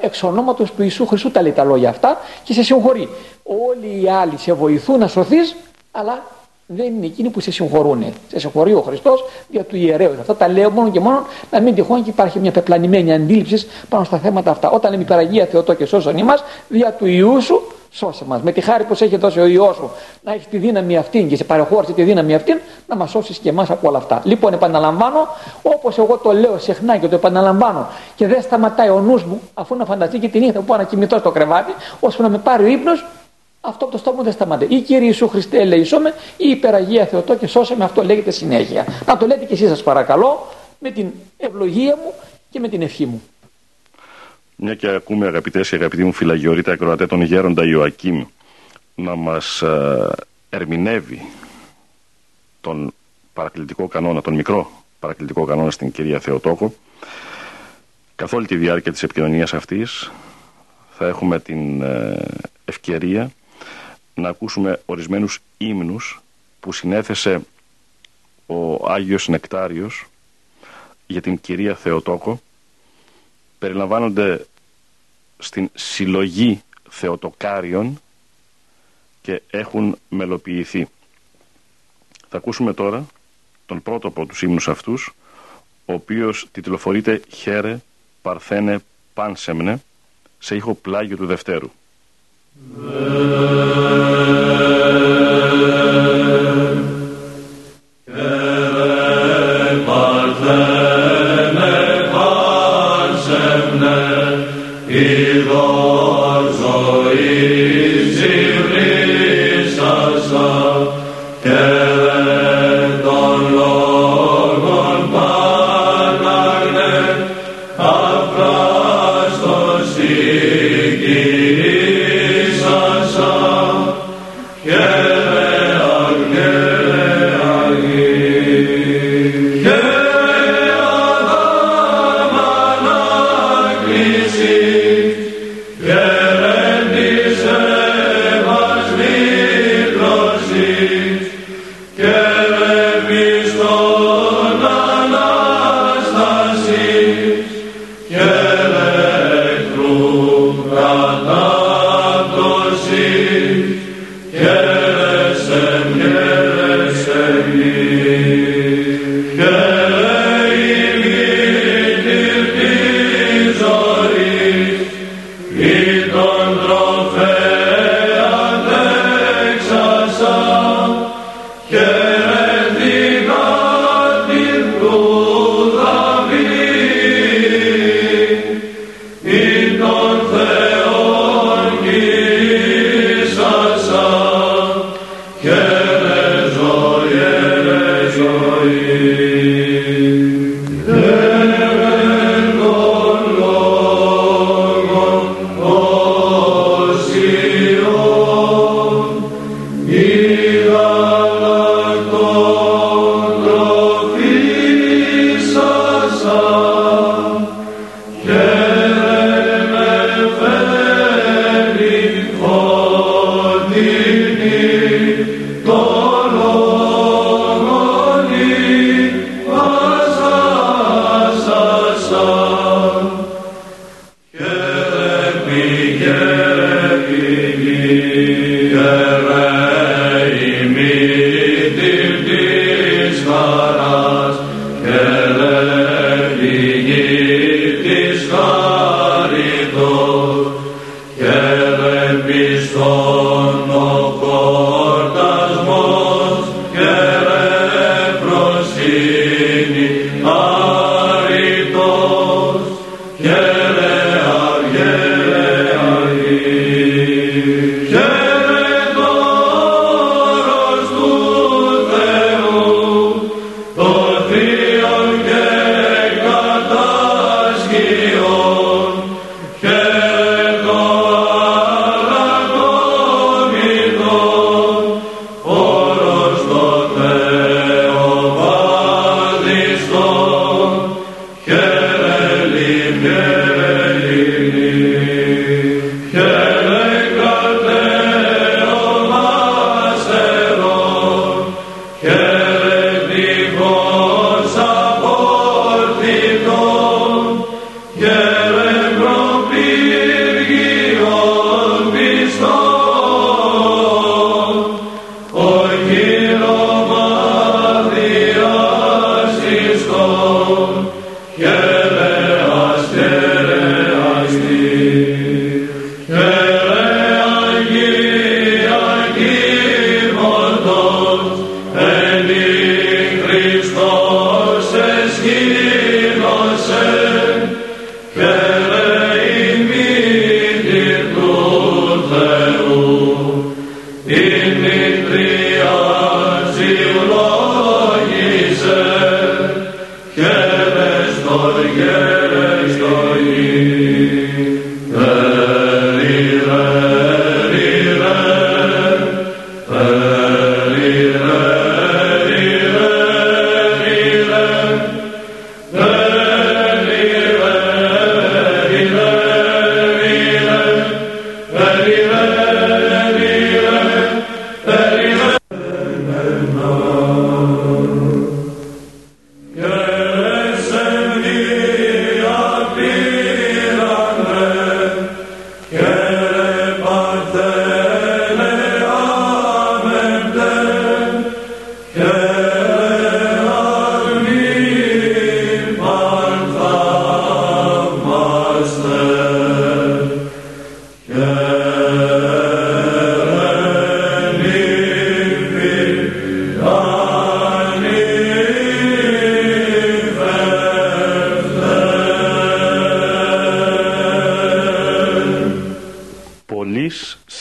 εξ 0.00 0.22
ονόματος 0.22 0.72
του 0.72 0.82
Ιησού 0.82 1.06
Χριστού 1.06 1.30
τα 1.30 1.42
λέει 1.42 1.52
τα 1.52 1.64
λόγια 1.64 1.88
αυτά 1.88 2.18
και 2.44 2.52
σε 2.52 2.62
συγχωρεί. 2.62 3.08
Όλοι 3.42 4.02
οι 4.02 4.08
άλλοι 4.08 4.38
σε 4.38 4.52
βοηθούν 4.52 4.98
να 4.98 5.06
σωθείς 5.06 5.56
αλλά 5.92 6.22
δεν 6.66 6.86
είναι 6.86 7.06
εκείνοι 7.06 7.28
που 7.28 7.40
σε 7.40 7.50
συγχωρούν. 7.50 8.04
Σε 8.28 8.38
συγχωρεί 8.38 8.74
ο 8.74 8.80
Χριστός 8.80 9.24
για 9.48 9.64
του 9.64 9.76
ιερέου. 9.76 10.12
Αυτά 10.20 10.34
τα 10.34 10.48
λέω 10.48 10.70
μόνο 10.70 10.90
και 10.90 11.00
μόνο 11.00 11.26
να 11.50 11.60
μην 11.60 11.74
τυχόν 11.74 12.04
και 12.04 12.10
υπάρχει 12.10 12.38
μια 12.38 12.50
πεπλανημένη 12.50 13.12
αντίληψη 13.12 13.66
πάνω 13.88 14.04
στα 14.04 14.18
θέματα 14.18 14.50
αυτά. 14.50 14.70
Όταν 14.70 14.90
λέμε 14.90 15.02
υπεραγία 15.02 15.46
Θεοτό 15.46 15.74
και 15.74 15.84
σώσον 15.84 16.22
μας, 16.22 16.44
δια 16.68 16.92
του 16.92 17.06
ιού 17.06 17.40
σου 17.40 17.62
σώσε 17.90 18.24
μας. 18.24 18.40
Με 18.42 18.52
τη 18.52 18.60
χάρη 18.60 18.84
που 18.84 18.94
σε 18.94 19.04
έχει 19.04 19.16
δώσει 19.16 19.40
ο 19.40 19.46
ιό 19.46 19.72
σου 19.72 19.90
να 20.22 20.32
έχεις 20.32 20.46
τη 20.46 20.56
δύναμη 20.56 20.96
αυτή 20.96 21.22
και 21.22 21.36
σε 21.36 21.44
παρεχώρησε 21.44 21.92
τη 21.92 22.02
δύναμη 22.02 22.34
αυτή 22.34 22.60
να 22.86 22.96
μας 22.96 23.10
σώσεις 23.10 23.38
και 23.38 23.48
εμάς 23.48 23.70
από 23.70 23.88
όλα 23.88 23.98
αυτά. 23.98 24.20
Λοιπόν, 24.24 24.52
επαναλαμβάνω, 24.52 25.28
όπως 25.62 25.98
εγώ 25.98 26.16
το 26.16 26.32
λέω 26.32 26.58
συχνά 26.58 26.96
και 26.96 27.08
το 27.08 27.14
επαναλαμβάνω 27.14 27.86
και 28.16 28.26
δεν 28.26 28.42
σταματάει 28.42 28.88
ο 28.88 29.00
νους 29.00 29.24
μου, 29.24 29.40
αφού 29.54 29.76
να 29.76 29.84
φανταστεί 29.84 30.18
και 30.18 30.28
τη 30.28 30.38
νύχτα 30.38 30.58
που 30.58 30.64
πάω 30.64 30.76
να 30.76 30.84
κοιμηθώ 30.84 31.18
στο 31.18 31.30
κρεβάτι, 31.30 31.72
ώστε 32.00 32.22
να 32.22 32.28
με 32.28 32.38
πάρει 32.38 32.64
ο 32.64 32.66
ύπνος, 32.66 33.04
αυτό 33.66 33.84
από 33.84 33.92
το 33.92 33.98
στόμα 33.98 34.22
δεν 34.22 34.32
σταματάει. 34.32 34.68
Ή 34.68 34.80
Κύριε 34.80 35.06
Ιησού 35.06 35.28
Χριστέ 35.28 35.60
ελεησόμε, 35.60 36.14
ή 36.36 36.48
υπεραγία 36.48 37.06
Θεοτό 37.06 37.36
και 37.36 37.46
σώσε 37.46 37.76
με, 37.76 37.84
αυτό 37.84 38.02
λέγεται 38.02 38.30
συνέχεια. 38.30 38.86
Να 39.06 39.16
το 39.16 39.26
λέτε 39.26 39.44
και 39.44 39.52
εσείς 39.52 39.68
σας 39.68 39.82
παρακαλώ, 39.82 40.46
με 40.78 40.90
την 40.90 41.10
ευλογία 41.36 41.96
μου 41.96 42.12
και 42.50 42.60
με 42.60 42.68
την 42.68 42.82
ευχή 42.82 43.06
μου. 43.06 43.22
Μια 44.56 44.74
και 44.74 44.88
ακούμε 44.88 45.26
αγαπητές 45.26 45.68
και 45.68 45.74
αγαπητοί 45.74 46.04
μου 46.04 46.12
φυλαγιορείτε 46.12 46.70
ακροατέ 46.70 47.06
τον 47.06 47.22
γέροντα 47.22 47.64
Ιωακήμ 47.64 48.24
να 48.94 49.14
μας 49.14 49.62
ε, 49.62 50.08
ερμηνεύει 50.50 51.26
τον 52.60 52.92
παρακλητικό 53.32 53.88
κανόνα, 53.88 54.20
τον 54.22 54.34
μικρό 54.34 54.70
παρακλητικό 54.98 55.44
κανόνα 55.44 55.70
στην 55.70 55.92
κυρία 55.92 56.20
Θεοτόκο 56.20 56.74
καθ' 58.16 58.32
όλη 58.32 58.46
τη 58.46 58.56
διάρκεια 58.56 58.92
της 58.92 59.02
επικοινωνίας 59.02 59.54
αυτής 59.54 60.10
θα 60.90 61.06
έχουμε 61.06 61.40
την 61.40 61.82
ε, 61.82 62.24
ευκαιρία 62.64 63.30
να 64.14 64.28
ακούσουμε 64.28 64.82
ορισμένους 64.86 65.40
ύμνους 65.58 66.22
που 66.60 66.72
συνέθεσε 66.72 67.40
ο 68.46 68.90
Άγιος 68.90 69.28
Νεκτάριος 69.28 70.06
για 71.06 71.20
την 71.20 71.40
κυρία 71.40 71.74
Θεοτόκο 71.74 72.40
περιλαμβάνονται 73.58 74.46
στην 75.38 75.70
συλλογή 75.74 76.62
Θεοτοκάριων 76.90 78.00
και 79.22 79.42
έχουν 79.50 79.98
μελοποιηθεί. 80.08 80.88
Θα 82.28 82.36
ακούσουμε 82.36 82.72
τώρα 82.72 83.06
τον 83.66 83.82
πρώτο 83.82 84.08
από 84.08 84.26
τους 84.26 84.42
ύμνους 84.42 84.68
αυτούς, 84.68 85.14
ο 85.84 85.92
οποίος 85.92 86.48
τιτλοφορείται 86.52 87.22
«Χαίρε, 87.28 87.78
Παρθένε, 88.22 88.78
Πάνσεμνε» 89.14 89.82
σε 90.38 90.56
ήχο 90.56 90.74
πλάγιο 90.74 91.16
του 91.16 91.26
Δευτέρου. 91.26 91.70
Hero 92.56 92.94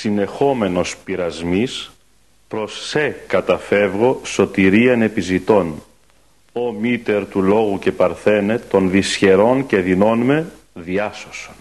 συνεχόμενος 0.03 0.97
πειρασμής 1.03 1.91
προς 2.47 2.87
σε 2.87 3.15
καταφεύγω 3.27 4.19
σωτηρίαν 4.23 5.01
επιζητών. 5.01 5.83
Ο 6.53 6.71
μήτερ 6.71 7.25
του 7.27 7.41
λόγου 7.41 7.79
και 7.79 7.91
παρθένε 7.91 8.57
των 8.69 8.89
δυσχερών 8.89 9.65
και 9.65 9.77
δεινών 9.77 10.19
με 10.19 10.45
διάσωσον. 10.73 11.53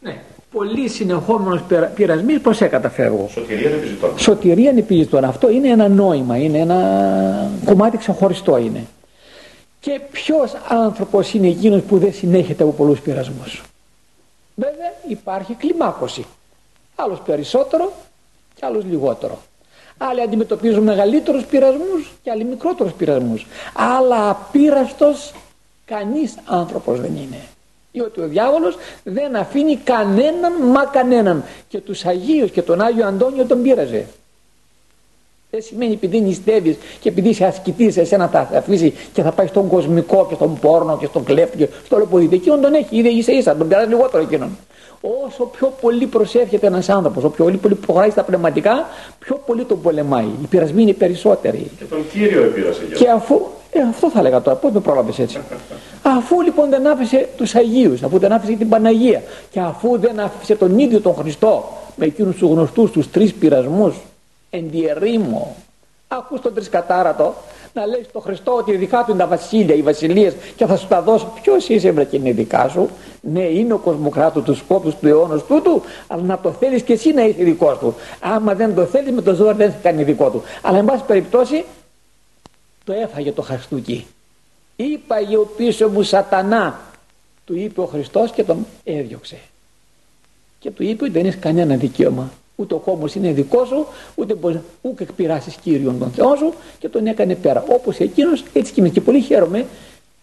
Ναι, 0.00 0.22
πολύ 0.52 0.88
συνεχόμενος 0.88 1.60
πειρασμής 1.94 2.40
προς 2.40 2.56
σε 2.56 2.66
καταφεύγω. 2.66 3.28
Σωτηρίαν 3.32 3.72
επιζητών. 3.72 4.18
Σωτηρίαν 4.18 4.76
επιζητών. 4.76 5.24
Αυτό 5.24 5.50
είναι 5.50 5.68
ένα 5.68 5.88
νόημα 5.88 6.36
είναι 6.36 6.58
ένα 6.58 7.50
κομμάτι 7.64 7.96
ξεχωριστό 7.96 8.56
είναι. 8.56 8.86
Και 9.80 10.00
ποιος 10.12 10.52
άνθρωπος 10.68 11.34
είναι 11.34 11.48
εκείνος 11.48 11.82
που 11.82 11.98
δεν 11.98 12.12
συνέχεται 12.12 12.62
από 12.62 12.72
πολλούς 12.72 13.00
πειρασμούς. 13.00 13.62
Βέβαια 14.54 14.92
υπάρχει 15.08 15.54
κλιμάκωση 15.54 16.24
άλλος 16.96 17.20
περισσότερο 17.20 17.92
και 18.54 18.66
άλλος 18.66 18.84
λιγότερο. 18.84 19.38
Άλλοι 19.98 20.20
αντιμετωπίζουν 20.20 20.82
μεγαλύτερους 20.82 21.44
πειρασμούς 21.44 22.12
και 22.22 22.30
άλλοι 22.30 22.44
μικρότερους 22.44 22.92
πειρασμούς. 22.92 23.46
Αλλά 23.74 24.30
απείραστος 24.30 25.32
κανείς 25.84 26.34
άνθρωπος 26.46 27.00
δεν 27.00 27.16
είναι. 27.16 27.40
Διότι 27.92 28.20
ο 28.20 28.26
διάβολος 28.26 28.76
δεν 29.04 29.36
αφήνει 29.36 29.76
κανέναν 29.76 30.52
μα 30.62 30.84
κανέναν. 30.84 31.44
Και 31.68 31.78
τους 31.78 32.04
Αγίους 32.04 32.50
και 32.50 32.62
τον 32.62 32.80
Άγιο 32.80 33.06
Αντώνιο 33.06 33.44
τον 33.44 33.62
πείραζε. 33.62 34.06
Δεν 35.50 35.62
σημαίνει 35.62 35.92
επειδή 35.92 36.20
νηστεύεις 36.20 36.76
και 37.00 37.08
επειδή 37.08 37.28
είσαι 37.28 37.44
ασκητής, 37.44 37.96
εσένα 37.96 38.28
θα 38.28 38.48
αφήσει 38.54 38.94
και 39.12 39.22
θα 39.22 39.32
πάει 39.32 39.46
στον 39.46 39.68
κοσμικό 39.68 40.26
και 40.28 40.34
στον 40.34 40.58
πόρνο 40.58 40.98
και 40.98 41.06
στον 41.06 41.24
κλέφτη 41.24 41.56
και 41.56 41.68
στο 41.84 41.96
όλο 41.96 42.06
που 42.06 42.18
Εκείνον 42.18 42.60
τον 42.60 42.74
έχει, 42.74 42.96
είδε 42.96 43.08
ίσα 43.08 43.32
ίσα, 43.32 43.56
τον 43.56 43.68
πειράζει 43.68 43.88
λιγότερο 43.88 44.22
εκείνον 44.22 44.56
όσο 45.00 45.44
πιο 45.44 45.72
πολύ 45.80 46.06
προσεύχεται 46.06 46.66
ένας 46.66 46.88
άνθρωπος, 46.88 47.24
όσο 47.24 47.32
πιο 47.32 47.44
πολύ, 47.44 47.56
πολύ 47.56 47.74
προχωράει 47.74 48.10
στα 48.10 48.22
πνευματικά, 48.22 48.86
πιο 49.18 49.40
πολύ 49.46 49.64
τον 49.64 49.82
πολεμάει. 49.82 50.28
Οι 50.42 50.46
πειρασμοί 50.46 50.82
είναι 50.82 50.92
περισσότεροι. 50.92 51.70
Και 51.78 51.84
τον 51.84 52.08
Κύριο 52.12 52.42
επήρασε 52.42 52.82
Και 52.96 53.08
αφού, 53.08 53.40
ε, 53.70 53.80
αυτό 53.80 54.10
θα 54.10 54.18
έλεγα 54.18 54.42
τώρα, 54.42 54.56
πώς 54.56 54.72
με 54.72 54.80
πρόλαβες 54.80 55.18
έτσι. 55.18 55.38
αφού 56.16 56.40
λοιπόν 56.40 56.70
δεν 56.70 56.86
άφησε 56.86 57.28
τους 57.36 57.54
Αγίους, 57.54 58.02
αφού 58.02 58.18
δεν 58.18 58.32
άφησε 58.32 58.52
την 58.52 58.68
Παναγία 58.68 59.22
και 59.50 59.60
αφού 59.60 59.98
δεν 59.98 60.20
άφησε 60.20 60.54
τον 60.54 60.78
ίδιο 60.78 61.00
τον 61.00 61.14
Χριστό 61.14 61.64
με 61.96 62.06
εκείνους 62.06 62.36
τους 62.36 62.50
γνωστούς 62.50 62.90
τους 62.90 63.10
τρεις 63.10 63.34
πειρασμούς, 63.34 63.94
εν 64.50 64.64
διερήμο, 64.70 65.56
ακούς 66.08 66.40
τον 66.40 66.54
τρισκατάρατο, 66.54 67.34
να 67.76 67.86
λέει 67.86 68.04
στον 68.08 68.22
Χριστό 68.22 68.52
ότι 68.52 68.76
δικά 68.76 69.04
του 69.04 69.10
είναι 69.10 69.20
τα 69.20 69.26
βασίλεια, 69.26 69.74
οι 69.74 69.82
βασιλείες 69.82 70.34
και 70.56 70.66
θα 70.66 70.76
σου 70.76 70.86
τα 70.86 71.02
δώσω. 71.02 71.32
Ποιος 71.42 71.68
είσαι, 71.68 71.90
βρε 71.90 72.04
και 72.04 72.16
είναι 72.16 72.32
δικά 72.32 72.68
σου; 72.68 72.88
Ναι, 73.20 73.42
είναι 73.42 73.72
ο 73.72 73.78
κοσμοκράτος 73.78 74.44
του 74.44 74.54
σκόπους 74.54 74.94
του 74.94 75.08
αιώνα 75.08 75.38
τούτου, 75.40 75.82
αλλά 76.06 76.22
να 76.22 76.38
το 76.38 76.52
θέλεις 76.52 76.82
και 76.82 76.92
εσύ 76.92 77.12
να 77.12 77.22
είσαι 77.22 77.42
δικός 77.42 77.78
του. 77.78 77.94
Άμα 78.20 78.54
δεν 78.54 78.74
το 78.74 78.84
θέλεις, 78.84 79.12
με 79.12 79.22
το 79.22 79.34
ζώο 79.34 79.54
δεν 79.54 79.70
θα 79.70 79.76
κάνει 79.82 80.04
δικό 80.04 80.30
του. 80.30 80.42
Αλλά, 80.62 80.78
εν 80.78 80.84
πάση 80.84 81.02
περιπτώσει, 81.06 81.64
το 82.84 82.92
έφαγε 82.92 83.32
το 83.32 83.42
χαστούκι. 83.42 84.06
Είπαγε 84.76 85.36
ο 85.36 85.50
πίσω 85.56 85.88
μου 85.88 86.02
σατανά, 86.02 86.80
του 87.44 87.56
είπε 87.56 87.80
ο 87.80 87.86
Χριστός 87.86 88.30
και 88.30 88.44
τον 88.44 88.66
έδιωξε. 88.84 89.38
Και 90.58 90.70
του 90.70 90.82
είπε 90.82 91.04
ότι 91.04 91.12
δεν 91.12 91.26
έχεις 91.26 91.40
κανένα 91.40 91.76
δικαίωμα 91.76 92.30
Ούτε 92.56 92.74
ο 92.74 92.78
κόμμος 92.78 93.14
είναι 93.14 93.32
δικός 93.32 93.68
σου, 93.68 93.86
ούτε 94.14 94.34
μπορείς 94.34 94.58
ούτε 94.80 95.02
εκπειράσει 95.02 95.54
κύριον 95.62 95.98
τον 95.98 96.10
Θεό 96.10 96.36
σου 96.36 96.52
και 96.78 96.88
τον 96.88 97.06
έκανε 97.06 97.34
πέρα. 97.34 97.64
Όπως 97.68 97.98
εκείνος, 97.98 98.44
έτσι 98.52 98.72
και 98.72 98.80
εμείς. 98.80 98.92
Και 98.92 99.00
πολύ 99.00 99.20
χαίρομαι, 99.20 99.66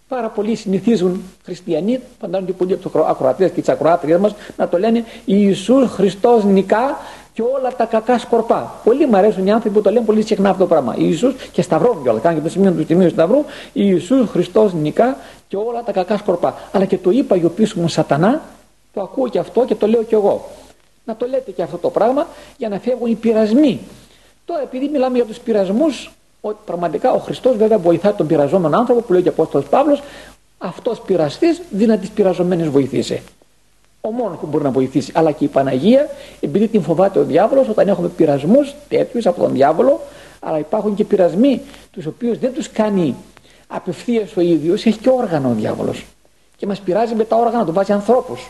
πάρα 0.07 0.27
πολλοί 0.27 0.55
συνηθίζουν 0.55 1.21
χριστιανοί, 1.43 1.99
φαντάζομαι 2.19 2.51
και 2.51 2.57
πολλοί 2.57 2.73
από 2.73 2.89
τους 2.89 3.01
ακροατές 3.07 3.51
και 3.51 3.59
τις 3.59 3.69
ακροάτριες 3.69 4.19
μας, 4.19 4.35
να 4.57 4.67
το 4.67 4.77
λένε 4.77 5.03
Ιησούς 5.25 5.91
Χριστός 5.91 6.43
νικά 6.43 6.97
και 7.33 7.41
όλα 7.41 7.75
τα 7.75 7.85
κακά 7.85 8.17
σκορπά. 8.17 8.73
Πολύ 8.83 9.05
μου 9.07 9.17
αρέσουν 9.17 9.47
οι 9.47 9.51
άνθρωποι 9.51 9.75
που 9.75 9.81
το 9.81 9.91
λένε 9.91 10.05
πολύ 10.05 10.21
συχνά 10.21 10.49
αυτό 10.49 10.63
το 10.63 10.69
πράγμα. 10.69 10.95
Ιησούς 10.97 11.35
και 11.51 11.61
σταυρών 11.61 12.01
κιόλας. 12.03 12.21
Κάνει 12.21 12.35
και 12.35 12.43
το 12.43 12.49
σημείο 12.49 12.71
του 12.71 12.85
τιμίου 12.85 13.09
σταυρού. 13.09 13.43
Ιησούς 13.73 14.29
Χριστός 14.29 14.73
νικά 14.73 15.17
και 15.47 15.57
όλα 15.57 15.83
τα 15.83 15.91
κακά 15.91 16.17
σκορπά. 16.17 16.55
Αλλά 16.71 16.85
και 16.85 16.97
το 16.97 17.09
είπα 17.09 17.35
για 17.35 17.49
πίσω 17.49 17.79
μου 17.79 17.87
σατανά, 17.87 18.41
το 18.93 19.01
ακούω 19.01 19.27
και 19.27 19.39
αυτό 19.39 19.65
και 19.65 19.75
το 19.75 19.87
λέω 19.87 20.03
κι 20.03 20.13
εγώ 20.13 20.49
να 21.05 21.15
το 21.15 21.27
λέτε 21.27 21.51
και 21.51 21.61
αυτό 21.61 21.77
το 21.77 21.89
πράγμα 21.89 22.27
για 22.57 22.69
να 22.69 22.79
φεύγουν 22.79 23.11
οι 23.11 23.15
πειρασμοί. 23.15 23.79
Τώρα 24.45 24.61
επειδή 24.61 24.89
μιλάμε 24.89 25.15
για 25.17 25.25
τους 25.25 25.39
πειρασμούς, 25.39 26.11
ότι 26.41 26.57
πραγματικά 26.65 27.11
ο 27.11 27.17
Χριστός 27.17 27.57
βέβαια 27.57 27.77
βοηθά 27.77 28.15
τον 28.15 28.27
πειραζόμενο 28.27 28.77
άνθρωπο 28.77 29.01
που 29.01 29.13
λέει 29.13 29.21
και 29.21 29.29
ο 29.29 29.31
Απόστολος 29.31 29.67
Παύλος, 29.67 30.01
αυτός 30.57 31.01
πειραστής 31.01 31.61
δίνα 31.69 31.97
τις 31.97 32.09
πειραζομένες 32.09 32.67
βοηθήσει. 32.67 33.21
Ο 34.01 34.11
μόνος 34.11 34.37
που 34.37 34.45
μπορεί 34.45 34.63
να 34.63 34.71
βοηθήσει, 34.71 35.11
αλλά 35.15 35.31
και 35.31 35.43
η 35.43 35.47
Παναγία, 35.47 36.09
επειδή 36.39 36.67
την 36.67 36.81
φοβάται 36.81 37.19
ο 37.19 37.23
διάβολος, 37.23 37.69
όταν 37.69 37.87
έχουμε 37.87 38.07
πειρασμούς 38.07 38.73
τέτοιους 38.89 39.25
από 39.25 39.41
τον 39.41 39.53
διάβολο, 39.53 39.99
αλλά 40.39 40.59
υπάρχουν 40.59 40.95
και 40.95 41.03
πειρασμοί 41.03 41.61
τους 41.91 42.05
οποίους 42.05 42.37
δεν 42.37 42.53
τους 42.53 42.71
κάνει 42.71 43.15
απευθείας 43.67 44.35
ο 44.35 44.41
ίδιος, 44.41 44.85
έχει 44.85 44.97
και 44.97 45.09
όργανο 45.09 45.49
ο 45.49 45.53
διάβολος. 45.53 46.05
Και 46.55 46.65
μας 46.65 46.79
πειράζει 46.79 47.15
με 47.15 47.23
τα 47.23 47.35
όργανα 47.35 47.65
του, 47.65 47.73
βάζει 47.73 47.91
ανθρώπους 47.91 48.49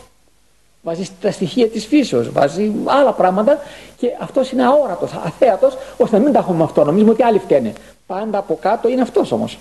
βάζει 0.84 1.10
τα 1.22 1.32
στοιχεία 1.32 1.68
της 1.68 1.86
φύσεως, 1.86 2.32
βάζει 2.32 2.72
άλλα 2.86 3.12
πράγματα 3.12 3.60
και 3.98 4.08
αυτός 4.20 4.52
είναι 4.52 4.64
αόρατος, 4.64 5.12
αθέατος, 5.26 5.78
ώστε 5.98 6.18
να 6.18 6.24
μην 6.24 6.34
τα 6.34 6.40
έχουμε 6.40 6.64
αυτό, 6.64 6.84
νομίζουμε 6.84 7.12
ότι 7.12 7.24
άλλοι 7.24 7.40
φταίνε. 7.40 7.74
Πάντα 8.08 8.38
από 8.38 8.58
κάτω 8.62 8.90
είναι 8.90 9.02
αυτός 9.02 9.32
όμως. 9.32 9.60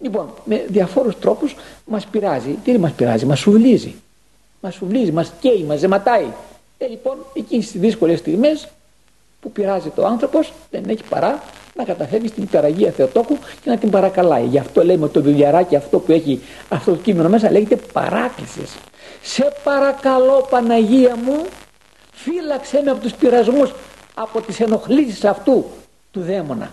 Λοιπόν, 0.00 0.28
με 0.44 0.64
διαφόρους 0.68 1.18
τρόπους 1.18 1.56
μας 1.84 2.06
πειράζει. 2.06 2.58
Τι 2.64 2.78
μας 2.78 2.92
πειράζει, 2.92 3.26
μας 3.26 3.38
σουβλίζει. 3.38 3.94
Μας 4.60 4.74
σουβλίζει, 4.74 5.12
μας 5.12 5.32
καίει, 5.40 5.64
μας 5.68 5.78
ζεματάει. 5.78 6.26
Ε, 6.78 6.86
λοιπόν, 6.86 7.16
εκείνες 7.34 7.70
τις 7.70 7.80
δύσκολες 7.80 8.18
στιγμές 8.18 8.68
που 9.40 9.52
πειράζει 9.52 9.88
το 9.88 10.06
άνθρωπος 10.06 10.52
δεν 10.70 10.84
έχει 10.88 11.02
παρά 11.08 11.42
να 11.74 11.84
καταφεύγει 11.84 12.28
στην 12.28 12.42
υπεραγία 12.42 12.90
Θεοτόκου 12.90 13.38
και 13.62 13.70
να 13.70 13.76
την 13.76 13.90
παρακαλάει. 13.90 14.44
Γι' 14.44 14.58
αυτό 14.58 14.84
λέμε 14.84 15.08
το 15.08 15.22
βιβλιαράκι 15.22 15.76
αυτό 15.76 15.98
που 15.98 16.12
έχει 16.12 16.40
αυτό 16.68 16.90
το 16.90 16.96
κείμενο 16.96 17.28
μέσα 17.28 17.50
λέγεται 17.50 17.76
παράκλησης 17.92 18.76
σε 19.22 19.52
παρακαλώ 19.64 20.46
Παναγία 20.50 21.16
μου 21.16 21.44
φύλαξέ 22.12 22.82
με 22.84 22.90
από 22.90 23.00
τους 23.00 23.12
πειρασμούς 23.12 23.72
από 24.14 24.40
τις 24.40 24.60
ενοχλήσεις 24.60 25.24
αυτού 25.24 25.64
του 26.10 26.20
δαίμονα 26.20 26.70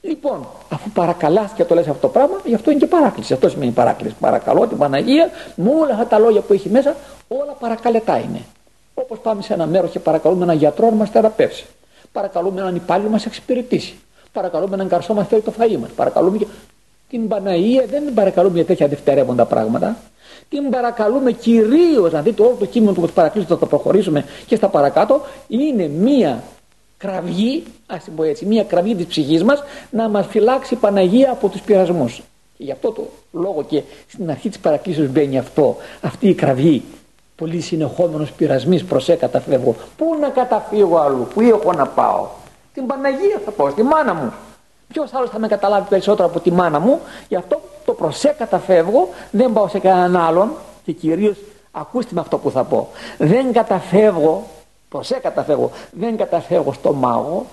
λοιπόν 0.00 0.46
αφού 0.68 0.90
παρακαλάς 0.90 1.52
και 1.52 1.64
το 1.64 1.74
λες 1.74 1.88
αυτό 1.88 2.00
το 2.00 2.08
πράγμα 2.08 2.40
γι' 2.44 2.54
αυτό 2.54 2.70
είναι 2.70 2.80
και 2.80 2.86
παράκληση. 2.86 3.32
Αυτό 3.32 3.48
σημαίνει 3.48 3.70
παράκληση. 3.70 4.14
Παρακαλώ 4.20 4.66
την 4.66 4.78
Παναγία 4.78 5.30
με 5.54 5.70
όλα 5.70 5.92
αυτά 5.92 6.06
τα 6.06 6.18
λόγια 6.18 6.40
που 6.40 6.52
έχει 6.52 6.68
μέσα 6.68 6.96
όλα 7.28 7.52
παρακαλετά 7.52 8.18
είναι 8.18 8.40
όπως 8.94 9.18
πάμε 9.18 9.42
σε 9.42 9.52
ένα 9.52 9.66
μέρος 9.66 9.90
και 9.90 9.98
παρακαλούμε 9.98 10.44
έναν 10.44 10.56
γιατρό 10.56 10.90
να 10.90 10.96
μας 10.96 11.10
θεραπεύσει. 11.10 11.64
Παρακαλούμε 12.12 12.60
έναν 12.60 12.76
υπάλληλο 12.76 13.06
να 13.06 13.12
μας 13.12 13.26
εξυπηρετήσει 13.26 13.94
παρακαλούμε 14.34 14.74
έναν 14.74 14.88
καρσό 14.88 15.12
να 15.12 15.18
μας 15.18 15.28
φέρει 15.28 15.42
το 15.42 15.52
φαΐ 15.58 15.76
μας. 15.80 15.90
Παρακαλούμε 15.96 16.38
και 16.38 16.46
την 17.08 17.28
Παναγία 17.28 17.84
δεν 17.90 18.04
την 18.04 18.14
παρακαλούμε 18.14 18.54
για 18.54 18.64
τέτοια 18.64 18.88
δευτερεύοντα 18.88 19.44
πράγματα. 19.44 19.96
Την 20.48 20.70
παρακαλούμε 20.70 21.32
κυρίως, 21.32 22.12
να 22.12 22.22
δείτε 22.22 22.42
όλο 22.42 22.56
το 22.58 22.66
κείμενο 22.66 22.92
του 22.92 23.12
παρακλείσου 23.14 23.48
θα 23.48 23.58
το 23.58 23.66
προχωρήσουμε 23.66 24.24
και 24.46 24.56
στα 24.56 24.68
παρακάτω, 24.68 25.20
είναι 25.48 25.88
μία 25.88 26.42
κραυγή, 26.96 27.62
ας 27.86 28.04
την 28.04 28.14
πω 28.14 28.22
έτσι, 28.22 28.46
μία 28.46 28.64
κραυγή 28.64 28.94
της 28.94 29.06
ψυχής 29.06 29.44
μας 29.44 29.62
να 29.90 30.08
μας 30.08 30.26
φυλάξει 30.26 30.74
η 30.74 30.76
Παναγία 30.76 31.30
από 31.30 31.48
τους 31.48 31.60
πειρασμούς. 31.60 32.22
Και 32.56 32.64
γι' 32.64 32.70
αυτό 32.70 32.90
το 32.90 33.08
λόγο 33.32 33.64
και 33.68 33.82
στην 34.08 34.30
αρχή 34.30 34.48
της 34.48 34.58
παρακλήσεως 34.58 35.08
μπαίνει 35.08 35.38
αυτό, 35.38 35.76
αυτή 36.00 36.28
η 36.28 36.34
κραυγή. 36.34 36.82
Πολύ 37.36 37.60
συνεχόμενος 37.60 38.32
πειρασμής 38.32 38.84
προσέ 38.84 39.14
καταφεύγω 39.14 39.74
πού 39.96 40.16
να 40.20 40.28
καταφύγω 40.28 40.96
αλλού 40.96 41.26
πού 41.34 41.40
έχω 41.40 41.72
να 41.72 41.86
πάω 41.86 42.26
την 42.74 42.86
Παναγία 42.86 43.40
θα 43.44 43.50
πάω 43.50 43.70
στη 43.70 43.82
μάνα 43.82 44.14
μου 44.14 44.32
Ποιος 44.88 45.14
άλλος 45.14 45.30
θα 45.30 45.38
με 45.38 45.48
καταλάβει 45.48 45.88
περισσότερο 45.88 46.28
από 46.28 46.40
τη 46.40 46.52
μάνα 46.52 46.78
μου, 46.78 47.00
γι' 47.28 47.36
αυτό 47.36 47.60
το 47.84 47.92
προσέ 47.92 48.34
καταφεύγω, 48.38 49.08
δεν 49.30 49.52
πάω 49.52 49.68
σε 49.68 49.78
κανέναν 49.78 50.16
άλλον 50.16 50.52
και 50.84 50.92
κυρίως 50.92 51.36
ακούστε 51.72 52.10
με 52.14 52.20
αυτό 52.20 52.38
που 52.38 52.50
θα 52.50 52.64
πω. 52.64 52.88
Δεν 53.18 53.52
καταφεύγω, 53.52 54.46
προσέ 54.88 55.14
καταφεύγω, 55.14 55.70
δεν 55.90 56.16
καταφεύγω 56.16 56.72
στο 56.72 56.92
μάγο, 56.92 57.46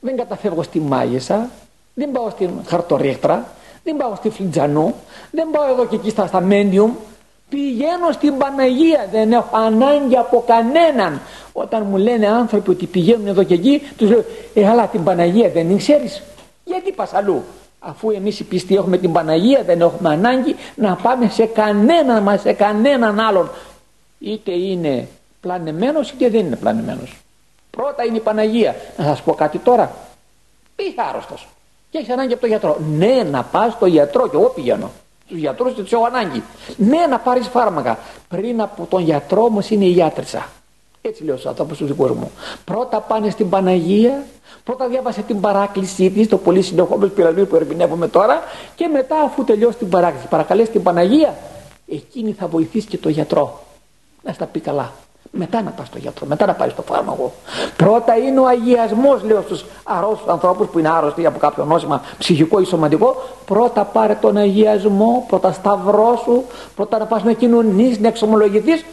δεν 0.00 0.16
καταφεύγω 0.16 0.62
στη 0.62 0.80
μάγισσα, 0.80 1.48
δεν 1.94 2.10
πάω 2.10 2.30
στην 2.30 2.50
χαρτορίχτρα, 2.66 3.44
δεν 3.84 3.96
πάω 3.96 4.14
στη 4.14 4.30
φλιτζανού, 4.30 4.94
δεν 5.30 5.50
πάω 5.50 5.70
εδώ 5.70 5.86
και 5.86 5.94
εκεί 5.94 6.10
στα, 6.10 6.26
στα 6.26 6.40
μέντιουμ, 6.40 6.92
πηγαίνω 7.52 8.12
στην 8.12 8.38
Παναγία, 8.38 9.08
δεν 9.12 9.32
έχω 9.32 9.56
ανάγκη 9.56 10.16
από 10.16 10.44
κανέναν. 10.46 11.20
Όταν 11.52 11.86
μου 11.90 11.96
λένε 11.96 12.26
άνθρωποι 12.26 12.70
ότι 12.70 12.86
πηγαίνουν 12.86 13.26
εδώ 13.26 13.42
και 13.42 13.54
εκεί, 13.54 13.82
τους 13.96 14.10
λέω, 14.10 14.24
ε, 14.54 14.68
αλλά 14.68 14.86
την 14.86 15.04
Παναγία 15.04 15.48
δεν 15.48 15.68
την 15.68 15.76
ξέρεις. 15.76 16.22
Γιατί 16.64 16.92
πας 16.92 17.14
αλλού; 17.14 17.44
Αφού 17.78 18.10
εμείς 18.10 18.40
οι 18.40 18.44
πιστοί 18.44 18.74
έχουμε 18.74 18.96
την 18.98 19.12
Παναγία 19.12 19.62
δεν 19.62 19.80
έχουμε 19.80 20.08
ανάγκη 20.08 20.56
να 20.74 20.94
πάμε 20.94 21.28
σε 21.28 21.46
κανέναν 21.46 22.22
μας, 22.22 22.40
σε 22.40 22.52
κανέναν 22.52 23.20
άλλον. 23.20 23.50
Είτε 24.18 24.52
είναι 24.52 25.08
πλανεμένος 25.40 26.10
είτε 26.10 26.28
δεν 26.28 26.46
είναι 26.46 26.56
πλανεμένος. 26.56 27.16
Πρώτα 27.70 28.04
είναι 28.04 28.16
η 28.16 28.20
Παναγία. 28.20 28.76
Να 28.96 29.04
σας 29.04 29.22
πω 29.22 29.34
κάτι 29.34 29.58
τώρα. 29.58 29.92
Είσαι 30.76 30.94
άρρωστος 31.10 31.48
και 31.90 31.98
έχεις 31.98 32.10
ανάγκη 32.10 32.32
από 32.32 32.40
τον 32.40 32.50
γιατρό. 32.50 32.76
Ναι, 32.96 33.22
να 33.30 33.42
πας 33.42 33.72
στο 33.72 33.86
γιατρό 33.86 34.28
και 34.28 34.36
εγώ 34.36 34.48
πηγαίνω. 34.48 34.90
Του 35.32 35.38
γιατρού 35.38 35.74
του 35.74 35.86
έχω 35.90 36.04
ανάγκη. 36.04 36.42
Ναι, 36.76 37.06
να 37.10 37.18
πάρεις 37.18 37.48
φάρμακα. 37.48 37.98
Πριν 38.28 38.60
από 38.60 38.86
τον 38.90 39.02
γιατρό 39.02 39.42
όμω 39.44 39.58
είναι 39.68 39.84
η 39.84 39.88
γιατρίτσα. 39.88 40.48
Έτσι 41.02 41.24
λέω 41.24 41.36
στους 41.36 41.46
ανθρώπους 41.46 41.78
του 41.78 41.86
δικούς 41.86 42.10
μου. 42.10 42.30
Πρώτα 42.64 43.00
πάνε 43.00 43.30
στην 43.30 43.48
Παναγία, 43.48 44.24
πρώτα 44.64 44.88
διάβασε 44.88 45.22
την 45.22 45.40
παράκλησή 45.40 46.10
της, 46.10 46.28
το 46.28 46.36
πολύ 46.36 46.62
συνεχόμενο 46.62 47.10
πειρασμό 47.12 47.44
που 47.44 47.56
ερμηνεύουμε 47.56 48.08
τώρα, 48.08 48.42
και 48.74 48.86
μετά, 48.86 49.20
αφού 49.20 49.44
τελειώσει 49.44 49.76
την 49.76 49.88
παράκληση, 49.88 50.26
παρακαλέσει 50.26 50.70
την 50.70 50.82
Παναγία, 50.82 51.34
εκείνη 51.88 52.32
θα 52.32 52.46
βοηθήσει 52.46 52.86
και 52.86 52.98
τον 52.98 53.12
γιατρό. 53.12 53.64
Να 54.22 54.32
στα 54.32 54.46
πει 54.46 54.60
καλά. 54.60 54.92
Μετά 55.34 55.62
να 55.62 55.70
πας 55.70 55.86
στο 55.86 55.98
γιατρό, 55.98 56.26
μετά 56.26 56.46
να 56.46 56.54
πάρεις 56.54 56.74
το 56.74 56.82
φάρμακο. 56.82 57.32
Πρώτα 57.76 58.16
είναι 58.16 58.40
ο 58.40 58.46
αγιασμός, 58.46 59.22
λέω 59.22 59.42
στους 59.42 59.64
αρρώστους 59.82 60.28
ανθρώπους 60.28 60.66
που 60.66 60.78
είναι 60.78 60.88
άρρωστοι 60.88 61.26
από 61.26 61.38
κάποιο 61.38 61.64
νόσημα 61.64 62.02
ψυχικό 62.18 62.60
ή 62.60 62.64
σωματικό. 62.64 63.16
Πρώτα 63.44 63.84
πάρε 63.84 64.14
τον 64.20 64.36
αγιασμό, 64.36 65.24
πρώτα 65.28 65.52
σταυρό 65.52 66.22
πρώτα 66.76 66.98
να 66.98 67.06
πας 67.06 67.24
να 67.24 67.32
κοινωνείς, 67.32 67.98
να 67.98 68.08
εξομολογηθείς 68.08 68.84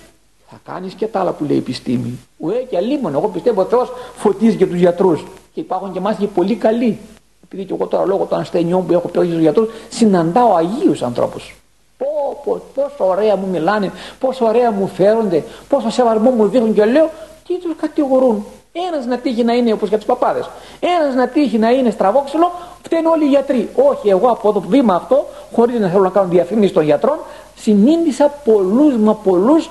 θα 0.49 0.59
κάνεις 0.71 0.93
και 0.93 1.07
τα 1.07 1.19
άλλα 1.19 1.31
που 1.31 1.43
λέει 1.43 1.55
η 1.55 1.59
επιστήμη. 1.59 2.19
Ουέ 2.37 2.55
και 2.69 2.77
αλίμονο. 2.77 3.17
Εγώ 3.17 3.27
πιστεύω 3.27 3.61
ο 3.61 3.65
Θεός 3.65 3.91
φωτίζει 4.15 4.55
και 4.55 4.65
τους 4.65 4.77
γιατρούς. 4.77 5.25
Και 5.53 5.59
υπάρχουν 5.59 5.91
και 5.91 5.97
εμάς 5.97 6.15
και 6.15 6.27
πολύ 6.27 6.55
καλοί. 6.55 6.99
Επειδή 7.43 7.65
και 7.65 7.73
εγώ 7.73 7.87
τώρα 7.87 8.05
λόγω 8.05 8.25
των 8.25 8.39
ασθενειών 8.39 8.85
που 8.85 8.93
έχω 8.93 9.07
πει 9.07 9.25
στους 9.25 9.39
γιατρούς 9.39 9.69
συναντάω 9.89 10.55
Αγίους 10.55 11.01
ανθρώπους. 11.01 11.55
Πω, 11.99 12.41
πω, 12.43 12.61
πόσο 12.73 13.07
ωραία 13.07 13.35
μου 13.35 13.47
μιλάνε, 13.47 13.91
πόσο 14.19 14.45
ωραία 14.45 14.71
μου 14.71 14.87
φέρονται, 14.87 15.43
πόσο 15.69 15.89
σεβασμό 15.89 16.29
μου 16.29 16.47
δείχνουν 16.47 16.73
και 16.73 16.85
λέω 16.85 17.09
τι 17.47 17.59
τους 17.59 17.75
κατηγορούν. 17.81 18.45
Ένας 18.71 19.05
να 19.05 19.17
τύχει 19.17 19.43
να 19.43 19.53
είναι 19.53 19.73
όπως 19.73 19.89
για 19.89 19.97
τους 19.97 20.05
παπάδες. 20.05 20.49
Ένας 20.79 21.15
να 21.15 21.27
τύχει 21.27 21.57
να 21.57 21.69
είναι 21.69 21.89
στραβόξυλο, 21.89 22.51
φταίνουν 22.83 23.05
όλοι 23.05 23.23
οι 23.23 23.27
γιατροί. 23.27 23.69
Όχι, 23.75 24.09
εγώ 24.09 24.27
από 24.27 24.53
το 24.53 24.59
βήμα 24.59 24.95
αυτό, 24.95 25.25
χωρίς 25.55 25.79
να 25.79 25.87
θέλω 25.87 26.03
να 26.03 26.09
κάνω 26.09 26.27
διαφήμιση 26.27 26.73
των 26.73 26.83
γιατρών, 26.83 27.17
συνήντησα 27.55 28.33
πολλούς 28.45 28.95
μα 28.95 29.13
πολλούς 29.13 29.69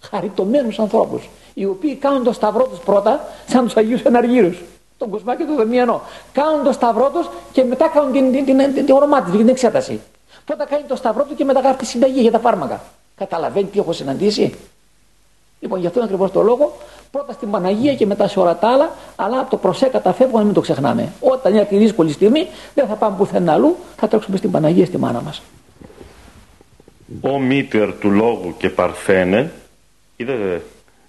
χαριτωμένους 0.00 0.78
ανθρώπους 0.78 1.28
οι 1.54 1.64
οποίοι 1.64 1.94
κάνουν 1.94 2.24
το 2.24 2.32
σταυρό 2.32 2.64
τους 2.64 2.78
πρώτα 2.78 3.24
σαν 3.46 3.64
τους 3.64 3.76
Αγίους 3.76 4.02
Εναργύρους 4.02 4.62
τον 4.98 5.10
Κοσμά 5.10 5.36
και 5.36 5.44
τον 5.44 5.56
Δεμιανό 5.56 6.00
κάνουν 6.32 6.64
το 6.64 6.72
σταυρό 6.72 7.10
τους 7.14 7.28
και 7.52 7.64
μετά 7.64 7.88
κάνουν 7.88 8.12
την, 8.12 8.32
την, 8.32 8.44
την, 8.44 8.58
την, 8.58 8.86
την 8.86 8.94
ορομά 8.94 9.22
της, 9.22 9.36
την 9.36 9.48
εξέταση 9.48 10.00
πρώτα 10.44 10.64
κάνει 10.64 10.84
το 10.88 10.96
σταυρό 10.96 11.24
του 11.24 11.34
και 11.34 11.44
μετά 11.44 11.60
γράφει 11.60 11.78
τη 11.78 11.86
συνταγή 11.86 12.20
για 12.20 12.30
τα 12.30 12.38
φάρμακα. 12.38 12.82
Καταλαβαίνει 13.16 13.66
τι 13.66 13.78
έχω 13.78 13.92
συναντήσει; 13.92 14.54
Λοιπόν 15.60 15.80
γι' 15.80 15.86
αυτό 15.86 15.98
είναι 15.98 16.08
ακριβώς 16.08 16.30
το 16.30 16.42
λόγο 16.42 16.76
πρώτα 17.10 17.32
στην 17.32 17.50
Παναγία 17.50 17.94
και 17.94 18.06
μετά 18.06 18.28
σε 18.28 18.40
όλα 18.40 18.56
τα 18.58 18.68
άλλα 18.68 18.90
αλλά 19.16 19.46
το 19.50 19.56
προσέ 19.56 19.86
καταφεύγω 19.86 20.38
να 20.38 20.44
μην 20.44 20.54
το 20.54 20.60
ξεχνάμε. 20.60 21.12
Όταν 21.20 21.54
είναι 21.54 21.64
τη 21.64 21.76
δύσκολη 21.76 22.12
στιγμή 22.12 22.46
δεν 22.74 22.86
θα 22.86 22.94
πάμε 22.94 23.16
πουθενά 23.16 23.52
αλλού 23.52 23.76
θα 23.96 24.08
τρέξουμε 24.08 24.36
στην 24.36 24.50
Παναγία 24.50 24.86
στη 24.86 24.98
μάνα 24.98 25.20
μας. 25.20 25.42
Ο 27.20 27.38
μήτερ 27.38 27.92
του 27.92 28.10
λόγου 28.10 28.54
και 28.58 28.70
παρθένε 28.70 29.52
είδε 30.16 30.62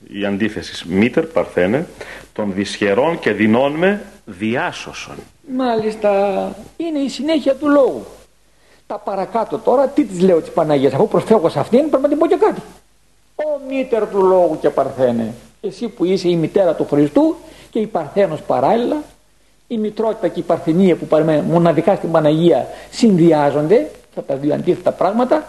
η 0.08 0.26
αντίθεση 0.26 0.88
μήτερ 0.88 1.26
παρθένε 1.26 1.88
των 2.34 2.54
δυσχερών 2.54 3.20
και 3.20 3.32
δεινών 3.32 3.72
με 3.72 4.06
διάσωσον. 4.26 5.16
Μάλιστα 5.56 6.12
είναι 6.78 7.00
η 7.00 7.10
συνέχεια 7.10 7.56
του 7.56 7.68
λόγου 7.68 8.06
τα 8.88 8.98
παρακάτω 8.98 9.58
τώρα 9.58 9.88
τι 9.88 10.06
της 10.06 10.22
λέω 10.22 10.42
της 10.42 10.50
Παναγίας 10.50 10.94
αφού 10.94 11.08
προσφεύγω 11.08 11.50
σε 11.50 11.60
αυτήν 11.60 11.90
πρέπει 11.90 12.04
να 12.04 12.10
την 12.10 12.18
πω 12.18 12.28
και 12.28 12.36
κάτι. 12.36 12.62
Ο 13.36 13.60
μήτερ 13.68 14.08
του 14.08 14.26
λόγου 14.26 14.58
και 14.62 14.70
παρθένε. 14.70 15.34
Εσύ 15.62 15.88
που 15.88 16.06
είσαι 16.06 16.30
η 16.30 16.36
μητέρα 16.36 16.76
του 16.76 16.88
Χριστού 16.90 17.36
και 17.70 17.80
η 17.80 17.88
Παρθένος 17.88 18.42
παράλληλα 18.42 18.98
η 19.68 19.78
μητρότητα 19.78 20.28
και 20.28 20.40
η 20.40 20.44
παρθενία 20.44 20.96
που 20.96 21.06
παραμένουν 21.06 21.46
μοναδικά 21.46 21.96
στην 21.96 22.12
Παναγία 22.12 22.68
συνδυάζονται 22.92 23.92
αυτά 24.10 24.24
τα 24.24 24.36
δύο 24.36 24.54
αντίθετα 24.54 24.92
πράγματα 24.92 25.46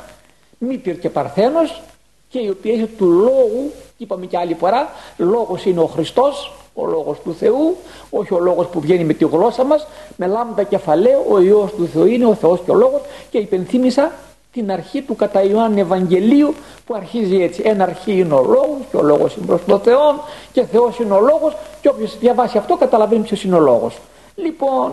μήτερ 0.58 0.98
και 0.98 1.10
Παρθένος 1.10 1.82
και 2.28 2.38
η 2.38 2.48
οποία 2.48 2.72
έχει 2.72 2.86
του 2.86 3.10
λόγου, 3.10 3.72
είπαμε 3.96 4.26
και 4.26 4.38
άλλη 4.38 4.54
φορά, 4.54 4.88
λόγος 5.16 5.64
είναι 5.64 5.80
ο 5.80 5.86
Χριστός, 5.86 6.52
ο 6.78 6.86
λόγος 6.86 7.20
του 7.20 7.34
Θεού, 7.34 7.76
όχι 8.10 8.34
ο 8.34 8.38
λόγος 8.38 8.66
που 8.66 8.80
βγαίνει 8.80 9.04
με 9.04 9.12
τη 9.12 9.24
γλώσσα 9.24 9.64
μας, 9.64 9.86
με 10.16 10.26
λάμδα 10.26 10.62
κεφαλαίο, 10.62 11.24
ο 11.30 11.40
Υιός 11.40 11.72
του 11.72 11.86
Θεού 11.86 12.06
είναι 12.06 12.26
ο 12.26 12.34
Θεός 12.34 12.60
και 12.64 12.70
ο 12.70 12.74
λόγος 12.74 13.00
και 13.30 13.38
υπενθύμησα 13.38 14.12
την 14.52 14.70
αρχή 14.70 15.02
του 15.02 15.16
κατά 15.16 15.42
Ιωάννη 15.42 15.80
Ευαγγελίου 15.80 16.54
που 16.86 16.94
αρχίζει 16.94 17.42
έτσι. 17.42 17.62
Ένα 17.64 17.84
αρχή 17.84 18.12
είναι 18.12 18.34
ο 18.34 18.42
λόγος 18.42 18.78
και 18.90 18.96
ο 18.96 19.02
λόγος 19.02 19.36
είναι 19.36 19.46
προς 19.46 19.64
τον 19.66 19.80
Θεό 19.80 20.24
και 20.52 20.64
Θεός 20.64 20.98
είναι 20.98 21.12
ο 21.12 21.20
λόγος 21.20 21.56
και 21.80 21.88
όποιος 21.88 22.18
διαβάσει 22.18 22.58
αυτό 22.58 22.76
καταλαβαίνει 22.76 23.22
ποιος 23.22 23.44
είναι 23.44 23.54
ο 23.54 23.60
λόγος. 23.60 23.98
Λοιπόν, 24.34 24.92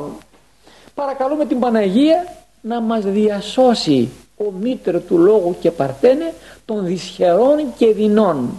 παρακαλούμε 0.95 1.45
την 1.45 1.59
Παναγία 1.59 2.35
να 2.61 2.81
μας 2.81 3.03
διασώσει 3.03 4.09
ο 4.37 4.51
μήτρο 4.59 4.99
του 4.99 5.17
λόγου 5.17 5.55
και 5.59 5.71
παρθένε 5.71 6.33
των 6.65 6.85
δυσχερών 6.85 7.73
και 7.77 7.93
δεινών. 7.93 8.49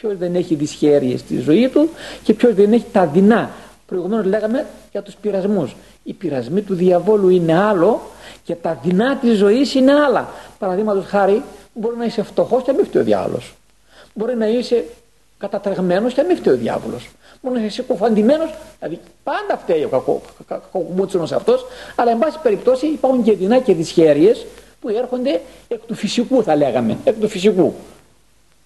Ποιος 0.00 0.16
δεν 0.16 0.34
έχει 0.34 0.54
δυσχέρειες 0.54 1.20
στη 1.20 1.38
ζωή 1.40 1.68
του 1.68 1.88
και 2.22 2.34
ποιος 2.34 2.54
δεν 2.54 2.72
έχει 2.72 2.84
τα 2.92 3.06
δεινά. 3.06 3.50
Προηγουμένως 3.86 4.26
λέγαμε 4.26 4.66
για 4.92 5.02
τους 5.02 5.14
πειρασμούς. 5.14 5.76
Οι 6.02 6.12
πειρασμοί 6.12 6.62
του 6.62 6.74
διαβόλου 6.74 7.28
είναι 7.28 7.58
άλλο 7.58 8.00
και 8.44 8.54
τα 8.54 8.78
δεινά 8.82 9.16
της 9.16 9.38
ζωής 9.38 9.74
είναι 9.74 9.92
άλλα. 9.92 10.28
Παραδείγματος 10.58 11.04
χάρη 11.06 11.42
μπορεί 11.74 11.96
να 11.96 12.04
είσαι 12.04 12.22
φτωχός 12.22 12.62
και 12.62 12.70
να 12.70 12.76
μην 12.76 12.86
φταίει 12.86 13.02
ο 13.02 13.04
διάβολος. 13.04 13.54
Μπορεί 14.14 14.36
να 14.36 14.46
είσαι 14.46 14.84
κατατρεγμένος 15.38 16.14
και 16.14 16.20
να 16.20 16.26
μην 16.26 16.36
φταίει 16.36 16.54
ο 16.54 16.56
διάβολος. 16.56 17.10
Μπορεί 17.42 17.54
να 17.54 17.64
είσαι 17.64 17.74
συκοφαντημένος, 17.74 18.54
δηλαδή 18.78 19.00
πάντα 19.22 19.58
φταίει 19.62 19.84
ο 19.84 20.22
κακομούτσονος 20.46 21.32
αυτός, 21.32 21.66
αλλά 21.96 22.10
εν 22.10 22.18
πάση 22.18 22.38
περιπτώσει 22.42 22.86
υπάρχουν 22.86 23.22
και 23.22 23.32
δεινά 23.32 23.58
και 23.58 23.74
δυσχέρειες 23.74 24.46
που 24.80 24.88
έρχονται 24.88 25.40
εκ 25.68 25.80
του 25.86 25.94
φυσικού 25.94 26.42
θα 26.42 26.56
λέγαμε, 26.56 26.96
εκ 27.04 27.14
του 27.20 27.28
φυσικού. 27.28 27.74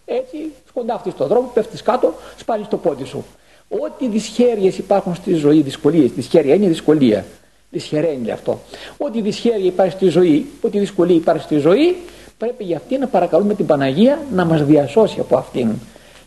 Έτσι 0.04 0.52
σκοντάφτεις 0.68 1.12
στον 1.12 1.26
δρόμο, 1.26 1.50
πέφτεις 1.54 1.82
κάτω, 1.82 2.14
σπάλεις 2.36 2.68
το 2.68 2.76
πόδι 2.76 3.04
σου. 3.04 3.24
Ό,τι 3.68 4.08
δυσχέρειες 4.08 4.78
υπάρχουν 4.78 5.14
στη 5.14 5.34
ζωή, 5.34 5.60
δυσκολίες, 5.60 6.10
δυσχέρεια 6.10 6.54
είναι 6.54 6.66
δυσκολία. 6.66 7.24
Δυσχερέ 7.70 8.10
είναι 8.10 8.32
αυτό. 8.32 8.60
Ό,τι 8.96 9.20
δυσχέρεια 9.20 9.66
υπάρχει 9.66 9.94
στη 9.94 10.08
ζωή, 10.08 10.50
ό,τι 10.60 10.78
δυσκολία 10.78 11.16
υπάρχει 11.16 11.42
στη 11.42 11.56
ζωή, 11.56 11.96
πρέπει 12.38 12.64
για 12.64 12.76
αυτή 12.76 12.98
να 12.98 13.06
παρακαλούμε 13.06 13.54
την 13.54 13.66
Παναγία 13.66 14.18
να 14.32 14.44
μας 14.44 14.64
διασώσει 14.64 15.20
από 15.20 15.36
αυτήν. 15.36 15.68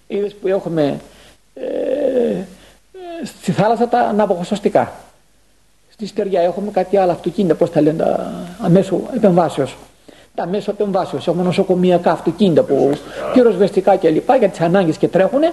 Είδες 0.07 0.33
που 0.33 0.47
έχουμε 0.47 0.99
ε, 1.53 1.63
ε, 1.63 2.45
στη 3.23 3.51
θάλασσα 3.51 3.87
τα 3.87 3.99
αναποχωστικά 3.99 4.93
στη 5.97 6.05
στεριά 6.05 6.41
έχουμε 6.41 6.71
κάτι 6.71 6.97
άλλο 6.97 7.11
αυτοκίνητα, 7.11 7.55
πώς 7.55 7.71
τα 7.71 7.81
λένε, 7.81 7.97
τα 7.97 8.33
αμέσω 8.61 9.01
επεμβάσεως. 9.15 9.75
Τα 10.37 10.43
αμέσω 10.43 10.71
επεμβάσεως, 10.71 11.27
έχουμε 11.27 11.43
νοσοκομιακά 11.43 12.11
αυτοκίνητα 12.11 12.63
που 12.63 12.97
πυροσβεστικά 13.33 13.95
και 13.95 14.09
λοιπά 14.09 14.35
για 14.35 14.49
τις 14.49 14.59
ανάγκες 14.59 14.97
και 14.97 15.07
τρέχουν. 15.07 15.43
Ε, 15.43 15.51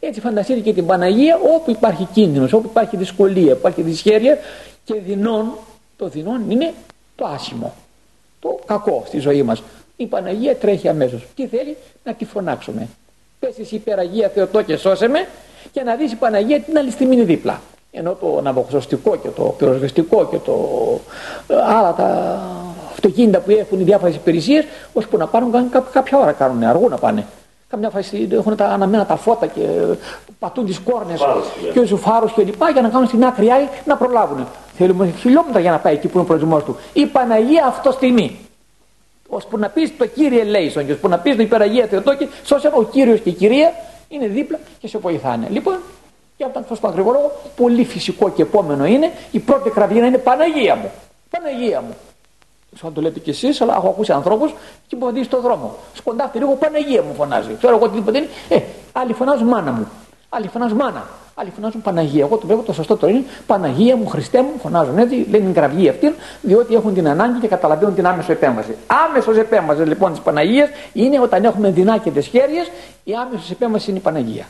έτσι 0.00 0.20
φανταστείτε 0.20 0.60
και 0.60 0.72
την 0.72 0.86
Παναγία 0.86 1.38
όπου 1.56 1.70
υπάρχει 1.70 2.08
κίνδυνος, 2.12 2.52
όπου 2.52 2.66
υπάρχει 2.70 2.96
δυσκολία, 2.96 3.52
υπάρχει 3.52 3.82
δυσχέρεια 3.82 4.38
και 4.84 4.94
δεινών, 5.06 5.52
το 5.96 6.08
δεινών 6.08 6.50
είναι 6.50 6.72
το 7.16 7.26
άσημο, 7.26 7.74
το 8.40 8.58
κακό 8.66 9.02
στη 9.06 9.18
ζωή 9.18 9.42
μας. 9.42 9.62
Η 9.96 10.06
Παναγία 10.06 10.56
τρέχει 10.56 10.88
αμέσως. 10.88 11.26
Τι 11.34 11.46
θέλει; 11.46 11.76
Να 12.04 12.14
τη 12.14 12.24
φωνάξουμε. 12.24 12.88
Πες 13.38 13.58
εσύ 13.58 13.74
υπεραγία 13.74 14.28
Θεοτό 14.28 14.62
και 14.62 14.76
σώσε 14.76 15.08
με 15.08 15.26
και 15.72 15.82
να 15.82 15.94
δεις 15.94 16.12
η 16.12 16.16
Παναγία 16.16 16.60
την 16.60 16.78
άλλη 16.78 16.90
στιγμή 16.90 17.22
δίπλα 17.22 17.60
ενώ 17.90 18.12
το 18.12 18.40
ναυοχρωστικό 18.40 19.16
και 19.16 19.28
το 19.28 19.42
πυροσβεστικό 19.42 20.26
και 20.26 20.36
το 20.36 20.54
ε, 21.46 21.54
άλλα 21.54 21.94
τα 21.94 22.40
αυτοκίνητα 22.96 23.38
που 23.38 23.50
έχουν 23.50 23.80
οι 23.80 23.82
διάφορες 23.82 24.14
υπηρεσίες, 24.14 24.64
ώσπου 24.92 25.16
να 25.16 25.26
πάρουν 25.26 25.52
κάποια 25.92 26.18
ώρα 26.18 26.32
κάνουν, 26.32 26.62
αργού 26.62 26.88
να 26.88 26.96
πάνε. 26.96 27.26
Καμιά 27.68 27.90
φορά 27.90 28.04
έχουν 28.30 28.56
τα 28.56 28.64
αναμένα 28.64 29.06
τα 29.06 29.16
φώτα 29.16 29.46
και 29.46 29.60
πατούν 30.38 30.66
τις 30.66 30.78
κόρνες 30.78 31.20
ναι. 31.20 31.70
και 31.72 31.80
του 31.80 31.96
φάρου 31.96 32.26
και 32.26 32.42
λοιπά 32.42 32.70
για 32.70 32.82
να 32.82 32.88
κάνουν 32.88 33.06
στην 33.06 33.24
άκρη 33.24 33.50
άλλη 33.50 33.68
να 33.84 33.96
προλάβουν. 33.96 34.46
Θέλουμε 34.76 35.14
χιλιόμετρα 35.18 35.60
για 35.60 35.70
να 35.70 35.78
πάει 35.78 35.94
εκεί 35.94 36.06
που 36.06 36.12
είναι 36.12 36.22
ο 36.22 36.24
προορισμός 36.24 36.64
του. 36.64 36.76
Η 36.92 37.06
Παναγία 37.06 37.66
αυτό 37.66 37.90
στιγμή. 37.90 38.38
Ώσπου 39.28 39.58
να 39.58 39.68
πεις 39.68 39.96
το 39.96 40.06
κύριε 40.06 40.44
Λέισον 40.44 40.86
και 40.86 40.92
ώσπου 40.92 41.08
να 41.08 41.18
πεις 41.18 41.36
το 41.36 41.42
υπεραγία 41.42 41.86
Θεοτόκη, 41.86 42.28
σώσε 42.44 42.70
ο 42.74 42.82
κύριος 42.82 43.20
και 43.20 43.28
η 43.28 43.32
κυρία 43.32 43.72
είναι 44.08 44.26
δίπλα 44.26 44.58
και 44.78 44.88
σε 44.88 44.98
βοηθάνε. 44.98 45.46
Λοιπόν, 45.50 45.78
και 46.36 46.44
αυτό 46.44 46.76
τον 46.80 46.90
ακριβό 46.90 47.12
λόγο, 47.12 47.32
πολύ 47.56 47.84
φυσικό 47.84 48.30
και 48.30 48.42
επόμενο 48.42 48.84
είναι 48.84 49.12
η 49.30 49.38
πρώτη 49.38 49.70
κραβιένα 49.70 50.06
είναι 50.06 50.18
Παναγία 50.18 50.74
μου. 50.74 50.90
Παναγία 51.30 51.80
μου. 51.80 51.94
Σαν 52.80 52.92
το 52.92 53.00
λέτε 53.00 53.18
κι 53.18 53.30
εσείς, 53.30 53.60
αλλά 53.60 53.74
έχω 53.74 53.88
ακούσει 53.88 54.12
ανθρώπους 54.12 54.54
και 54.86 54.96
μου 54.96 55.22
στον 55.22 55.40
δρόμο. 55.40 55.76
Σκοντάφτει 55.94 56.38
λίγο 56.38 56.52
Παναγία 56.52 57.02
μου 57.02 57.14
φωνάζει. 57.14 57.54
Ξέρω 57.58 57.76
εγώ 57.76 57.84
οτιδήποτε 57.84 58.18
είναι. 58.18 58.28
Ε, 58.48 58.60
άλλοι 58.92 59.12
φωνάζουν 59.12 59.46
μάνα 59.46 59.72
μου. 59.72 59.88
Άλλοι 60.28 60.48
φωνάζουν 60.48 60.76
μάνα. 60.76 61.04
Άλλοι 61.34 61.50
φωνάζουν 61.54 61.82
Παναγία. 61.82 62.24
Εγώ 62.24 62.36
το 62.36 62.46
βλέπω 62.46 62.62
το 62.62 62.72
σωστό 62.72 62.96
το 62.96 63.08
είναι 63.08 63.24
Παναγία 63.46 63.96
μου, 63.96 64.06
Χριστέ 64.06 64.42
μου, 64.42 64.50
φωνάζουν 64.62 64.98
έτσι, 64.98 65.26
λένε 65.30 65.44
την 65.44 65.54
κραυγή 65.54 65.88
αυτή, 65.88 66.14
διότι 66.42 66.74
έχουν 66.74 66.94
την 66.94 67.08
ανάγκη 67.08 67.40
και 67.40 67.48
καταλαβαίνουν 67.48 67.94
την 67.94 68.06
άμεσο 68.06 68.32
επέμβαση. 68.32 68.76
Άμεσος 69.08 69.36
επέμβασης 69.36 69.86
λοιπόν 69.86 70.10
της 70.10 70.20
Παναγίας 70.20 70.68
είναι 70.92 71.20
όταν 71.20 71.44
έχουμε 71.44 71.70
δυνάκετε 71.70 72.20
χέρια, 72.20 72.64
η 73.04 73.12
άμεσος 73.14 73.50
επέμβαση 73.50 73.90
είναι 73.90 73.98
η 73.98 74.02
Παναγία. 74.02 74.46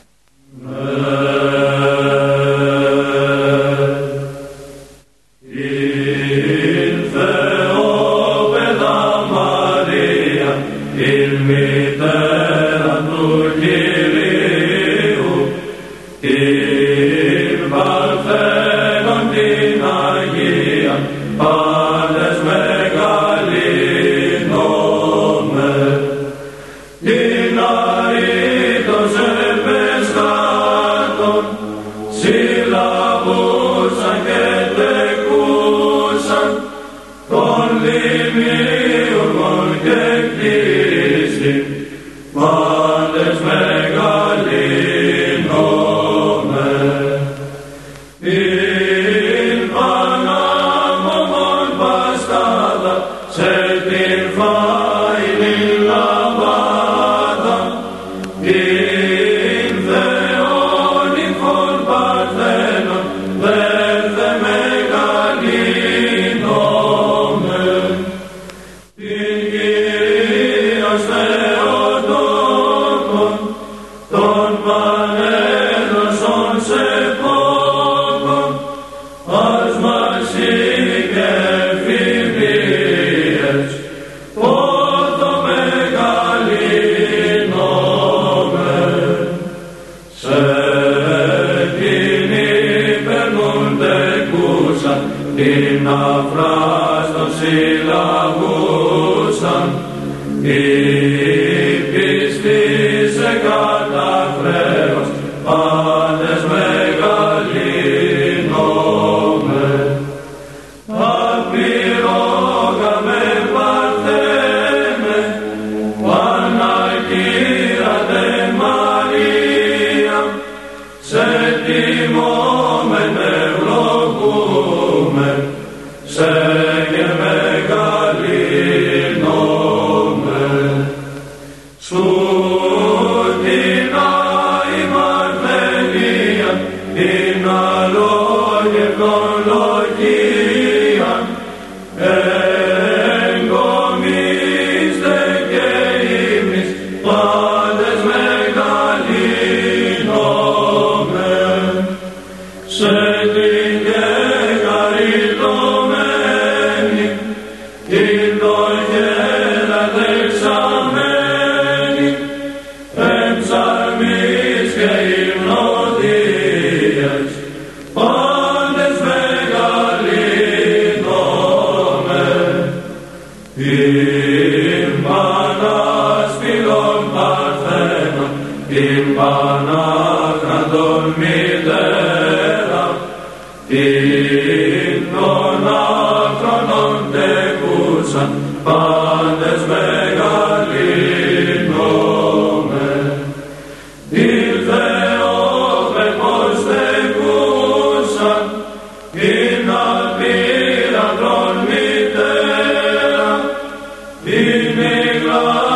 Allah. 205.37 205.66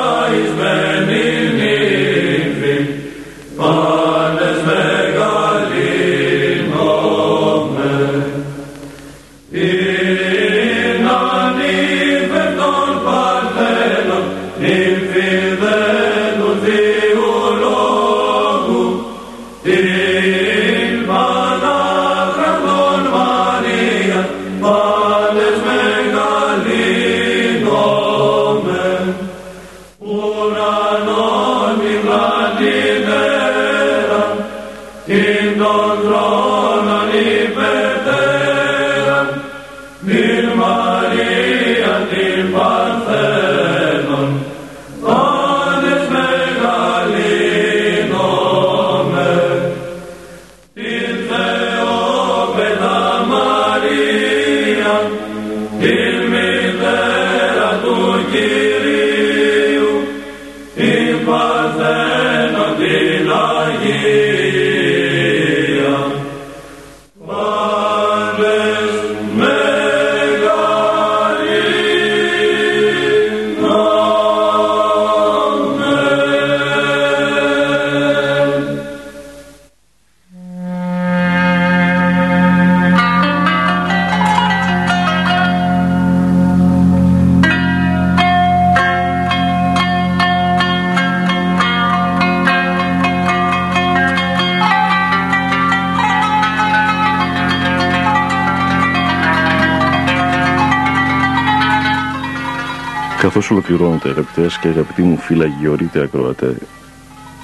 Καθώς 103.22 103.52
ολοκληρώνεται 103.52 104.10
αγαπητές 104.10 104.58
και 104.58 104.68
αγαπητοί 104.68 105.02
μου 105.02 105.18
φίλα 105.18 105.46
γεωρείτε 105.46 106.02
ακροατέ 106.02 106.58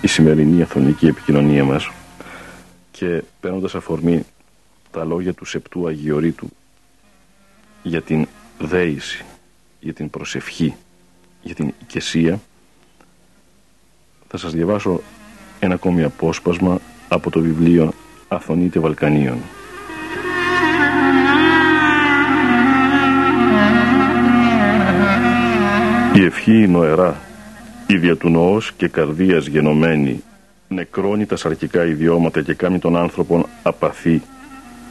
η 0.02 0.08
σημερινή 0.08 0.62
αθωνική 0.62 1.08
επικοινωνία 1.08 1.64
μας 1.64 1.92
και 2.92 3.24
παίρνοντας 3.40 3.76
αφορμή 3.76 4.26
τα 4.92 5.06
λόγια 5.06 5.34
του 5.34 5.46
Σεπτού 5.46 5.88
Αγιορείτου 5.88 6.50
για 7.84 8.02
την 8.02 8.28
δέηση, 8.60 9.26
για 9.80 9.94
την 9.94 10.10
προσευχή, 10.10 10.76
για 11.42 11.56
την 11.56 11.74
οικεσία 11.82 12.40
θα 14.28 14.38
σας 14.38 14.52
διαβάσω 14.52 15.02
ένα 15.60 15.74
ακόμη 15.74 16.04
απόσπασμα 16.04 16.80
από 17.08 17.30
το 17.30 17.40
βιβλίο 17.40 17.94
Αθωνίτε 18.28 18.80
Βαλκανίων. 18.80 19.38
Η 26.18 26.24
ευχή 26.26 26.68
νοερά, 26.68 27.22
η 27.88 27.98
δια 27.98 28.18
του 28.18 28.30
νοός 28.30 28.74
και 28.74 28.88
καρδίας 28.88 29.46
γενομένη, 29.46 30.24
νεκρώνει 30.68 31.26
τα 31.26 31.36
σαρκικά 31.36 31.86
ιδιώματα 31.86 32.42
και 32.42 32.54
κάνει 32.54 32.80
τον 32.80 32.98
άνθρωπον 32.98 33.46
απαθή, 33.64 34.22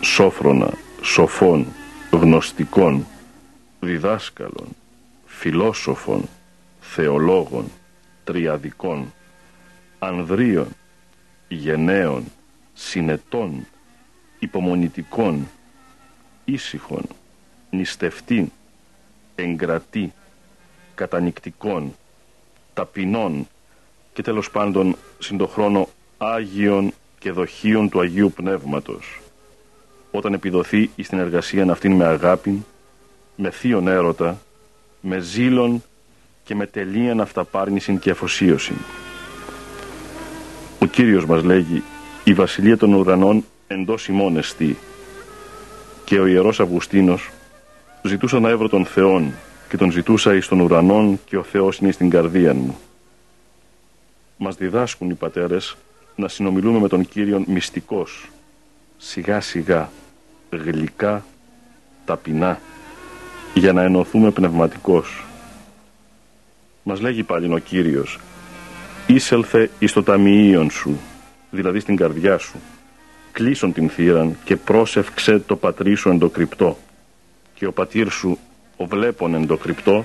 σόφρονα, 0.00 0.70
σοφών, 1.02 1.66
γνωστικών, 2.10 3.06
διδάσκαλων, 3.80 4.66
φιλόσοφων, 5.26 6.28
θεολόγων, 6.80 7.70
τριαδικών, 8.24 9.12
ανδρίων, 9.98 10.68
γενναίων, 11.48 12.24
συνετών, 12.74 13.66
υπομονητικών, 14.38 15.48
ήσυχων, 16.44 17.02
νηστευτήν, 17.70 18.50
εγκρατή, 19.34 20.12
κατανικτικών, 20.96 21.94
ταπεινών 22.74 23.48
και 24.12 24.22
τέλος 24.22 24.50
πάντων 24.50 24.96
συντοχρόνο 25.18 25.88
Άγιων 26.18 26.92
και 27.18 27.30
δοχείων 27.30 27.88
του 27.88 28.00
Αγίου 28.00 28.32
Πνεύματος 28.36 29.20
όταν 30.10 30.32
επιδοθεί 30.32 30.90
στην 31.02 31.18
εργασία 31.18 31.70
αυτήν 31.70 31.92
με 31.92 32.04
αγάπη, 32.04 32.64
με 33.36 33.50
θείον 33.50 33.88
έρωτα, 33.88 34.38
με 35.00 35.18
ζήλον 35.18 35.82
και 36.44 36.54
με 36.54 36.66
τελείαν 36.66 37.20
αυταπάρνηση 37.20 37.96
και 37.96 38.10
αφοσίωση. 38.10 38.74
Ο 40.78 40.86
Κύριος 40.86 41.26
μας 41.26 41.42
λέγει 41.42 41.82
«Η 42.24 42.34
βασιλεία 42.34 42.76
των 42.76 42.94
ουρανών 42.94 43.44
εντός 43.66 44.08
ημών 44.08 44.36
εστί» 44.36 44.76
και 46.04 46.20
ο 46.20 46.26
Ιερός 46.26 46.60
Αυγουστίνος 46.60 47.30
ζητούσα 48.02 48.40
να 48.40 48.48
έβρω 48.48 48.68
τον 48.68 48.84
Θεόν 48.84 49.32
και 49.68 49.76
τον 49.76 49.90
ζητούσα 49.90 50.34
εις 50.34 50.48
των 50.48 50.60
ουρανών 50.60 51.20
και 51.24 51.36
ο 51.36 51.42
Θεός 51.42 51.78
είναι 51.78 51.92
στην 51.92 52.10
καρδία 52.10 52.54
μου. 52.54 52.78
Μας 54.36 54.56
διδάσκουν 54.56 55.10
οι 55.10 55.14
πατέρες 55.14 55.76
να 56.16 56.28
συνομιλούμε 56.28 56.78
με 56.78 56.88
τον 56.88 57.08
Κύριον 57.08 57.44
μυστικός, 57.46 58.30
σιγά 58.96 59.40
σιγά, 59.40 59.90
γλυκά, 60.50 61.24
ταπεινά, 62.04 62.60
για 63.54 63.72
να 63.72 63.82
ενωθούμε 63.82 64.30
πνευματικός. 64.30 65.24
Μας 66.82 67.00
λέγει 67.00 67.22
πάλι 67.22 67.54
ο 67.54 67.58
Κύριος, 67.58 68.18
«Ήσελθε 69.06 69.70
εις 69.78 69.92
το 69.92 70.02
ταμιείον 70.02 70.70
σου, 70.70 70.98
δηλαδή 71.50 71.80
στην 71.80 71.96
καρδιά 71.96 72.38
σου, 72.38 72.56
κλείσον 73.32 73.72
την 73.72 73.88
θύραν 73.88 74.36
και 74.44 74.56
πρόσευξε 74.56 75.38
το 75.38 75.56
πατρί 75.56 75.94
σου 75.94 76.08
εντοκρυπτό 76.08 76.78
και 77.54 77.66
ο 77.66 77.72
πατήρ 77.72 78.10
σου 78.10 78.38
ο 78.76 78.86
βλέπων 78.86 79.34
εν 79.34 79.46
το 79.46 79.56
κρυπτό, 79.56 80.04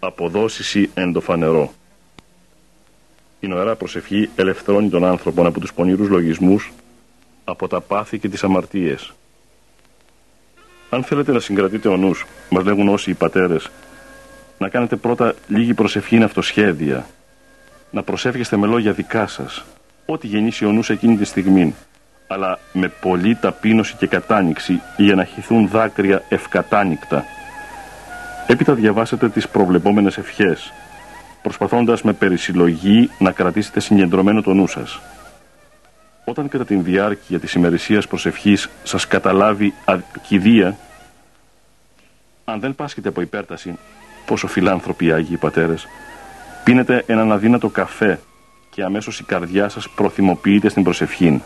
αποδόσιση 0.00 0.90
εν 0.94 1.12
το 1.12 1.20
φανερό. 1.20 1.72
Η 3.40 3.46
νοερά 3.46 3.76
προσευχή 3.76 4.30
ελευθερώνει 4.36 4.88
τον 4.88 5.04
άνθρωπο 5.04 5.46
από 5.46 5.60
τους 5.60 5.72
πονηρούς 5.72 6.08
λογισμούς, 6.08 6.72
από 7.44 7.68
τα 7.68 7.80
πάθη 7.80 8.18
και 8.18 8.28
τις 8.28 8.44
αμαρτίες. 8.44 9.12
Αν 10.90 11.04
θέλετε 11.04 11.32
να 11.32 11.40
συγκρατείτε 11.40 11.88
ο 11.88 11.96
νους, 11.96 12.26
μας 12.50 12.64
λέγουν 12.64 12.88
όσοι 12.88 13.10
οι 13.10 13.14
πατέρες, 13.14 13.70
να 14.58 14.68
κάνετε 14.68 14.96
πρώτα 14.96 15.34
λίγη 15.48 15.74
προσευχή 15.74 16.16
είναι 16.16 16.24
αυτοσχέδια, 16.24 17.06
να 17.90 18.02
προσεύχεστε 18.02 18.56
με 18.56 18.66
λόγια 18.66 18.92
δικά 18.92 19.26
σας, 19.26 19.64
ό,τι 20.06 20.26
γεννήσει 20.26 20.64
ο 20.64 20.72
νους 20.72 20.90
εκείνη 20.90 21.16
τη 21.16 21.24
στιγμή, 21.24 21.74
αλλά 22.26 22.58
με 22.72 22.88
πολλή 22.88 23.34
ταπείνωση 23.34 23.94
και 23.96 24.06
κατάνοιξη 24.06 24.80
για 24.96 25.14
να 25.14 25.24
χυθούν 25.24 25.68
δάκρυα 25.68 26.22
ευκατάνικτα, 26.28 27.24
Έπειτα 28.46 28.74
διαβάσετε 28.74 29.28
τις 29.28 29.48
προβλεπόμενες 29.48 30.18
ευχές, 30.18 30.72
προσπαθώντας 31.42 32.02
με 32.02 32.12
περισυλλογή 32.12 33.10
να 33.18 33.32
κρατήσετε 33.32 33.80
συγκεντρωμένο 33.80 34.42
το 34.42 34.54
νου 34.54 34.66
σας. 34.66 35.00
Όταν 36.24 36.48
κατά 36.48 36.64
την 36.64 36.84
διάρκεια 36.84 37.40
της 37.40 37.52
ημερησίας 37.54 38.06
προσευχής 38.06 38.68
σας 38.82 39.06
καταλάβει 39.06 39.74
ακιδεία, 39.84 40.76
αν 42.44 42.60
δεν 42.60 42.74
πάσχετε 42.74 43.08
από 43.08 43.20
υπέρταση, 43.20 43.78
πόσο 44.26 44.46
φιλάνθρωποι 44.46 45.12
Άγιοι 45.12 45.36
Πατέρες, 45.36 45.86
πίνετε 46.64 47.04
έναν 47.06 47.32
αδύνατο 47.32 47.68
καφέ 47.68 48.20
και 48.70 48.82
αμέσως 48.82 49.20
η 49.20 49.24
καρδιά 49.24 49.68
σας 49.68 49.88
προθυμοποιείται 49.88 50.68
στην 50.68 50.82
προσευχή. 50.82 51.42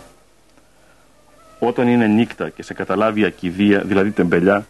Όταν 1.58 1.88
είναι 1.88 2.06
νύχτα 2.06 2.48
και 2.48 2.62
σε 2.62 2.74
καταλάβει 2.74 3.24
ακιδεία, 3.24 3.80
δηλαδή 3.80 4.10
τεμπελιά, 4.10 4.66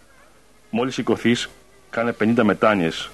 μόλις 0.71 0.95
σηκωθείς 0.95 1.49
κάνε 1.97 2.15
50 2.21 2.43
μετάνοιες 2.43 3.11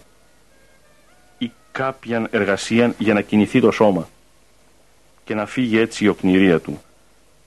ή 1.39 1.53
κάποια 1.73 2.29
εργασία 2.31 2.95
για 2.99 3.15
να 3.15 3.21
κινηθεί 3.21 3.61
το 3.61 3.71
σώμα 3.71 4.09
και 5.25 5.35
να 5.35 5.47
φύγει 5.47 5.79
έτσι 5.79 6.05
η 6.05 6.09
οκνηρία 6.09 6.61
του. 6.61 6.83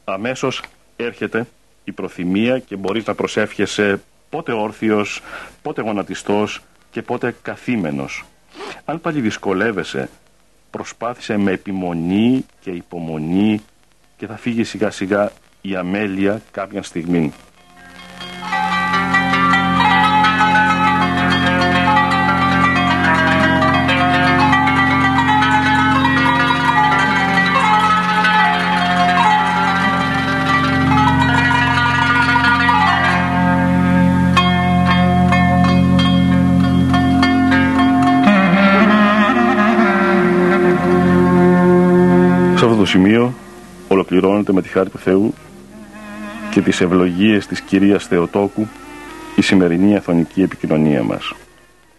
Αμέσως 0.03 0.61
έρχεται 0.95 1.47
η 1.83 1.91
προθυμία 1.91 2.59
και 2.59 2.75
μπορείς 2.75 3.05
να 3.05 3.15
προσεύχεσαι 3.15 4.01
πότε 4.29 4.51
όρθιος, 4.51 5.21
πότε 5.61 5.81
γονατιστός 5.81 6.61
και 6.91 7.01
πότε 7.01 7.35
καθήμενος. 7.41 8.25
Αν 8.85 9.01
πάλι 9.01 9.21
δυσκολεύεσαι, 9.21 10.09
προσπάθησε 10.69 11.37
με 11.37 11.51
επιμονή 11.51 12.45
και 12.59 12.71
υπομονή 12.71 13.61
και 14.17 14.27
θα 14.27 14.37
φύγει 14.37 14.63
σιγά 14.63 14.91
σιγά 14.91 15.31
η 15.61 15.75
αμέλεια 15.75 16.41
κάποια 16.51 16.83
στιγμή. 16.83 17.33
Το 42.85 42.91
σημείο 42.91 43.33
ολοκληρώνεται 43.87 44.53
με 44.53 44.61
τη 44.61 44.69
χάρη 44.69 44.89
του 44.89 44.97
Θεού 44.97 45.33
και 46.51 46.61
τις 46.61 46.81
ευλογίες 46.81 47.47
της 47.47 47.61
Κυρίας 47.61 48.07
Θεοτόκου 48.07 48.67
η 49.35 49.41
σημερινή 49.41 49.95
αθωνική 49.95 50.41
επικοινωνία 50.41 51.03
μας. 51.03 51.33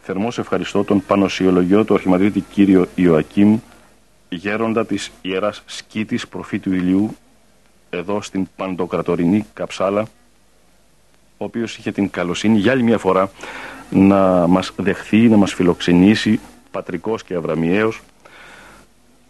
Θερμός 0.02 0.38
ευχαριστώ 0.38 0.84
τον 0.84 1.02
Πανοσιολογιό 1.06 1.84
του 1.84 1.94
Αρχιμαδρίτη 1.94 2.40
Κύριο 2.40 2.86
Ιωακήμ 2.94 3.58
γέροντα 4.28 4.86
της 4.86 5.10
Ιεράς 5.22 5.62
Σκήτης 5.66 6.28
Προφήτου 6.28 6.72
Ηλιού 6.72 7.16
εδώ 7.90 8.22
στην 8.22 8.48
Παντοκρατορινή 8.56 9.46
Καψάλα 9.54 10.00
ο 11.36 11.44
οποίος 11.44 11.76
είχε 11.76 11.92
την 11.92 12.10
καλοσύνη 12.10 12.58
για 12.58 12.72
άλλη 12.72 12.82
μια 12.82 12.98
φορά 12.98 13.30
να 13.90 14.46
μας 14.46 14.72
δεχθεί, 14.76 15.28
να 15.28 15.36
μας 15.36 15.54
φιλοξενήσει 15.54 16.40
πατρικός 16.70 17.24
και 17.24 17.34
αβραμιαίος 17.34 18.00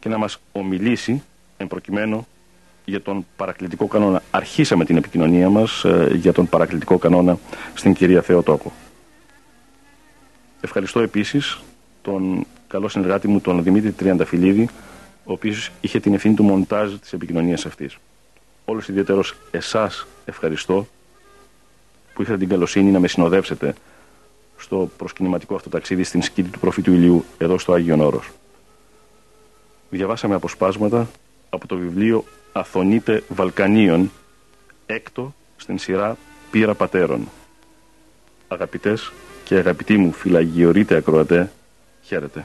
και 0.01 0.09
να 0.09 0.19
μας 0.19 0.39
ομιλήσει 0.53 1.23
Εν 1.57 1.67
προκειμένου, 1.67 2.27
για 2.87 3.03
τον 3.03 3.27
παρακλητικό 3.37 3.87
κανόνα. 3.87 4.23
Αρχίσαμε 4.31 4.85
την 4.85 4.97
επικοινωνία 4.97 5.51
μας 5.51 5.85
ε, 5.85 6.11
για 6.15 6.33
τον 6.33 6.49
παρακλητικό 6.49 6.99
κανόνα 6.99 7.39
στην 7.75 7.95
κυρία 7.95 8.23
Θεοτόκο. 8.23 8.73
Ευχαριστώ 10.61 11.01
επίσης 11.01 11.61
τον 12.03 12.47
καλό 12.69 12.89
συνεργάτη 12.89 13.29
μου, 13.29 13.41
τον 13.41 13.63
Δημήτρη 13.63 13.93
Τριανταφυλλίδη, 13.93 14.69
ο 15.25 15.33
οποίος 15.33 15.71
είχε 15.81 16.01
την 16.01 16.15
ευθύνη 16.15 16.35
του 16.35 16.45
μοντάζ 16.45 16.95
της 16.95 17.13
επικοινωνίας 17.13 17.67
αυτής. 17.67 17.97
Όλος 18.65 18.89
ιδιαίτερος 18.89 19.35
εσάς 19.51 20.07
ευχαριστώ 20.25 20.87
που 22.15 22.23
είχατε 22.23 22.39
την 22.39 22.49
καλοσύνη 22.49 22.91
να 22.91 23.01
με 23.01 23.09
συνοδεύσετε 23.09 23.75
στο 24.57 24.91
προσκυνηματικό 24.97 25.55
αυτό 25.55 25.69
ταξίδι 25.69 26.03
στην 26.03 26.23
σκήτη 26.23 26.49
του 26.49 26.59
προφήτου 26.59 26.93
ηλιού 26.93 27.25
εδώ 27.39 27.59
στο 27.59 27.73
Άγιο 27.73 28.07
Όρος. 28.07 28.31
Διαβάσαμε 29.91 30.35
αποσπάσματα 30.35 31.09
από 31.51 31.67
το 31.67 31.77
βιβλίο 31.77 32.25
Αθωνίτε 32.53 33.23
Βαλκανίων 33.29 34.11
έκτο 34.87 35.35
στην 35.57 35.79
σειρά 35.79 36.17
Πύρα 36.51 36.75
Πατέρων. 36.75 37.29
Αγαπητές 38.49 39.13
και 39.45 39.55
αγαπητοί 39.55 39.97
μου 39.97 40.13
φυλαγιορείτε 40.13 40.97
ακροατέ, 40.97 41.53
χαίρετε. 42.03 42.45